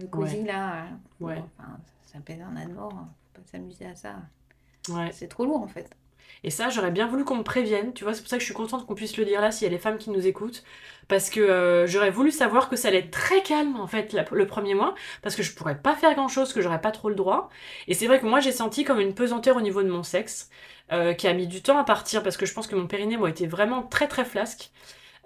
le 0.00 0.06
cosy 0.08 0.42
là. 0.42 0.86
Ouais. 1.20 1.34
Enfin, 1.58 1.78
ça 2.06 2.18
pèse 2.24 2.38
un 2.40 2.56
âne 2.56 2.72
mort, 2.72 2.92
on 2.92 3.04
peut 3.34 3.42
pas 3.42 3.48
s'amuser 3.52 3.86
à 3.86 3.94
ça. 3.94 4.16
Ouais. 4.90 5.10
C'est 5.12 5.28
trop 5.28 5.44
lourd 5.44 5.62
en 5.62 5.68
fait. 5.68 5.90
Et 6.44 6.50
ça, 6.50 6.68
j'aurais 6.68 6.90
bien 6.90 7.06
voulu 7.08 7.24
qu'on 7.24 7.36
me 7.36 7.42
prévienne, 7.42 7.92
tu 7.92 8.04
vois, 8.04 8.14
c'est 8.14 8.20
pour 8.20 8.30
ça 8.30 8.36
que 8.36 8.40
je 8.40 8.46
suis 8.46 8.54
contente 8.54 8.86
qu'on 8.86 8.94
puisse 8.94 9.16
le 9.16 9.24
dire 9.24 9.40
là 9.40 9.50
s'il 9.50 9.66
y 9.66 9.70
a 9.70 9.72
les 9.72 9.78
femmes 9.78 9.98
qui 9.98 10.10
nous 10.10 10.26
écoutent. 10.26 10.62
Parce 11.08 11.30
que 11.30 11.40
euh, 11.40 11.86
j'aurais 11.86 12.10
voulu 12.10 12.30
savoir 12.30 12.68
que 12.68 12.76
ça 12.76 12.88
allait 12.88 12.98
être 12.98 13.10
très 13.10 13.42
calme 13.42 13.76
en 13.80 13.86
fait 13.86 14.14
le 14.30 14.46
premier 14.46 14.74
mois, 14.74 14.94
parce 15.22 15.34
que 15.34 15.42
je 15.42 15.54
pourrais 15.54 15.78
pas 15.78 15.94
faire 15.94 16.14
grand 16.14 16.28
chose, 16.28 16.52
que 16.52 16.60
j'aurais 16.60 16.80
pas 16.80 16.90
trop 16.90 17.08
le 17.08 17.14
droit. 17.14 17.48
Et 17.88 17.94
c'est 17.94 18.06
vrai 18.06 18.20
que 18.20 18.26
moi 18.26 18.40
j'ai 18.40 18.52
senti 18.52 18.84
comme 18.84 19.00
une 19.00 19.14
pesanteur 19.14 19.56
au 19.56 19.60
niveau 19.60 19.82
de 19.82 19.88
mon 19.88 20.02
sexe, 20.02 20.50
euh, 20.92 21.14
qui 21.14 21.26
a 21.26 21.32
mis 21.32 21.46
du 21.46 21.62
temps 21.62 21.78
à 21.78 21.84
partir, 21.84 22.22
parce 22.22 22.36
que 22.36 22.46
je 22.46 22.54
pense 22.54 22.66
que 22.66 22.76
mon 22.76 22.86
périnée, 22.86 23.16
moi, 23.16 23.30
était 23.30 23.46
vraiment 23.46 23.82
très 23.82 24.06
très 24.06 24.24
flasque. 24.24 24.70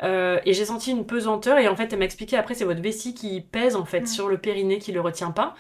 Euh, 0.03 0.41
et 0.45 0.55
j'ai 0.55 0.65
senti 0.65 0.91
une 0.91 1.07
pesanteur 1.07 1.59
et 1.59 1.69
en 1.69 1.77
fait 1.77 1.93
elle 1.93 1.99
m'a 1.99 2.07
expliqué 2.07 2.37
après 2.37 2.55
c'est 2.55 2.65
votre 2.65 2.81
vessie 2.81 3.15
qui 3.15 3.41
pèse 3.41 3.77
en 3.77 3.85
fait 3.85 4.09
sur 4.09 4.29
le 4.29 4.39
périnée 4.39 4.79
qui 4.79 4.91
le 4.91 5.01
retient 5.01 5.31
pas 5.31 5.55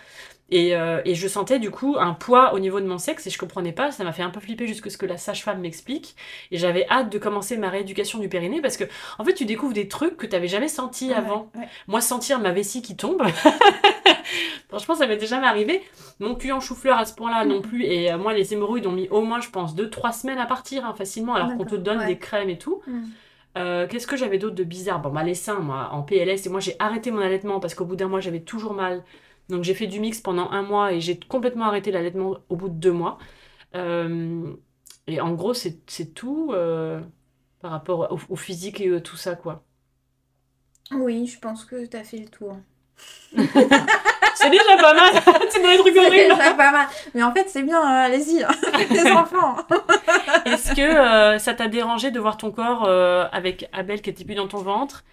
et, 0.52 0.76
euh, 0.76 1.00
et, 1.06 1.14
je 1.14 1.26
sentais 1.26 1.58
du 1.58 1.70
coup 1.70 1.96
un 1.98 2.12
poids 2.12 2.52
au 2.52 2.58
niveau 2.58 2.78
de 2.80 2.86
mon 2.86 2.98
sexe 2.98 3.26
et 3.26 3.30
je 3.30 3.38
comprenais 3.38 3.72
pas, 3.72 3.90
ça 3.90 4.04
m'a 4.04 4.12
fait 4.12 4.22
un 4.22 4.28
peu 4.28 4.38
flipper 4.38 4.66
jusqu'à 4.66 4.90
ce 4.90 4.98
que 4.98 5.06
la 5.06 5.16
sage-femme 5.16 5.60
m'explique. 5.60 6.14
Et 6.50 6.58
j'avais 6.58 6.86
hâte 6.90 7.10
de 7.10 7.18
commencer 7.18 7.56
ma 7.56 7.70
rééducation 7.70 8.18
du 8.18 8.28
périnée 8.28 8.60
parce 8.60 8.76
que 8.76 8.84
en 9.18 9.24
fait 9.24 9.32
tu 9.32 9.46
découvres 9.46 9.72
des 9.72 9.88
trucs 9.88 10.16
que 10.18 10.26
tu 10.26 10.30
t'avais 10.30 10.48
jamais 10.48 10.68
senti 10.68 11.12
avant. 11.12 11.50
Moi 11.88 12.02
sentir 12.02 12.38
ma 12.38 12.52
vessie 12.52 12.82
qui 12.82 12.96
tombe, 12.96 13.22
franchement 14.68 14.94
ça 14.94 15.06
m'était 15.06 15.26
jamais 15.26 15.46
arrivé. 15.46 15.82
Mon 16.20 16.34
cul 16.34 16.52
en 16.52 16.60
chou-fleur 16.60 16.98
à 16.98 17.06
ce 17.06 17.14
point-là 17.14 17.46
non 17.46 17.62
plus. 17.62 17.84
Et 17.84 18.12
euh, 18.12 18.18
moi 18.18 18.34
les 18.34 18.52
hémorroïdes 18.52 18.86
ont 18.86 18.92
mis 18.92 19.08
au 19.08 19.22
moins 19.22 19.40
je 19.40 19.48
pense 19.48 19.74
2-3 19.74 20.20
semaines 20.20 20.38
à 20.38 20.46
partir 20.46 20.84
hein, 20.84 20.94
facilement 20.94 21.34
alors 21.34 21.56
qu'on 21.56 21.64
te 21.64 21.76
donne 21.76 22.06
des 22.06 22.18
crèmes 22.18 22.50
et 22.50 22.58
tout. 22.58 22.82
Mm. 22.86 23.02
Euh, 23.58 23.86
qu'est-ce 23.86 24.06
que 24.06 24.16
j'avais 24.16 24.38
d'autre 24.38 24.54
de 24.54 24.64
bizarre? 24.64 25.00
Bon, 25.00 25.10
bah, 25.10 25.22
les 25.22 25.34
seins, 25.34 25.58
moi, 25.58 25.90
en 25.92 26.02
PLS, 26.02 26.46
et 26.46 26.48
moi 26.48 26.60
j'ai 26.60 26.74
arrêté 26.78 27.10
mon 27.10 27.20
allaitement 27.20 27.60
parce 27.60 27.74
qu'au 27.74 27.84
bout 27.84 27.96
d'un 27.96 28.08
mois 28.08 28.20
j'avais 28.20 28.40
toujours 28.40 28.72
mal. 28.72 29.02
Donc 29.52 29.64
j'ai 29.64 29.74
fait 29.74 29.86
du 29.86 30.00
mix 30.00 30.18
pendant 30.18 30.50
un 30.50 30.62
mois 30.62 30.94
et 30.94 31.00
j'ai 31.02 31.20
complètement 31.20 31.66
arrêté 31.66 31.90
l'allaitement 31.92 32.38
au 32.48 32.56
bout 32.56 32.70
de 32.70 32.74
deux 32.74 32.90
mois. 32.90 33.18
Euh, 33.74 34.50
et 35.06 35.20
en 35.20 35.32
gros, 35.34 35.52
c'est 35.52 35.84
tout 36.14 36.52
euh, 36.54 37.00
par 37.60 37.70
rapport 37.70 38.18
au, 38.30 38.36
physique 38.36 38.80
et 38.80 38.88
euh, 38.88 39.00
tout 39.00 39.16
ça, 39.16 39.34
quoi. 39.34 39.62
Oui, 40.90 41.26
je 41.26 41.38
pense 41.38 41.66
que 41.66 41.84
tu 41.84 41.94
as 41.98 42.02
fait 42.02 42.16
le 42.16 42.28
tour. 42.28 42.56
c'est 43.36 44.50
déjà 44.50 44.76
pas 44.80 44.94
mal. 44.94 45.22
c'est 45.50 45.62
des 45.62 45.76
trucs 45.76 45.96
horribles. 45.98 46.34
déjà 46.34 46.54
pas 46.54 46.72
mal. 46.72 46.86
Mais 47.14 47.22
en 47.22 47.34
fait, 47.34 47.50
c'est 47.50 47.62
bien, 47.62 47.78
hein, 47.78 48.04
allez-y, 48.06 48.42
hein. 48.42 48.48
les 48.90 49.10
enfants. 49.10 49.56
Est-ce 50.46 50.74
que 50.74 51.38
ça 51.38 51.52
t'a 51.52 51.68
dérangé 51.68 52.10
de 52.10 52.18
voir 52.18 52.38
ton 52.38 52.50
corps 52.50 52.88
avec 52.88 53.68
Abel 53.74 54.00
qui 54.00 54.08
était 54.08 54.24
plus 54.24 54.34
dans 54.34 54.48
ton 54.48 54.62
ventre 54.62 55.04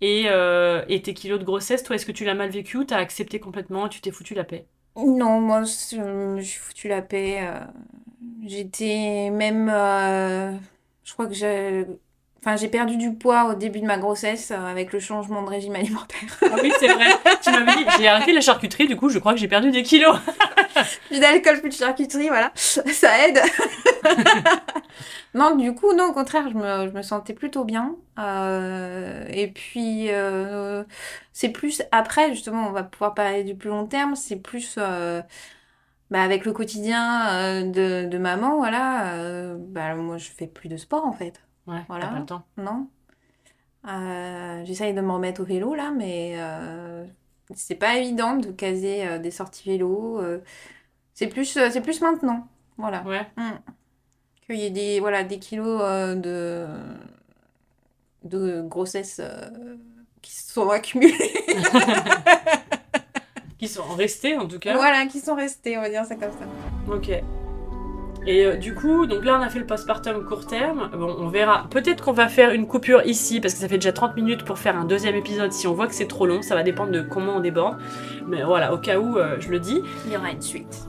et, 0.00 0.24
euh, 0.28 0.84
et 0.88 1.02
tes 1.02 1.14
kilos 1.14 1.38
de 1.40 1.44
grossesse, 1.44 1.82
toi, 1.82 1.96
est-ce 1.96 2.06
que 2.06 2.12
tu 2.12 2.24
l'as 2.24 2.34
mal 2.34 2.50
vécu 2.50 2.76
ou 2.78 2.84
t'as 2.84 2.98
accepté 2.98 3.40
complètement 3.40 3.86
et 3.86 3.90
tu 3.90 4.00
t'es 4.00 4.10
foutu 4.12 4.34
la 4.34 4.44
paix? 4.44 4.66
Non, 4.96 5.40
moi, 5.40 5.62
je 5.64 5.96
me 6.36 6.40
suis 6.42 6.58
foutu 6.58 6.88
la 6.88 7.02
paix. 7.02 7.46
Euh, 7.46 7.64
j'étais 8.44 9.30
même. 9.30 9.68
Euh, 9.68 10.56
je 11.04 11.12
crois 11.12 11.26
que 11.28 11.34
j'ai. 11.34 11.86
Enfin, 12.40 12.54
j'ai 12.56 12.68
perdu 12.68 12.96
du 12.96 13.12
poids 13.14 13.46
au 13.46 13.54
début 13.54 13.80
de 13.80 13.86
ma 13.86 13.98
grossesse 13.98 14.52
avec 14.52 14.92
le 14.92 15.00
changement 15.00 15.42
de 15.42 15.48
régime 15.48 15.74
alimentaire. 15.74 16.38
Ah 16.42 16.56
oui, 16.62 16.72
c'est 16.78 16.86
vrai. 16.86 17.08
tu 17.42 17.50
m'avais 17.50 17.74
dit, 17.74 17.84
j'ai 17.98 18.06
arrêté 18.06 18.32
la 18.32 18.40
charcuterie, 18.40 18.86
du 18.86 18.96
coup, 18.96 19.08
je 19.08 19.18
crois 19.18 19.32
que 19.32 19.40
j'ai 19.40 19.48
perdu 19.48 19.72
des 19.72 19.82
kilos. 19.82 20.16
plus 21.08 21.18
d'alcool, 21.18 21.60
plus 21.60 21.70
de 21.70 21.74
charcuterie, 21.74 22.28
voilà. 22.28 22.52
Ça 22.54 23.26
aide. 23.26 23.40
non, 25.34 25.56
du 25.56 25.74
coup, 25.74 25.92
non, 25.94 26.06
au 26.10 26.12
contraire, 26.12 26.48
je 26.48 26.54
me, 26.54 26.88
je 26.88 26.92
me 26.92 27.02
sentais 27.02 27.34
plutôt 27.34 27.64
bien. 27.64 27.96
Euh, 28.18 29.26
et 29.30 29.48
puis, 29.48 30.10
euh, 30.10 30.84
c'est 31.32 31.50
plus 31.50 31.82
après, 31.92 32.30
justement, 32.30 32.68
on 32.68 32.72
va 32.72 32.82
pouvoir 32.84 33.14
parler 33.14 33.44
du 33.44 33.56
plus 33.56 33.70
long 33.70 33.86
terme, 33.86 34.14
c'est 34.14 34.36
plus 34.36 34.76
euh, 34.78 35.22
bah, 36.10 36.22
avec 36.22 36.44
le 36.44 36.52
quotidien 36.52 37.62
de, 37.64 38.06
de, 38.06 38.18
maman, 38.18 38.58
voilà. 38.58 39.54
bah, 39.58 39.94
moi, 39.94 40.18
je 40.18 40.30
fais 40.30 40.46
plus 40.46 40.68
de 40.68 40.76
sport, 40.76 41.04
en 41.04 41.12
fait. 41.12 41.40
Ouais, 41.68 41.84
voilà. 41.88 42.08
pas 42.08 42.18
le 42.18 42.26
temps. 42.26 42.44
Non. 42.56 42.88
J'essaye 44.64 44.94
de 44.94 45.00
me 45.00 45.12
remettre 45.12 45.42
au 45.42 45.44
vélo, 45.44 45.74
là, 45.74 45.90
mais 45.90 46.36
c'est 47.54 47.76
pas 47.76 47.96
évident 47.96 48.36
de 48.36 48.50
caser 48.50 49.18
des 49.20 49.30
sorties 49.30 49.68
vélo. 49.68 50.20
c'est 51.14 51.28
plus, 51.28 51.46
c'est 51.46 51.80
plus 51.80 52.00
maintenant. 52.00 52.48
Voilà. 52.76 53.02
Ouais. 53.04 53.26
Mm 53.36 53.52
qu'il 54.48 54.60
y 54.60 54.66
ait 54.66 54.70
des, 54.70 55.00
voilà, 55.00 55.24
des 55.24 55.38
kilos 55.38 55.80
euh, 55.82 56.14
de, 56.14 56.66
de 58.24 58.62
grossesse 58.62 59.20
euh, 59.22 59.76
qui 60.22 60.32
se 60.32 60.52
sont 60.52 60.70
accumulés. 60.70 61.14
qui 63.58 63.68
sont 63.68 63.94
restés 63.94 64.36
en 64.38 64.48
tout 64.48 64.58
cas. 64.58 64.74
Voilà, 64.74 65.06
qui 65.06 65.20
sont 65.20 65.34
restés, 65.34 65.76
on 65.76 65.82
va 65.82 65.90
dire 65.90 66.04
ça 66.06 66.16
comme 66.16 66.32
ça. 66.32 66.46
Ok. 66.90 67.10
Et 68.28 68.44
euh, 68.44 68.56
du 68.56 68.74
coup, 68.74 69.06
donc 69.06 69.24
là 69.24 69.38
on 69.38 69.42
a 69.42 69.48
fait 69.48 69.58
le 69.58 69.64
postpartum 69.64 70.22
court 70.22 70.46
terme. 70.46 70.90
Bon, 70.92 71.16
on 71.18 71.28
verra. 71.28 71.66
Peut-être 71.70 72.04
qu'on 72.04 72.12
va 72.12 72.28
faire 72.28 72.52
une 72.52 72.66
coupure 72.66 73.00
ici 73.06 73.40
parce 73.40 73.54
que 73.54 73.60
ça 73.60 73.68
fait 73.68 73.78
déjà 73.78 73.92
30 73.92 74.16
minutes 74.16 74.44
pour 74.44 74.58
faire 74.58 74.76
un 74.76 74.84
deuxième 74.84 75.14
épisode. 75.14 75.50
Si 75.50 75.66
on 75.66 75.72
voit 75.72 75.86
que 75.86 75.94
c'est 75.94 76.08
trop 76.08 76.26
long, 76.26 76.42
ça 76.42 76.54
va 76.54 76.62
dépendre 76.62 76.92
de 76.92 77.00
comment 77.00 77.36
on 77.36 77.40
déborde. 77.40 77.78
Mais 78.26 78.42
voilà, 78.42 78.74
au 78.74 78.76
cas 78.76 78.98
où, 78.98 79.16
je 79.38 79.48
le 79.48 79.58
dis. 79.58 79.80
Il 80.04 80.12
y 80.12 80.16
aura 80.18 80.30
une 80.30 80.42
suite. 80.42 80.86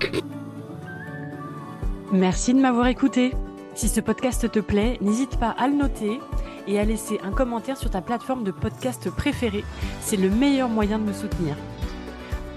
Merci 2.12 2.54
de 2.54 2.60
m'avoir 2.60 2.88
écouté. 2.88 3.34
Si 3.74 3.88
ce 3.88 4.02
podcast 4.02 4.52
te 4.52 4.60
plaît, 4.60 4.98
n'hésite 5.00 5.40
pas 5.40 5.56
à 5.58 5.70
le 5.70 5.76
noter 5.76 6.20
et 6.68 6.78
à 6.78 6.84
laisser 6.84 7.22
un 7.24 7.32
commentaire 7.32 7.78
sur 7.78 7.90
ta 7.90 8.02
plateforme 8.02 8.44
de 8.44 8.52
podcast 8.52 9.10
préférée. 9.10 9.64
C'est 10.02 10.18
le 10.18 10.30
meilleur 10.30 10.68
moyen 10.68 11.00
de 11.00 11.06
me 11.06 11.14
soutenir. 11.14 11.56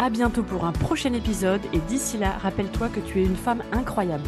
À 0.01 0.11
bientôt 0.11 0.43
pour 0.43 0.65
un 0.65 0.73
prochain 0.73 1.13
épisode 1.13 1.61
et 1.73 1.79
d'ici 1.79 2.19
là, 2.19 2.33
rappelle-toi 2.43 2.89
que 2.89 2.99
tu 2.99 3.21
es 3.21 3.25
une 3.25 3.37
femme 3.37 3.63
incroyable. 3.71 4.25